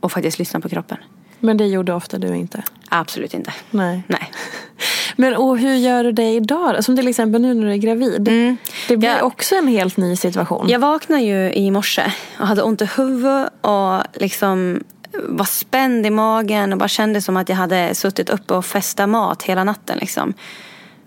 Och 0.00 0.12
faktiskt 0.12 0.38
lyssna 0.38 0.60
på 0.60 0.68
kroppen. 0.68 0.98
Men 1.40 1.56
det 1.56 1.66
gjorde 1.66 1.94
ofta 1.94 2.18
du 2.18 2.36
inte? 2.36 2.62
Absolut 2.88 3.34
inte. 3.34 3.52
Nej. 3.70 4.02
Nej. 4.06 4.30
Men 5.16 5.34
och 5.34 5.58
hur 5.58 5.74
gör 5.74 6.04
du 6.04 6.12
det 6.12 6.30
idag? 6.30 6.84
Som 6.84 6.96
till 6.96 7.08
exempel 7.08 7.40
nu 7.40 7.54
när 7.54 7.66
du 7.66 7.72
är 7.72 7.76
gravid. 7.76 8.28
Mm. 8.28 8.56
Det 8.88 8.96
blir 8.96 9.08
jag, 9.08 9.26
också 9.26 9.54
en 9.54 9.68
helt 9.68 9.96
ny 9.96 10.16
situation. 10.16 10.68
Jag 10.68 10.78
vaknade 10.78 11.22
ju 11.22 11.52
i 11.52 11.70
morse 11.70 12.12
och 12.40 12.46
hade 12.46 12.62
ont 12.62 12.82
i 12.82 12.88
huvudet 12.96 13.52
och 13.60 14.02
liksom 14.14 14.80
var 15.28 15.44
spänd 15.44 16.06
i 16.06 16.10
magen 16.10 16.72
och 16.72 16.78
bara 16.78 16.88
kände 16.88 17.20
som 17.20 17.36
att 17.36 17.48
jag 17.48 17.56
hade 17.56 17.94
suttit 17.94 18.30
uppe 18.30 18.54
och 18.54 18.64
festat 18.64 19.08
mat 19.08 19.42
hela 19.42 19.64
natten. 19.64 19.98
Liksom. 19.98 20.34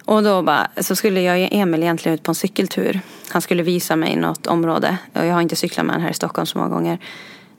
Och 0.05 0.23
då 0.23 0.41
bara, 0.41 0.67
så 0.77 0.95
skulle 0.95 1.21
jag 1.21 1.41
och 1.41 1.47
Emil 1.51 1.83
egentligen 1.83 2.15
ut 2.15 2.23
på 2.23 2.31
en 2.31 2.35
cykeltur. 2.35 2.99
Han 3.29 3.41
skulle 3.41 3.63
visa 3.63 3.95
mig 3.95 4.15
något 4.15 4.47
område. 4.47 4.97
Och 5.13 5.25
jag 5.25 5.33
har 5.33 5.41
inte 5.41 5.55
cyklat 5.55 5.85
med 5.85 5.95
honom 5.95 6.03
här 6.03 6.11
i 6.11 6.13
Stockholm 6.13 6.45
så 6.45 6.57
många 6.57 6.69
gånger. 6.69 6.99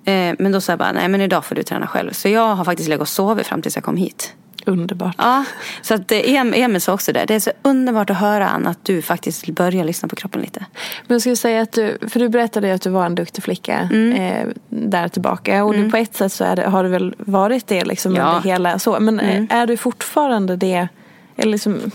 Eh, 0.04 0.34
men 0.38 0.52
då 0.52 0.60
sa 0.60 0.72
jag 0.72 0.78
bara, 0.78 0.92
nej 0.92 1.08
men 1.08 1.20
idag 1.20 1.44
får 1.44 1.54
du 1.54 1.62
träna 1.62 1.86
själv. 1.86 2.12
Så 2.12 2.28
jag 2.28 2.54
har 2.54 2.64
faktiskt 2.64 2.88
legat 2.88 3.00
och 3.00 3.08
sovit 3.08 3.46
fram 3.46 3.62
tills 3.62 3.76
jag 3.76 3.84
kom 3.84 3.96
hit. 3.96 4.34
Underbart. 4.66 5.14
Ja, 5.18 5.44
så 5.82 5.94
att 5.94 6.12
eh, 6.12 6.34
Emil 6.34 6.80
sa 6.80 6.92
också 6.92 7.12
det. 7.12 7.24
Det 7.24 7.34
är 7.34 7.40
så 7.40 7.50
underbart 7.62 8.10
att 8.10 8.16
höra 8.16 8.48
Ann, 8.48 8.66
att 8.66 8.84
du 8.84 9.02
faktiskt 9.02 9.48
börjar 9.48 9.84
lyssna 9.84 10.08
på 10.08 10.16
kroppen 10.16 10.40
lite. 10.40 10.66
Men 11.06 11.14
jag 11.14 11.20
skulle 11.20 11.36
säga 11.36 11.62
att 11.62 11.72
du, 11.72 11.98
för 12.08 12.20
du 12.20 12.28
berättade 12.28 12.74
att 12.74 12.82
du 12.82 12.90
var 12.90 13.06
en 13.06 13.14
duktig 13.14 13.44
flicka 13.44 13.88
mm. 13.92 14.12
eh, 14.12 14.54
där 14.68 15.08
tillbaka. 15.08 15.64
Och 15.64 15.74
mm. 15.74 15.84
du, 15.84 15.90
på 15.90 15.96
ett 15.96 16.14
sätt 16.14 16.32
så 16.32 16.54
det, 16.54 16.68
har 16.68 16.84
du 16.84 16.90
väl 16.90 17.14
varit 17.18 17.66
det 17.66 17.84
liksom 17.84 18.16
ja. 18.16 18.28
under 18.28 18.50
hela 18.50 18.78
så. 18.78 19.00
Men 19.00 19.20
mm. 19.20 19.46
är 19.50 19.66
du 19.66 19.76
fortfarande 19.76 20.56
det? 20.56 20.88
Eller 21.36 21.52
liksom, 21.52 21.90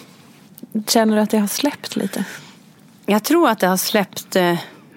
Känner 0.87 1.15
du 1.15 1.21
att 1.21 1.29
det 1.29 1.37
har 1.37 1.47
släppt 1.47 1.95
lite? 1.95 2.25
Jag 3.05 3.23
tror 3.23 3.49
att 3.49 3.59
det 3.59 3.67
har 3.67 3.77
släppt 3.77 4.35
eh, 4.35 4.43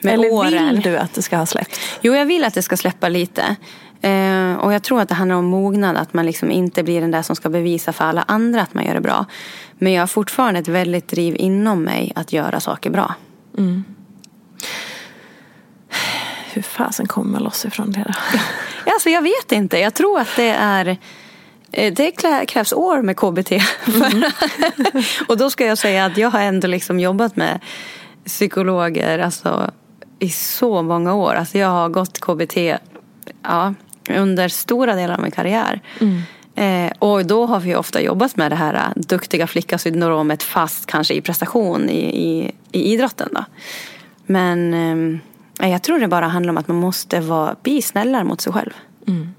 med 0.00 0.14
Eller 0.14 0.32
åren. 0.32 0.54
Eller 0.54 0.72
vill 0.72 0.82
du 0.82 0.96
att 0.96 1.14
det 1.14 1.22
ska 1.22 1.36
ha 1.36 1.46
släppt? 1.46 1.80
Jo, 2.00 2.14
jag 2.14 2.26
vill 2.26 2.44
att 2.44 2.54
det 2.54 2.62
ska 2.62 2.76
släppa 2.76 3.08
lite. 3.08 3.56
Eh, 4.00 4.54
och 4.54 4.72
jag 4.72 4.82
tror 4.82 5.00
att 5.00 5.08
det 5.08 5.14
handlar 5.14 5.36
om 5.36 5.44
mognad. 5.44 5.96
Att 5.96 6.14
man 6.14 6.26
liksom 6.26 6.50
inte 6.50 6.82
blir 6.82 7.00
den 7.00 7.10
där 7.10 7.22
som 7.22 7.36
ska 7.36 7.48
bevisa 7.48 7.92
för 7.92 8.04
alla 8.04 8.24
andra 8.28 8.62
att 8.62 8.74
man 8.74 8.84
gör 8.84 8.94
det 8.94 9.00
bra. 9.00 9.26
Men 9.78 9.92
jag 9.92 10.02
har 10.02 10.06
fortfarande 10.06 10.60
ett 10.60 10.68
väldigt 10.68 11.08
driv 11.08 11.36
inom 11.38 11.82
mig 11.82 12.12
att 12.14 12.32
göra 12.32 12.60
saker 12.60 12.90
bra. 12.90 13.14
Mm. 13.58 13.84
Hur 16.52 16.62
fasen 16.62 17.06
kommer 17.06 17.32
man 17.32 17.42
loss 17.42 17.64
ifrån 17.64 17.92
det 17.92 18.04
då? 18.06 18.38
alltså, 18.92 19.10
jag 19.10 19.22
vet 19.22 19.52
inte. 19.52 19.78
Jag 19.78 19.94
tror 19.94 20.20
att 20.20 20.36
det 20.36 20.50
är 20.50 20.98
Eh, 21.72 21.92
det 21.92 22.10
krävs 22.46 22.72
år 22.72 23.02
med 23.02 23.16
KBT. 23.16 23.52
Mm. 23.52 24.30
och 25.28 25.36
då 25.36 25.50
ska 25.50 25.66
jag 25.66 25.78
säga 25.78 26.04
att 26.04 26.16
jag 26.16 26.30
har 26.30 26.40
ändå 26.40 26.68
liksom 26.68 27.00
jobbat 27.00 27.36
med 27.36 27.60
psykologer 28.24 29.18
alltså, 29.18 29.70
i 30.18 30.30
så 30.30 30.82
många 30.82 31.14
år. 31.14 31.34
Alltså 31.34 31.58
jag 31.58 31.68
har 31.68 31.88
gått 31.88 32.20
KBT 32.20 32.56
ja, 33.42 33.74
under 34.10 34.48
stora 34.48 34.94
delar 34.94 35.14
av 35.14 35.20
min 35.20 35.30
karriär. 35.30 35.80
Mm. 36.00 36.22
Eh, 36.56 36.92
och 36.98 37.26
då 37.26 37.46
har 37.46 37.60
vi 37.60 37.74
ofta 37.74 38.00
jobbat 38.00 38.36
med 38.36 38.52
det 38.52 38.56
här 38.56 38.74
uh, 38.74 38.92
duktiga 38.96 39.46
flicka-syndromet 39.46 40.42
fast 40.42 40.86
kanske 40.86 41.14
i 41.14 41.20
prestation 41.20 41.90
i, 41.90 42.26
i, 42.26 42.52
i 42.72 42.92
idrotten. 42.92 43.28
Då. 43.32 43.44
Men 44.26 44.74
eh, 45.60 45.70
jag 45.70 45.82
tror 45.82 45.98
det 45.98 46.08
bara 46.08 46.26
handlar 46.26 46.50
om 46.50 46.56
att 46.56 46.68
man 46.68 46.76
måste 46.76 47.20
vara, 47.20 47.56
bli 47.62 47.82
snällare 47.82 48.24
mot 48.24 48.40
sig 48.40 48.52
själv. 48.52 48.72
Mm. 49.08 49.34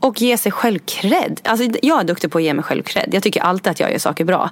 Och 0.00 0.20
ge 0.20 0.38
sig 0.38 0.52
själv 0.52 0.78
cred. 0.78 1.40
Alltså, 1.44 1.78
jag 1.82 2.00
är 2.00 2.04
duktig 2.04 2.30
på 2.30 2.38
att 2.38 2.44
ge 2.44 2.54
mig 2.54 2.64
själv 2.64 2.82
cred. 2.82 3.08
Jag 3.12 3.22
tycker 3.22 3.40
alltid 3.40 3.70
att 3.70 3.80
jag 3.80 3.92
gör 3.92 3.98
saker 3.98 4.24
bra. 4.24 4.50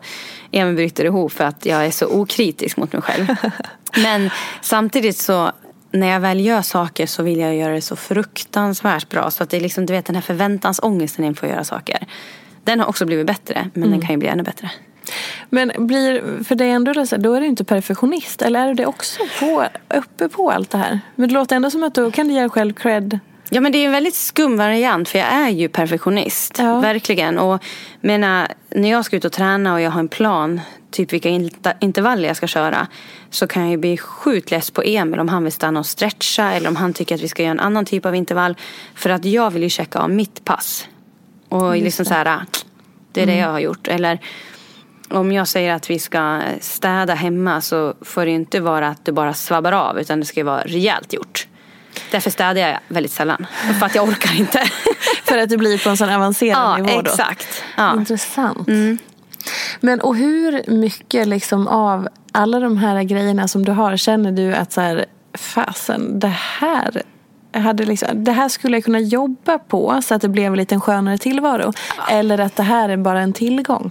Emil 0.51 0.75
bryter 0.75 1.05
ihop 1.05 1.33
för 1.33 1.45
att 1.45 1.67
jag 1.67 1.87
är 1.87 1.91
så 1.91 2.07
okritisk 2.07 2.77
mot 2.77 2.93
mig 2.93 3.03
själv. 3.03 3.27
Men 4.03 4.31
samtidigt 4.61 5.19
så 5.19 5.53
när 5.97 6.07
jag 6.07 6.21
väl 6.21 6.41
gör 6.41 6.63
saker 6.63 7.07
så 7.07 7.23
vill 7.23 7.39
jag 7.39 7.57
göra 7.57 7.73
det 7.73 7.81
så 7.81 7.97
fruktansvärt 7.97 9.09
bra. 9.09 9.31
Så 9.31 9.43
att 9.43 9.51
det 9.51 9.57
är 9.57 9.61
liksom, 9.61 9.87
du 9.87 9.93
vet 9.93 10.05
den 10.05 10.15
här 10.15 10.23
förväntansångesten 10.23 11.25
inför 11.25 11.47
att 11.47 11.53
göra 11.53 11.65
saker. 11.65 12.07
Den 12.65 12.81
har 12.81 12.87
också 12.87 13.07
blivit 13.07 13.27
bättre, 13.27 13.71
men 13.75 13.83
mm. 13.83 13.99
den 13.99 14.07
kan 14.07 14.11
ju 14.15 14.17
bli 14.17 14.29
ännu 14.29 14.43
bättre. 14.43 14.71
Men 15.51 15.73
blir, 15.77 16.45
för 16.45 16.55
dig 16.55 16.71
ändå, 16.71 16.93
då 17.19 17.35
är 17.35 17.41
du 17.41 17.47
inte 17.47 17.65
perfektionist. 17.65 18.43
Eller 18.43 18.61
är 18.61 18.69
du 18.69 18.75
det 18.75 18.87
också 18.87 19.21
på, 19.41 19.65
uppe 19.95 20.29
på 20.29 20.51
allt 20.51 20.71
det 20.71 20.79
här? 20.79 21.01
Men 21.15 21.29
det 21.29 21.35
låter 21.35 21.57
ändå 21.57 21.71
som 21.71 21.83
att 21.83 21.95
då 21.95 22.11
kan 22.11 22.29
du 22.29 22.35
ge 22.35 22.41
dig 22.41 22.51
själv 22.51 22.73
cred 22.73 23.19
Ja 23.51 23.61
men 23.61 23.73
det 23.73 23.79
är 23.79 23.87
en 23.87 23.93
väldigt 23.93 24.15
skum 24.15 24.57
variant 24.57 25.09
för 25.09 25.19
jag 25.19 25.29
är 25.29 25.49
ju 25.49 25.69
perfektionist. 25.69 26.59
Ja. 26.59 26.81
Verkligen. 26.81 27.39
Och 27.39 27.65
menar, 28.01 28.49
när 28.71 28.91
jag 28.91 29.05
ska 29.05 29.17
ut 29.17 29.25
och 29.25 29.33
träna 29.33 29.75
och 29.75 29.81
jag 29.81 29.91
har 29.91 30.01
en 30.01 30.09
plan, 30.09 30.61
typ 30.91 31.13
vilka 31.13 31.29
inter- 31.29 31.77
intervaller 31.81 32.29
jag 32.29 32.37
ska 32.37 32.47
köra. 32.47 32.87
Så 33.31 33.47
kan 33.47 33.63
jag 33.63 33.71
ju 33.71 33.77
bli 33.77 33.97
sjukt 33.97 34.51
less 34.51 34.71
på 34.71 34.83
Emil 34.83 35.21
om 35.21 35.29
han 35.29 35.43
vill 35.45 35.53
stanna 35.53 35.81
och 35.81 35.87
stretcha 35.87 36.53
eller 36.53 36.69
om 36.69 36.77
han 36.77 36.93
tycker 36.93 37.15
att 37.15 37.21
vi 37.21 37.29
ska 37.29 37.43
göra 37.43 37.51
en 37.51 37.61
annan 37.61 37.85
typ 37.85 38.07
av 38.07 38.15
intervall. 38.15 38.57
För 38.95 39.11
att 39.11 39.25
jag 39.25 39.51
vill 39.51 39.63
ju 39.63 39.69
checka 39.69 39.99
av 39.99 40.11
mitt 40.11 40.45
pass. 40.45 40.89
Och 41.49 41.77
liksom 41.77 42.05
så 42.05 42.15
här, 42.15 42.41
det 43.13 43.23
är 43.23 43.27
det 43.27 43.37
jag 43.37 43.49
har 43.49 43.61
gjort. 43.61 43.89
Eller 43.89 44.21
om 45.11 45.33
jag 45.33 45.49
säger 45.49 45.73
att 45.73 45.91
vi 45.91 45.99
ska 45.99 46.43
städa 46.61 47.15
hemma 47.15 47.61
så 47.61 47.95
får 48.01 48.25
det 48.25 48.31
ju 48.31 48.37
inte 48.37 48.61
vara 48.61 48.89
att 48.89 49.05
det 49.05 49.13
bara 49.13 49.35
svabbar 49.35 49.73
av 49.73 50.01
utan 50.01 50.21
det 50.21 50.27
ska 50.27 50.41
ju 50.41 50.45
vara 50.45 50.63
rejält 50.63 51.13
gjort. 51.13 51.49
Därför 52.11 52.31
städar 52.31 52.61
jag 52.61 52.79
väldigt 52.89 53.13
sällan. 53.13 53.47
För 53.79 53.87
att 53.87 53.95
jag 53.95 54.09
orkar 54.09 54.39
inte. 54.39 54.59
För 55.25 55.39
att 55.39 55.49
det 55.49 55.57
blir 55.57 55.79
på 55.79 55.91
en 55.91 55.97
sån 55.97 56.11
avancerad 56.11 56.59
ja, 56.59 56.77
nivå 56.77 57.03
då? 57.03 57.11
exakt. 57.11 57.63
Ja. 57.77 57.95
Intressant. 57.95 58.69
Men 59.81 60.01
och 60.01 60.17
hur 60.17 60.71
mycket 60.71 61.29
liksom 61.29 61.69
av 61.69 62.09
alla 62.33 62.61
de 62.61 62.77
här 62.79 63.03
grejerna 63.03 63.49
som 63.49 63.65
du 63.65 63.73
har 63.73 63.97
känner 63.97 64.33
du 64.33 64.55
att 64.55 64.73
så 64.73 64.81
här, 64.81 65.07
fasen, 65.35 66.21
det 66.21 66.35
här 66.61 67.03
hade 67.53 67.85
liksom, 67.85 68.25
det 68.25 68.33
här 68.33 68.49
skulle 68.49 68.77
jag 68.77 68.85
kunna 68.85 69.01
jobba 69.01 69.59
på 69.59 70.01
så 70.03 70.15
att 70.15 70.23
det 70.23 70.29
blev 70.29 70.53
en 70.53 70.59
lite 70.59 70.81
skönare 70.81 71.19
tillvaro. 71.19 71.73
Eller 72.11 72.39
att 72.39 72.57
det 72.57 72.63
här 72.63 72.89
är 72.89 72.97
bara 72.97 73.21
en 73.21 73.33
tillgång. 73.33 73.91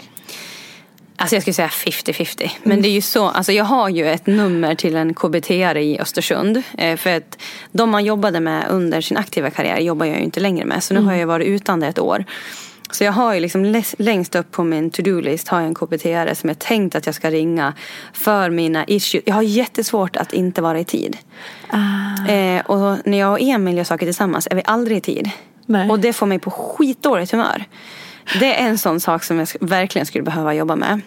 Alltså 1.18 1.36
jag 1.36 1.44
skulle 1.44 1.54
säga 1.54 1.68
50-50. 1.68 2.50
Men 2.64 2.82
det 2.82 2.88
är 2.88 2.92
ju 2.92 3.02
så, 3.02 3.28
alltså 3.28 3.52
jag 3.52 3.66
har 3.66 3.90
ju 3.90 4.10
ett 4.10 4.28
nummer 4.28 4.76
till 4.76 4.96
en 4.96 5.14
KBT-are 5.14 5.78
i 5.78 6.00
Östersund. 6.00 6.64
Eh, 6.78 6.98
för 6.98 7.18
att 7.18 7.42
de 7.72 7.90
man 7.90 8.06
jobbade 8.06 8.40
med 8.40 8.66
under 8.70 9.02
sin 9.02 9.18
aktiva 9.18 9.50
karriär 9.50 9.80
jobbar 9.80 10.06
jag 10.06 10.18
ju 10.18 10.24
inte 10.24 10.40
längre 10.40 10.66
med. 10.66 10.84
Så 10.84 10.94
nu 10.94 11.02
har 11.02 11.14
jag 11.14 11.28
varit 11.28 11.48
utan 11.48 11.80
det 11.80 11.88
ett 11.88 12.00
år. 12.00 12.26
Så 12.92 13.04
jag 13.04 13.12
har 13.12 13.34
ju 13.34 13.40
liksom 13.40 13.84
längst 13.98 14.36
upp 14.36 14.52
på 14.52 14.64
min 14.64 14.90
to-do-list 14.90 15.48
har 15.48 15.60
jag 15.60 15.68
en 15.68 15.76
KBT-are 15.76 16.34
som 16.34 16.50
jag 16.50 16.60
tänkt 16.60 16.96
att 16.96 17.06
jag 17.06 17.16
ska 17.16 17.32
ringa 17.32 17.74
för 18.14 18.50
mina 18.50 18.86
issues. 18.86 19.24
Jag 19.26 19.36
har 19.36 19.42
jättesvårt 19.42 20.16
att 20.16 20.34
inte 20.34 20.62
vara 20.62 20.80
i 20.80 20.86
tid. 20.86 21.18
Eh, 22.30 22.66
och 22.66 22.98
när 23.06 23.18
jag 23.18 23.32
och 23.32 23.42
Emil 23.42 23.78
gör 23.78 23.84
saker 23.84 24.06
tillsammans 24.06 24.48
är 24.52 24.56
vi 24.56 24.62
aldrig 24.66 24.98
i 24.98 25.02
tid. 25.02 25.30
Nej. 25.66 25.90
Och 25.90 26.00
det 26.00 26.14
får 26.14 26.26
mig 26.26 26.40
på 26.40 26.52
skitdåligt 26.52 27.32
humör. 27.32 27.66
Det 28.40 28.56
är 28.62 28.68
en 28.68 28.78
sån 28.78 29.00
sak 29.00 29.24
som 29.24 29.40
jag 29.40 29.48
verkligen 29.60 30.06
skulle 30.06 30.24
behöva 30.24 30.54
jobba 30.54 30.76
med. 30.76 31.02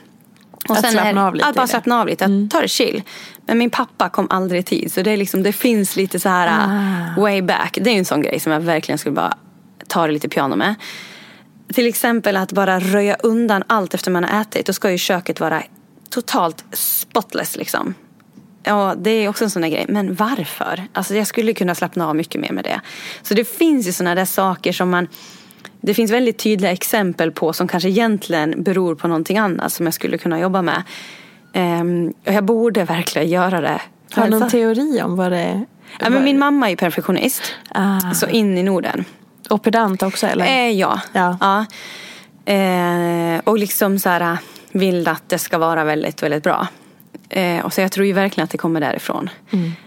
Och 0.68 0.76
Att 0.76 0.90
slappna 0.90 1.26
av 1.26 1.34
lite 1.34 1.48
Att 1.48 1.54
bara 1.54 1.66
slappna 1.66 2.00
av 2.00 2.06
lite, 2.06 2.24
att 2.24 2.50
ta 2.50 2.60
det 2.60 2.68
chill. 2.68 3.02
Men 3.46 3.58
min 3.58 3.70
pappa 3.70 4.08
kom 4.08 4.26
aldrig 4.30 4.60
i 4.60 4.62
tid. 4.62 4.92
Så 4.92 5.02
det, 5.02 5.10
är 5.10 5.16
liksom, 5.16 5.42
det 5.42 5.52
finns 5.52 5.96
lite 5.96 6.20
så 6.20 6.28
här 6.28 6.66
uh, 6.66 7.22
way 7.22 7.42
back. 7.42 7.78
Det 7.80 7.90
är 7.90 7.98
en 7.98 8.04
sån 8.04 8.22
grej 8.22 8.40
som 8.40 8.52
jag 8.52 8.60
verkligen 8.60 8.98
skulle 8.98 9.14
bara 9.14 9.36
ta 9.86 10.06
det 10.06 10.12
lite 10.12 10.28
piano 10.28 10.56
med. 10.56 10.74
Till 11.74 11.86
exempel 11.86 12.36
att 12.36 12.52
bara 12.52 12.80
röja 12.80 13.14
undan 13.14 13.64
allt 13.66 13.94
efter 13.94 14.10
man 14.10 14.24
har 14.24 14.40
ätit. 14.40 14.66
Då 14.66 14.72
ska 14.72 14.90
ju 14.90 14.98
köket 14.98 15.40
vara 15.40 15.62
totalt 16.10 16.64
spotless 16.72 17.56
liksom. 17.56 17.94
Ja, 18.62 18.94
det 18.98 19.10
är 19.10 19.28
också 19.28 19.44
en 19.44 19.50
sån 19.50 19.62
där 19.62 19.68
grej. 19.68 19.86
Men 19.88 20.14
varför? 20.14 20.86
Alltså 20.92 21.14
jag 21.14 21.26
skulle 21.26 21.52
kunna 21.54 21.74
slappna 21.74 22.08
av 22.08 22.16
mycket 22.16 22.40
mer 22.40 22.52
med 22.52 22.64
det. 22.64 22.80
Så 23.22 23.34
det 23.34 23.44
finns 23.44 23.88
ju 23.88 23.92
såna 23.92 24.14
där 24.14 24.24
saker 24.24 24.72
som 24.72 24.90
man... 24.90 25.08
Det 25.80 25.94
finns 25.94 26.10
väldigt 26.10 26.38
tydliga 26.38 26.72
exempel 26.72 27.32
på 27.32 27.52
som 27.52 27.68
kanske 27.68 27.88
egentligen 27.88 28.62
beror 28.62 28.94
på 28.94 29.08
någonting 29.08 29.38
annat 29.38 29.72
som 29.72 29.86
jag 29.86 29.94
skulle 29.94 30.18
kunna 30.18 30.40
jobba 30.40 30.62
med. 30.62 30.82
Och 32.26 32.32
jag 32.32 32.44
borde 32.44 32.84
verkligen 32.84 33.28
göra 33.28 33.60
det. 33.60 33.80
Har 34.12 34.24
du 34.24 34.30
någon 34.30 34.42
Alltså- 34.42 34.56
teori 34.56 35.02
om 35.02 35.16
vad 35.16 35.32
det 35.32 35.38
är? 35.38 35.66
ja, 36.00 36.10
men 36.10 36.24
min 36.24 36.38
mamma 36.38 36.70
är 36.70 36.76
perfektionist. 36.76 37.42
Ah. 37.68 38.00
Så 38.14 38.26
in 38.28 38.58
i 38.58 38.62
Norden. 38.62 39.04
Och 39.50 39.62
pedant 39.62 40.02
också 40.02 40.26
eller? 40.26 40.44
Eh, 40.46 40.70
ja. 40.70 41.00
Ja. 41.12 41.64
Eh, 42.44 43.40
och 43.44 43.58
liksom 43.58 43.98
så 43.98 44.08
här 44.08 44.36
vill 44.72 45.08
att 45.08 45.22
det 45.28 45.38
ska 45.38 45.58
vara 45.58 45.84
väldigt, 45.84 46.22
väldigt 46.22 46.42
bra. 46.42 46.68
Eh, 47.28 47.64
och 47.64 47.72
så 47.72 47.80
jag 47.80 47.92
tror 47.92 48.06
ju 48.06 48.12
verkligen 48.12 48.44
att 48.44 48.50
det 48.50 48.58
kommer 48.58 48.80
därifrån. 48.80 49.30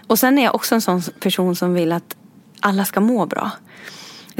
Och 0.07 0.19
sen 0.19 0.37
är 0.37 0.43
jag 0.43 0.55
också 0.55 0.75
en 0.75 0.81
sån 0.81 1.01
person 1.19 1.55
som 1.55 1.73
vill 1.73 1.91
att 1.91 2.15
alla 2.59 2.85
ska 2.85 2.99
må 2.99 3.25
bra. 3.25 3.51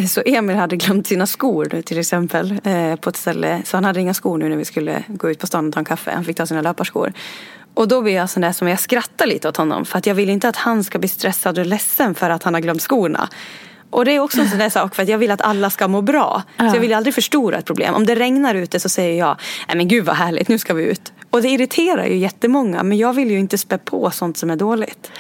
Så 0.10 0.22
Emil 0.26 0.56
hade 0.56 0.76
glömt 0.76 1.08
sina 1.08 1.28
skor 1.28 1.82
till 1.86 2.00
exempel 2.00 2.60
eh, 2.64 2.96
på 2.96 3.10
ett 3.10 3.16
ställe. 3.16 3.62
Så 3.66 3.78
han 3.78 3.86
hade 3.86 4.02
inga 4.02 4.14
skor 4.14 4.38
nu 4.38 4.50
när 4.50 4.58
vi 4.58 4.66
skulle 4.66 5.04
gå 5.08 5.30
ut 5.30 5.40
på 5.40 5.48
stan 5.48 5.68
och 5.68 5.74
ta 5.74 5.80
en 5.80 5.86
kaffe. 5.86 6.12
Han 6.12 6.26
fick 6.26 6.38
ta 6.38 6.46
sina 6.46 6.62
löparskor. 6.62 7.14
Och 7.74 7.88
då 7.88 8.02
blir 8.02 8.14
jag 8.14 8.30
sån 8.30 8.42
där 8.42 8.52
som 8.52 8.68
jag 8.68 8.80
skrattar 8.80 9.26
lite 9.26 9.50
åt 9.50 9.58
honom. 9.58 9.86
För 9.86 9.98
att 9.98 10.06
jag 10.06 10.16
vill 10.16 10.30
inte 10.30 10.50
att 10.50 10.56
han 10.56 10.84
ska 10.84 11.00
bli 11.00 11.08
stressad 11.08 11.60
och 11.60 11.66
ledsen 11.66 12.16
för 12.16 12.30
att 12.30 12.44
han 12.44 12.54
har 12.54 12.62
glömt 12.62 12.82
skorna. 12.82 13.30
Och 13.90 14.06
det 14.06 14.12
är 14.12 14.20
också 14.20 14.42
en 14.42 14.50
sån 14.50 14.60
där 14.60 14.70
sak 14.70 14.96
för 14.96 15.04
att 15.04 15.10
jag 15.10 15.18
vill 15.18 15.32
att 15.32 15.42
alla 15.42 15.70
ska 15.70 15.88
må 15.88 16.02
bra. 16.02 16.44
Så 16.58 16.66
jag 16.66 16.80
vill 16.80 16.94
aldrig 16.94 17.14
förstora 17.16 17.58
ett 17.58 17.66
problem. 17.66 17.96
Om 17.96 18.06
det 18.06 18.16
regnar 18.16 18.56
ute 18.56 18.80
så 18.80 18.90
säger 18.90 19.20
jag, 19.20 19.38
nej 19.68 19.78
men 19.78 19.88
gud 19.88 20.06
vad 20.06 20.16
härligt, 20.16 20.48
nu 20.48 20.58
ska 20.58 20.74
vi 20.74 20.84
ut. 20.84 21.14
Och 21.30 21.42
det 21.42 21.50
irriterar 21.50 22.06
ju 22.06 22.18
jättemånga. 22.18 22.84
Men 22.84 22.98
jag 22.98 23.14
vill 23.14 23.32
ju 23.32 23.40
inte 23.40 23.58
spä 23.58 23.78
på 23.78 24.12
sånt 24.12 24.38
som 24.38 24.50
är 24.50 24.56
dåligt. 24.56 25.12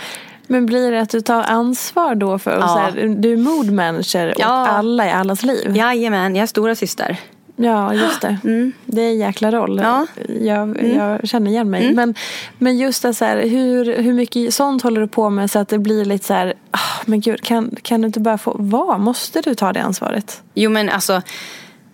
Men 0.51 0.65
blir 0.65 0.91
det 0.91 1.01
att 1.01 1.09
du 1.09 1.21
tar 1.21 1.43
ansvar 1.43 2.15
då 2.15 2.39
för 2.39 2.51
Ja. 2.59 2.67
så 2.67 2.77
här, 2.77 3.15
du 3.17 3.33
är 3.33 3.37
mood 3.37 3.71
manager 3.71 4.29
åt 4.29 4.39
Ja. 4.39 4.67
alla 4.67 5.07
i 5.07 5.11
allas 5.11 5.43
liv? 5.43 5.75
Jajamän, 5.77 6.35
jag 6.35 6.43
är 6.43 6.47
stora 6.47 6.75
syster. 6.75 7.17
Ja, 7.55 7.93
just 7.93 8.21
det. 8.21 8.37
Det 8.85 9.01
är 9.01 9.09
en 9.09 9.17
jäkla 9.17 9.51
roll. 9.51 9.79
Ja. 9.83 10.05
Jag, 10.41 10.83
jag 10.95 11.27
känner 11.27 11.51
igen 11.51 11.69
mig. 11.69 11.93
Men, 11.93 12.15
men 12.57 12.77
just 12.77 13.01
det 13.03 13.13
så 13.13 13.25
här, 13.25 13.47
hur, 13.47 13.97
hur 13.97 14.13
mycket 14.13 14.53
sånt 14.53 14.83
håller 14.83 15.01
du 15.01 15.07
på 15.07 15.29
med 15.29 15.51
så 15.51 15.59
att 15.59 15.67
det 15.69 15.79
blir 15.79 16.05
lite 16.05 16.25
så 16.25 16.33
här, 16.33 16.53
ah, 16.71 16.79
men 17.05 17.19
gud, 17.21 17.41
kan, 17.43 17.75
kan 17.81 18.01
du 18.01 18.05
inte 18.07 18.19
bara 18.19 18.37
få 18.37 18.55
vara? 18.59 18.97
Måste 18.97 19.41
du 19.41 19.55
ta 19.55 19.73
det 19.73 19.81
ansvaret? 19.81 20.41
Jo 20.53 20.69
men 20.69 20.89
alltså 20.89 21.21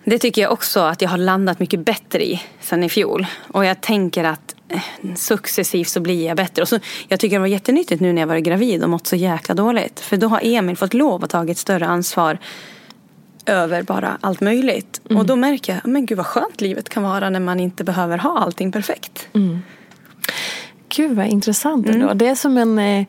det 0.04 0.18
tycker 0.20 0.42
jag 0.42 0.52
också 0.52 0.80
att 0.80 1.02
jag 1.02 1.10
har 1.10 1.18
landat 1.18 1.60
mycket 1.60 1.80
bättre 1.80 2.24
i 2.26 2.42
sen 2.62 2.84
i 2.84 2.90
fjol. 2.90 3.26
Och 3.52 3.66
jag 3.66 3.82
tänker 3.82 4.24
att 4.24 4.56
successivt 5.16 5.90
så 5.90 6.00
blir 6.00 6.28
jag 6.28 6.38
bättre. 6.38 6.62
Och 6.62 6.68
så, 6.68 6.80
jag 7.08 7.20
tycker 7.20 7.36
det 7.36 7.40
var 7.40 7.48
jättenyttigt 7.48 8.02
nu 8.02 8.14
när 8.14 8.22
jag 8.22 8.28
var 8.28 8.38
gravid 8.38 8.84
och 8.84 8.90
mått 8.90 9.08
så 9.08 9.16
jäkla 9.16 9.56
dåligt. 9.56 10.00
För 10.00 10.18
då 10.18 10.28
har 10.28 10.40
Emil 10.44 10.78
fått 10.78 10.94
lov 10.94 11.24
att 11.24 11.30
ta 11.30 11.46
ett 11.50 11.58
större 11.58 11.86
ansvar 11.86 12.38
över 13.46 13.84
bara 13.84 14.18
allt 14.22 14.42
möjligt. 14.42 15.02
Och 15.04 15.26
då 15.26 15.36
märker 15.36 15.74
jag, 15.74 15.92
men 15.92 16.06
gud 16.06 16.18
vad 16.18 16.26
skönt 16.26 16.62
livet 16.62 16.90
kan 16.90 17.04
vara 17.04 17.30
när 17.30 17.40
man 17.40 17.60
inte 17.60 17.84
behöver 17.84 18.18
ha 18.18 18.40
allting 18.40 18.72
perfekt. 18.72 19.28
Gud 20.98 21.16
vad 21.16 21.26
intressant 21.28 21.90
ändå. 21.90 22.14
Det 22.14 22.28
är 22.28 22.36
som 22.36 22.58
en 22.58 22.80
eh, 22.80 23.06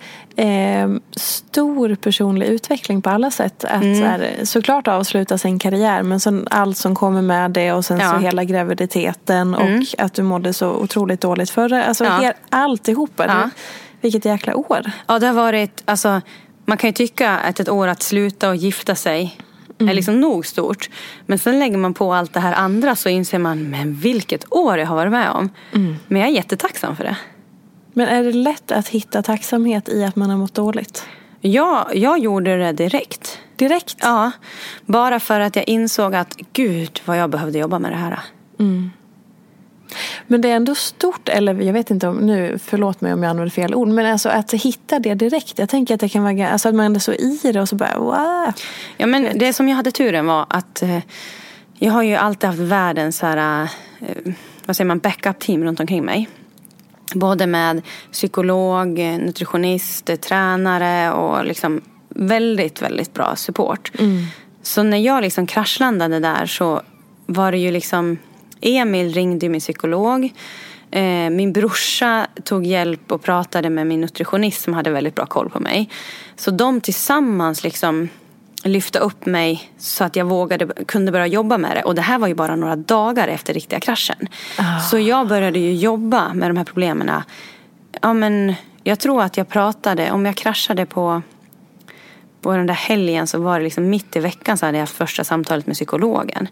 eh, 0.47 0.89
stor 1.16 1.95
personlig 1.95 2.47
utveckling 2.47 3.03
på 3.03 3.11
alla 3.11 3.30
sätt. 3.30 3.64
Att 3.64 3.82
så 3.82 4.05
här, 4.05 4.30
såklart 4.45 4.89
avsluta 4.89 5.39
sin 5.39 5.59
karriär 5.59 6.03
men 6.03 6.20
sen 6.20 6.49
allt 6.51 6.76
som 6.76 6.95
kommer 6.95 7.22
med 7.22 7.51
det 7.51 7.72
och 7.72 7.84
sen 7.84 7.99
Ja. 8.01 8.11
så 8.12 8.16
hela 8.18 8.45
graviditeten 8.45 9.55
och 9.55 9.84
att 9.99 10.14
du 10.14 10.22
mådde 10.22 10.53
så 10.53 10.70
otroligt 10.70 11.20
dåligt 11.20 11.51
förra. 11.51 11.84
Alltså 11.84 12.05
Ja. 12.05 12.32
alltihopa. 12.51 13.26
Ja. 13.26 13.51
Vilket 14.01 14.24
jäkla 14.24 14.57
år. 14.57 14.91
Ja, 15.07 15.18
det 15.18 15.26
har 15.26 15.34
varit, 15.34 15.82
alltså, 15.84 16.20
man 16.66 16.78
kan 16.78 16.89
ju 16.89 16.95
tycka 16.95 17.30
att 17.39 17.61
ett 17.61 17.68
år 17.68 17.89
att 17.89 18.03
sluta 18.03 18.49
och 18.49 18.57
gifta 18.57 18.95
sig 18.95 19.39
är 19.78 19.95
liksom 19.95 20.20
nog 20.20 20.47
stort. 20.47 20.91
Men 21.26 21.39
sen 21.39 21.59
lägger 21.59 21.76
man 21.76 21.95
på 21.95 22.14
allt 22.14 22.32
det 22.34 22.41
här 22.41 22.53
andra 22.53 22.97
så 22.97 23.09
inser 23.09 23.39
man, 23.39 23.70
men 23.70 23.95
vilket 23.95 24.53
år 24.53 24.78
jag 24.78 24.86
har 24.86 24.97
varit 24.97 25.12
med 25.12 25.30
om. 25.30 25.51
Men 26.09 26.20
jag 26.20 26.30
är 26.30 26.34
jättetacksam 26.34 26.97
för 26.97 27.05
det. 27.05 27.16
Men 27.93 28.09
är 28.09 28.24
det 28.24 28.32
lätt 28.32 28.72
att 28.72 28.89
hitta 28.89 29.22
tacksamhet 29.22 29.89
i 29.89 30.05
att 30.05 30.16
man 30.16 30.30
har 30.30 30.36
mått 30.36 30.55
dåligt? 30.55 31.05
Jag, 31.41 31.97
jag 31.97 32.18
gjorde 32.18 32.57
det 32.57 32.72
direkt. 32.72 33.39
Direkt? 33.57 33.97
Ja, 34.01 34.30
bara 34.86 35.20
för 35.20 35.41
att 35.41 35.57
jag 35.57 35.68
insåg 35.68 36.14
att 36.14 36.36
gud 36.53 37.01
vad 37.05 37.18
jag 37.18 37.30
behövde 37.30 37.59
jobba 37.59 37.78
med 37.78 37.93
det 37.93 37.97
här. 37.97 38.18
Men 40.26 40.41
det 40.41 40.51
är 40.51 40.57
ändå 40.57 40.74
stort, 40.74 41.28
eller 41.28 41.55
jag 41.55 41.72
vet 41.72 41.91
inte 41.91 42.09
om, 42.09 42.16
nu 42.16 42.59
förlåt 42.64 43.01
mig 43.01 43.12
om 43.12 43.22
jag 43.22 43.30
använder 43.30 43.51
fel 43.51 43.74
ord, 43.74 43.89
men 43.89 44.07
alltså 44.07 44.28
att 44.28 44.53
hitta 44.53 44.99
det 44.99 45.14
direkt. 45.14 45.59
Jag 45.59 45.68
tänker 45.68 45.95
att 45.95 46.01
det 46.01 46.09
kan 46.09 46.22
vara, 46.22 46.49
alltså 46.49 46.68
att 46.68 46.74
man 46.74 46.97
är 46.97 47.01
så 47.01 47.12
i 47.12 47.41
det 47.53 47.61
och 47.61 47.68
så 47.68 47.76
bara 47.76 47.99
wow. 47.99 48.53
Ja, 48.97 49.07
men 49.07 49.39
det 49.39 49.53
som 49.53 49.68
jag 49.68 49.76
hade 49.76 49.91
turen 49.91 50.26
var 50.26 50.47
att 50.51 50.82
eh, 50.82 50.99
jag 51.78 51.93
har 51.93 52.03
ju 52.03 52.14
alltid 52.14 52.49
haft 52.49 52.61
världens 52.61 53.16
så 53.18 53.26
här, 53.26 53.62
eh, 54.01 54.32
vad 54.66 54.76
säger 54.76 54.89
man, 54.89 54.99
backup-team 54.99 55.64
runt 55.64 55.80
omkring 55.80 56.05
mig. 56.05 56.28
Både 57.14 57.46
med 57.46 57.82
psykolog, 58.12 58.98
nutritionist, 58.98 60.11
tränare 60.20 61.12
och 61.12 61.44
liksom 61.44 61.80
väldigt, 62.09 62.82
väldigt 62.82 63.14
bra 63.14 63.36
support. 63.36 63.92
Så 64.62 64.82
när 64.82 64.98
jag 64.98 65.22
liksom 65.22 65.46
kraschlandade 65.46 66.20
där 66.20 66.46
så 66.46 66.82
var 67.26 67.52
det 67.52 67.59
ju 67.59 67.70
liksom 67.70 68.18
Emil 68.61 69.12
ringde 69.12 69.48
min 69.48 69.61
psykolog. 69.61 70.32
Eh, 70.90 71.30
min 71.30 71.52
brorsa 71.52 72.26
tog 72.44 72.66
hjälp 72.66 73.12
och 73.12 73.22
pratade 73.22 73.70
med 73.70 73.86
min 73.86 74.00
nutritionist 74.00 74.62
som 74.62 74.74
hade 74.74 74.90
väldigt 74.90 75.14
bra 75.14 75.26
koll 75.26 75.50
på 75.50 75.61
mig. 75.61 75.90
Så 76.36 76.50
de 76.50 76.80
tillsammans 76.80 77.64
liksom 77.64 78.09
lyfte 78.64 78.98
upp 78.98 79.26
mig 79.26 79.72
så 79.78 80.04
att 80.04 80.16
jag 80.16 80.24
vågade, 80.24 80.66
kunde 80.86 81.12
börja 81.12 81.26
jobba 81.26 81.59
med 81.59 81.76
det. 81.76 81.82
Och 81.82 81.94
det 81.94 82.02
här 82.02 82.18
var 82.18 82.28
ju 82.28 82.34
bara 82.34 82.56
några 82.56 82.76
dagar 82.76 83.28
efter 83.28 83.54
riktiga 83.54 83.80
kraschen. 83.80 84.28
Så 84.90 84.98
jag 84.98 85.28
började 85.28 85.59
ju 85.59 85.74
jobba 85.74 86.34
med 86.34 86.50
de 86.50 86.56
här 86.56 86.64
problemen. 86.64 87.11
Ja, 88.02 88.12
men 88.12 88.54
jag 88.82 88.98
tror 88.98 89.22
att 89.22 89.36
jag 89.36 89.48
pratade, 89.48 90.11
om 90.11 90.26
jag 90.26 90.36
kraschade 90.36 90.86
på 90.86 91.22
på 92.40 92.56
den 92.56 92.66
där 92.66 92.74
helgen 92.74 93.26
så 93.26 93.40
var 93.40 93.59
det 93.59 93.64
liksom 93.64 93.90
mitt 93.90 94.16
i 94.16 94.20
veckan 94.20 94.59
så 94.59 94.66
hade 94.66 94.78
jag 94.78 94.88
första 94.88 95.24
samtalet 95.24 95.66
med 95.66 95.76
psykologen. 95.76 96.48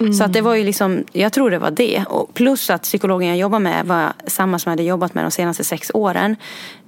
Mm. 0.00 0.12
Så 0.12 0.24
att 0.24 0.32
det 0.32 0.40
var 0.40 0.54
ju 0.54 0.64
liksom, 0.64 1.04
jag 1.12 1.32
tror 1.32 1.50
det 1.50 1.58
var 1.58 1.70
det. 1.70 2.04
Och 2.08 2.34
plus 2.34 2.70
att 2.70 2.82
psykologen 2.82 3.28
jag 3.28 3.38
jobbar 3.38 3.58
med 3.58 3.86
var 3.86 4.12
samma 4.26 4.58
som 4.58 4.70
jag 4.70 4.72
hade 4.72 4.82
jobbat 4.82 5.14
med 5.14 5.24
de 5.24 5.30
senaste 5.30 5.64
sex 5.64 5.90
åren. 5.94 6.36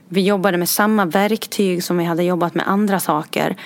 Vi 0.09 0.21
jobbade 0.21 0.59
med 0.59 0.69
samma 0.69 1.05
verktyg 1.05 1.85
som 1.85 1.99
vi 1.99 2.05
hade 2.05 2.23
jobbat 2.23 2.55
med 2.55 2.69
andra 2.69 3.01
saker. 3.01 3.57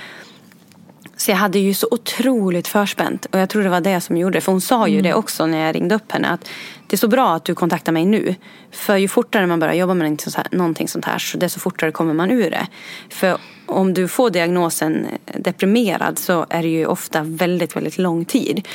Så 1.16 1.30
jag 1.30 1.36
hade 1.36 1.58
ju 1.58 1.74
så 1.74 1.88
otroligt 1.90 2.68
förspänt. 2.68 3.26
Och 3.26 3.38
jag 3.38 3.48
tror 3.48 3.62
det 3.62 3.68
var 3.68 3.80
det 3.80 4.00
som 4.00 4.16
gjorde 4.16 4.36
det. 4.36 4.40
För 4.40 4.52
hon 4.52 4.60
sa 4.60 4.88
ju 4.88 4.94
mm. 4.94 5.02
det 5.02 5.14
också 5.14 5.46
när 5.46 5.66
jag 5.66 5.74
ringde 5.74 5.94
upp 5.94 6.12
henne. 6.12 6.28
Att 6.28 6.48
det 6.86 6.96
är 6.96 6.98
så 6.98 7.08
bra 7.08 7.34
att 7.34 7.44
du 7.44 7.54
kontaktar 7.54 7.92
mig 7.92 8.04
nu. 8.04 8.34
För 8.70 8.96
ju 8.96 9.08
fortare 9.08 9.46
man 9.46 9.60
börjar 9.60 9.74
jobba 9.74 9.94
med 9.94 10.18
någonting 10.50 10.88
sånt 10.88 11.04
här 11.04 11.18
så 11.18 11.38
desto 11.38 11.60
fortare 11.60 11.92
kommer 11.92 12.14
man 12.14 12.30
ur 12.30 12.50
det. 12.50 12.66
För 13.08 13.38
om 13.66 13.94
du 13.94 14.08
får 14.08 14.30
diagnosen 14.30 15.06
deprimerad 15.38 16.18
så 16.18 16.46
är 16.48 16.62
det 16.62 16.68
ju 16.68 16.86
ofta 16.86 17.22
väldigt, 17.22 17.76
väldigt 17.76 17.98
lång 17.98 18.24
tid. 18.24 18.68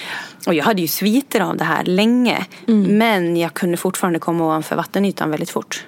Och 0.47 0.53
jag 0.53 0.65
hade 0.65 0.81
ju 0.81 0.87
sviter 0.87 1.39
av 1.39 1.57
det 1.57 1.63
här 1.63 1.83
länge. 1.83 2.45
Mm. 2.67 2.97
Men 2.97 3.37
jag 3.37 3.53
kunde 3.53 3.77
fortfarande 3.77 4.19
komma 4.19 4.45
ovanför 4.45 4.75
vattenytan 4.75 5.31
väldigt 5.31 5.49
fort. 5.49 5.85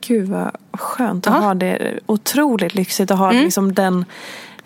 Gud 0.00 0.28
vad 0.28 0.56
skönt 0.72 1.26
att 1.26 1.32
Aha. 1.34 1.46
ha 1.46 1.54
det. 1.54 1.98
Otroligt 2.06 2.74
lyxigt 2.74 3.10
att 3.10 3.18
ha 3.18 3.30
mm. 3.30 3.44
liksom 3.44 3.74
den 3.74 4.04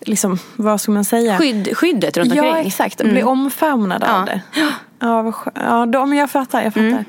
liksom, 0.01 0.39
vad 0.57 0.81
ska 0.81 0.93
man 0.93 1.05
säga? 1.05 1.39
Skydd, 1.39 1.77
skyddet 1.77 2.17
runt 2.17 2.33
omkring. 2.33 2.51
Ja, 2.51 2.59
exakt. 2.59 3.01
Mm. 3.01 3.13
Bli 3.13 3.23
omfamnad 3.23 4.05
ja. 4.07 4.21
av 4.21 4.25
det. 4.25 4.41
Ja, 5.01 5.33
ja 5.55 5.87
då, 5.87 6.07
men 6.07 6.19
jag 6.19 6.31
fattar. 6.31 6.63
Jag 6.63 6.75
fattar. 6.75 7.05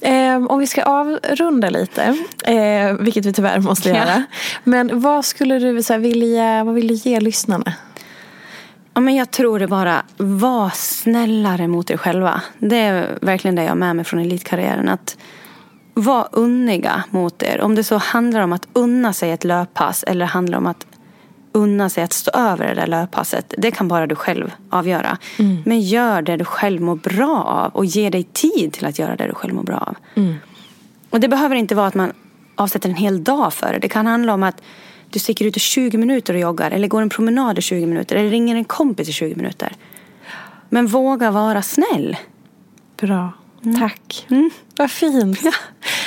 Mm. 0.00 0.42
Eh, 0.42 0.50
om 0.50 0.58
vi 0.58 0.66
ska 0.66 0.82
avrunda 0.82 1.70
lite, 1.70 2.16
eh, 2.44 2.92
vilket 3.00 3.26
vi 3.26 3.32
tyvärr 3.32 3.58
måste 3.58 3.88
ja. 3.88 3.96
göra. 3.96 4.24
Men 4.64 5.00
vad 5.00 5.24
skulle 5.24 5.58
du 5.58 5.82
så 5.82 5.92
här, 5.92 6.00
vilja, 6.00 6.64
vad 6.64 6.74
vill 6.74 6.88
du 6.88 6.94
ge 6.94 7.20
lyssnarna? 7.20 7.72
Ja, 8.94 9.00
men 9.00 9.14
jag 9.14 9.30
tror 9.30 9.58
det 9.58 9.66
bara, 9.66 10.02
var 10.16 10.70
snällare 10.74 11.68
mot 11.68 11.90
er 11.90 11.96
själva. 11.96 12.40
Det 12.58 12.76
är 12.76 13.18
verkligen 13.20 13.54
det 13.54 13.62
jag 13.62 13.70
har 13.70 13.76
med 13.76 13.96
mig 13.96 14.04
från 14.04 14.20
elitkarriären. 14.20 14.88
Att 14.88 15.16
var 15.94 16.28
unniga 16.32 17.04
mot 17.10 17.42
er. 17.42 17.60
Om 17.60 17.74
det 17.74 17.84
så 17.84 17.96
handlar 17.96 18.40
om 18.40 18.52
att 18.52 18.68
unna 18.72 19.12
sig 19.12 19.30
ett 19.30 19.44
löppass 19.44 20.04
eller 20.06 20.26
handlar 20.26 20.58
om 20.58 20.66
att 20.66 20.86
unna 21.54 21.88
sig 21.88 22.04
att 22.04 22.12
stå 22.12 22.30
över 22.30 22.68
det 22.68 22.74
där 22.74 22.86
löppasset. 22.86 23.54
Det 23.58 23.70
kan 23.70 23.88
bara 23.88 24.06
du 24.06 24.14
själv 24.14 24.52
avgöra. 24.70 25.18
Mm. 25.38 25.62
Men 25.64 25.80
gör 25.80 26.22
det 26.22 26.36
du 26.36 26.44
själv 26.44 26.82
mår 26.82 26.96
bra 26.96 27.42
av 27.42 27.72
och 27.72 27.84
ge 27.84 28.10
dig 28.10 28.22
tid 28.22 28.72
till 28.72 28.86
att 28.86 28.98
göra 28.98 29.16
det 29.16 29.26
du 29.26 29.34
själv 29.34 29.54
mår 29.54 29.62
bra 29.62 29.76
av. 29.76 29.96
Mm. 30.14 30.34
Och 31.10 31.20
det 31.20 31.28
behöver 31.28 31.56
inte 31.56 31.74
vara 31.74 31.86
att 31.86 31.94
man 31.94 32.12
avsätter 32.54 32.88
en 32.88 32.94
hel 32.94 33.24
dag 33.24 33.52
för 33.52 33.72
det. 33.72 33.78
Det 33.78 33.88
kan 33.88 34.06
handla 34.06 34.34
om 34.34 34.42
att 34.42 34.62
du 35.10 35.18
sticker 35.18 35.44
ut 35.44 35.56
i 35.56 35.60
20 35.60 35.98
minuter 35.98 36.34
och 36.34 36.40
joggar 36.40 36.70
eller 36.70 36.88
går 36.88 37.02
en 37.02 37.08
promenad 37.08 37.58
i 37.58 37.62
20 37.62 37.86
minuter 37.86 38.16
eller 38.16 38.30
ringer 38.30 38.56
en 38.56 38.64
kompis 38.64 39.08
i 39.08 39.12
20 39.12 39.34
minuter. 39.34 39.72
Men 40.68 40.86
våga 40.86 41.30
vara 41.30 41.62
snäll. 41.62 42.16
Bra. 42.96 43.32
Mm. 43.64 43.80
Tack. 43.80 44.26
Mm. 44.30 44.50
Vad 44.76 44.90
fint. 44.90 45.38
Ja. 45.44 45.52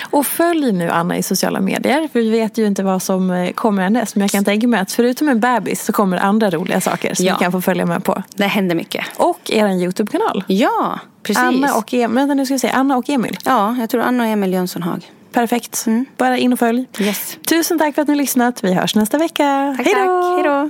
Och 0.09 0.25
följ 0.25 0.71
nu 0.71 0.89
Anna 0.89 1.17
i 1.17 1.23
sociala 1.23 1.59
medier. 1.59 2.09
För 2.13 2.19
vi 2.19 2.29
vet 2.29 2.57
ju 2.57 2.67
inte 2.67 2.83
vad 2.83 3.01
som 3.01 3.31
eh, 3.31 3.51
kommer 3.51 3.83
härnäst. 3.83 4.15
Men 4.15 4.21
jag 4.21 4.31
kan 4.31 4.45
tänka 4.45 4.67
mig 4.67 4.79
att 4.79 4.91
förutom 4.91 5.29
en 5.29 5.39
bebis 5.39 5.85
så 5.85 5.93
kommer 5.93 6.17
andra 6.17 6.49
roliga 6.49 6.81
saker 6.81 7.15
som 7.15 7.25
ja. 7.25 7.35
vi 7.39 7.43
kan 7.43 7.51
få 7.51 7.61
följa 7.61 7.85
med 7.85 8.03
på. 8.03 8.23
Det 8.35 8.43
händer 8.43 8.75
mycket. 8.75 9.05
Och 9.17 9.51
er 9.51 9.67
YouTube-kanal. 9.67 10.43
Ja, 10.47 10.99
precis. 11.23 11.43
Anna 11.43 11.75
och, 11.75 11.93
Emil. 11.93 12.15
Vänta, 12.15 12.33
nu 12.33 12.45
ska 12.45 12.55
vi 12.55 12.59
se. 12.59 12.69
Anna 12.69 12.97
och 12.97 13.09
Emil. 13.09 13.37
Ja, 13.45 13.75
jag 13.79 13.89
tror 13.89 14.01
Anna 14.01 14.23
och 14.23 14.29
Emil 14.29 14.53
Jönssonhag. 14.53 15.11
Perfekt. 15.31 15.83
Mm. 15.87 16.05
Bara 16.17 16.37
in 16.37 16.53
och 16.53 16.59
följ. 16.59 16.85
Yes. 16.99 17.37
Tusen 17.49 17.79
tack 17.79 17.95
för 17.95 18.01
att 18.01 18.07
ni 18.07 18.13
har 18.13 18.21
lyssnat. 18.21 18.63
Vi 18.63 18.73
hörs 18.73 18.95
nästa 18.95 19.17
vecka. 19.17 19.75
Tack, 19.77 19.87
Hej 19.87 20.43
då! 20.43 20.69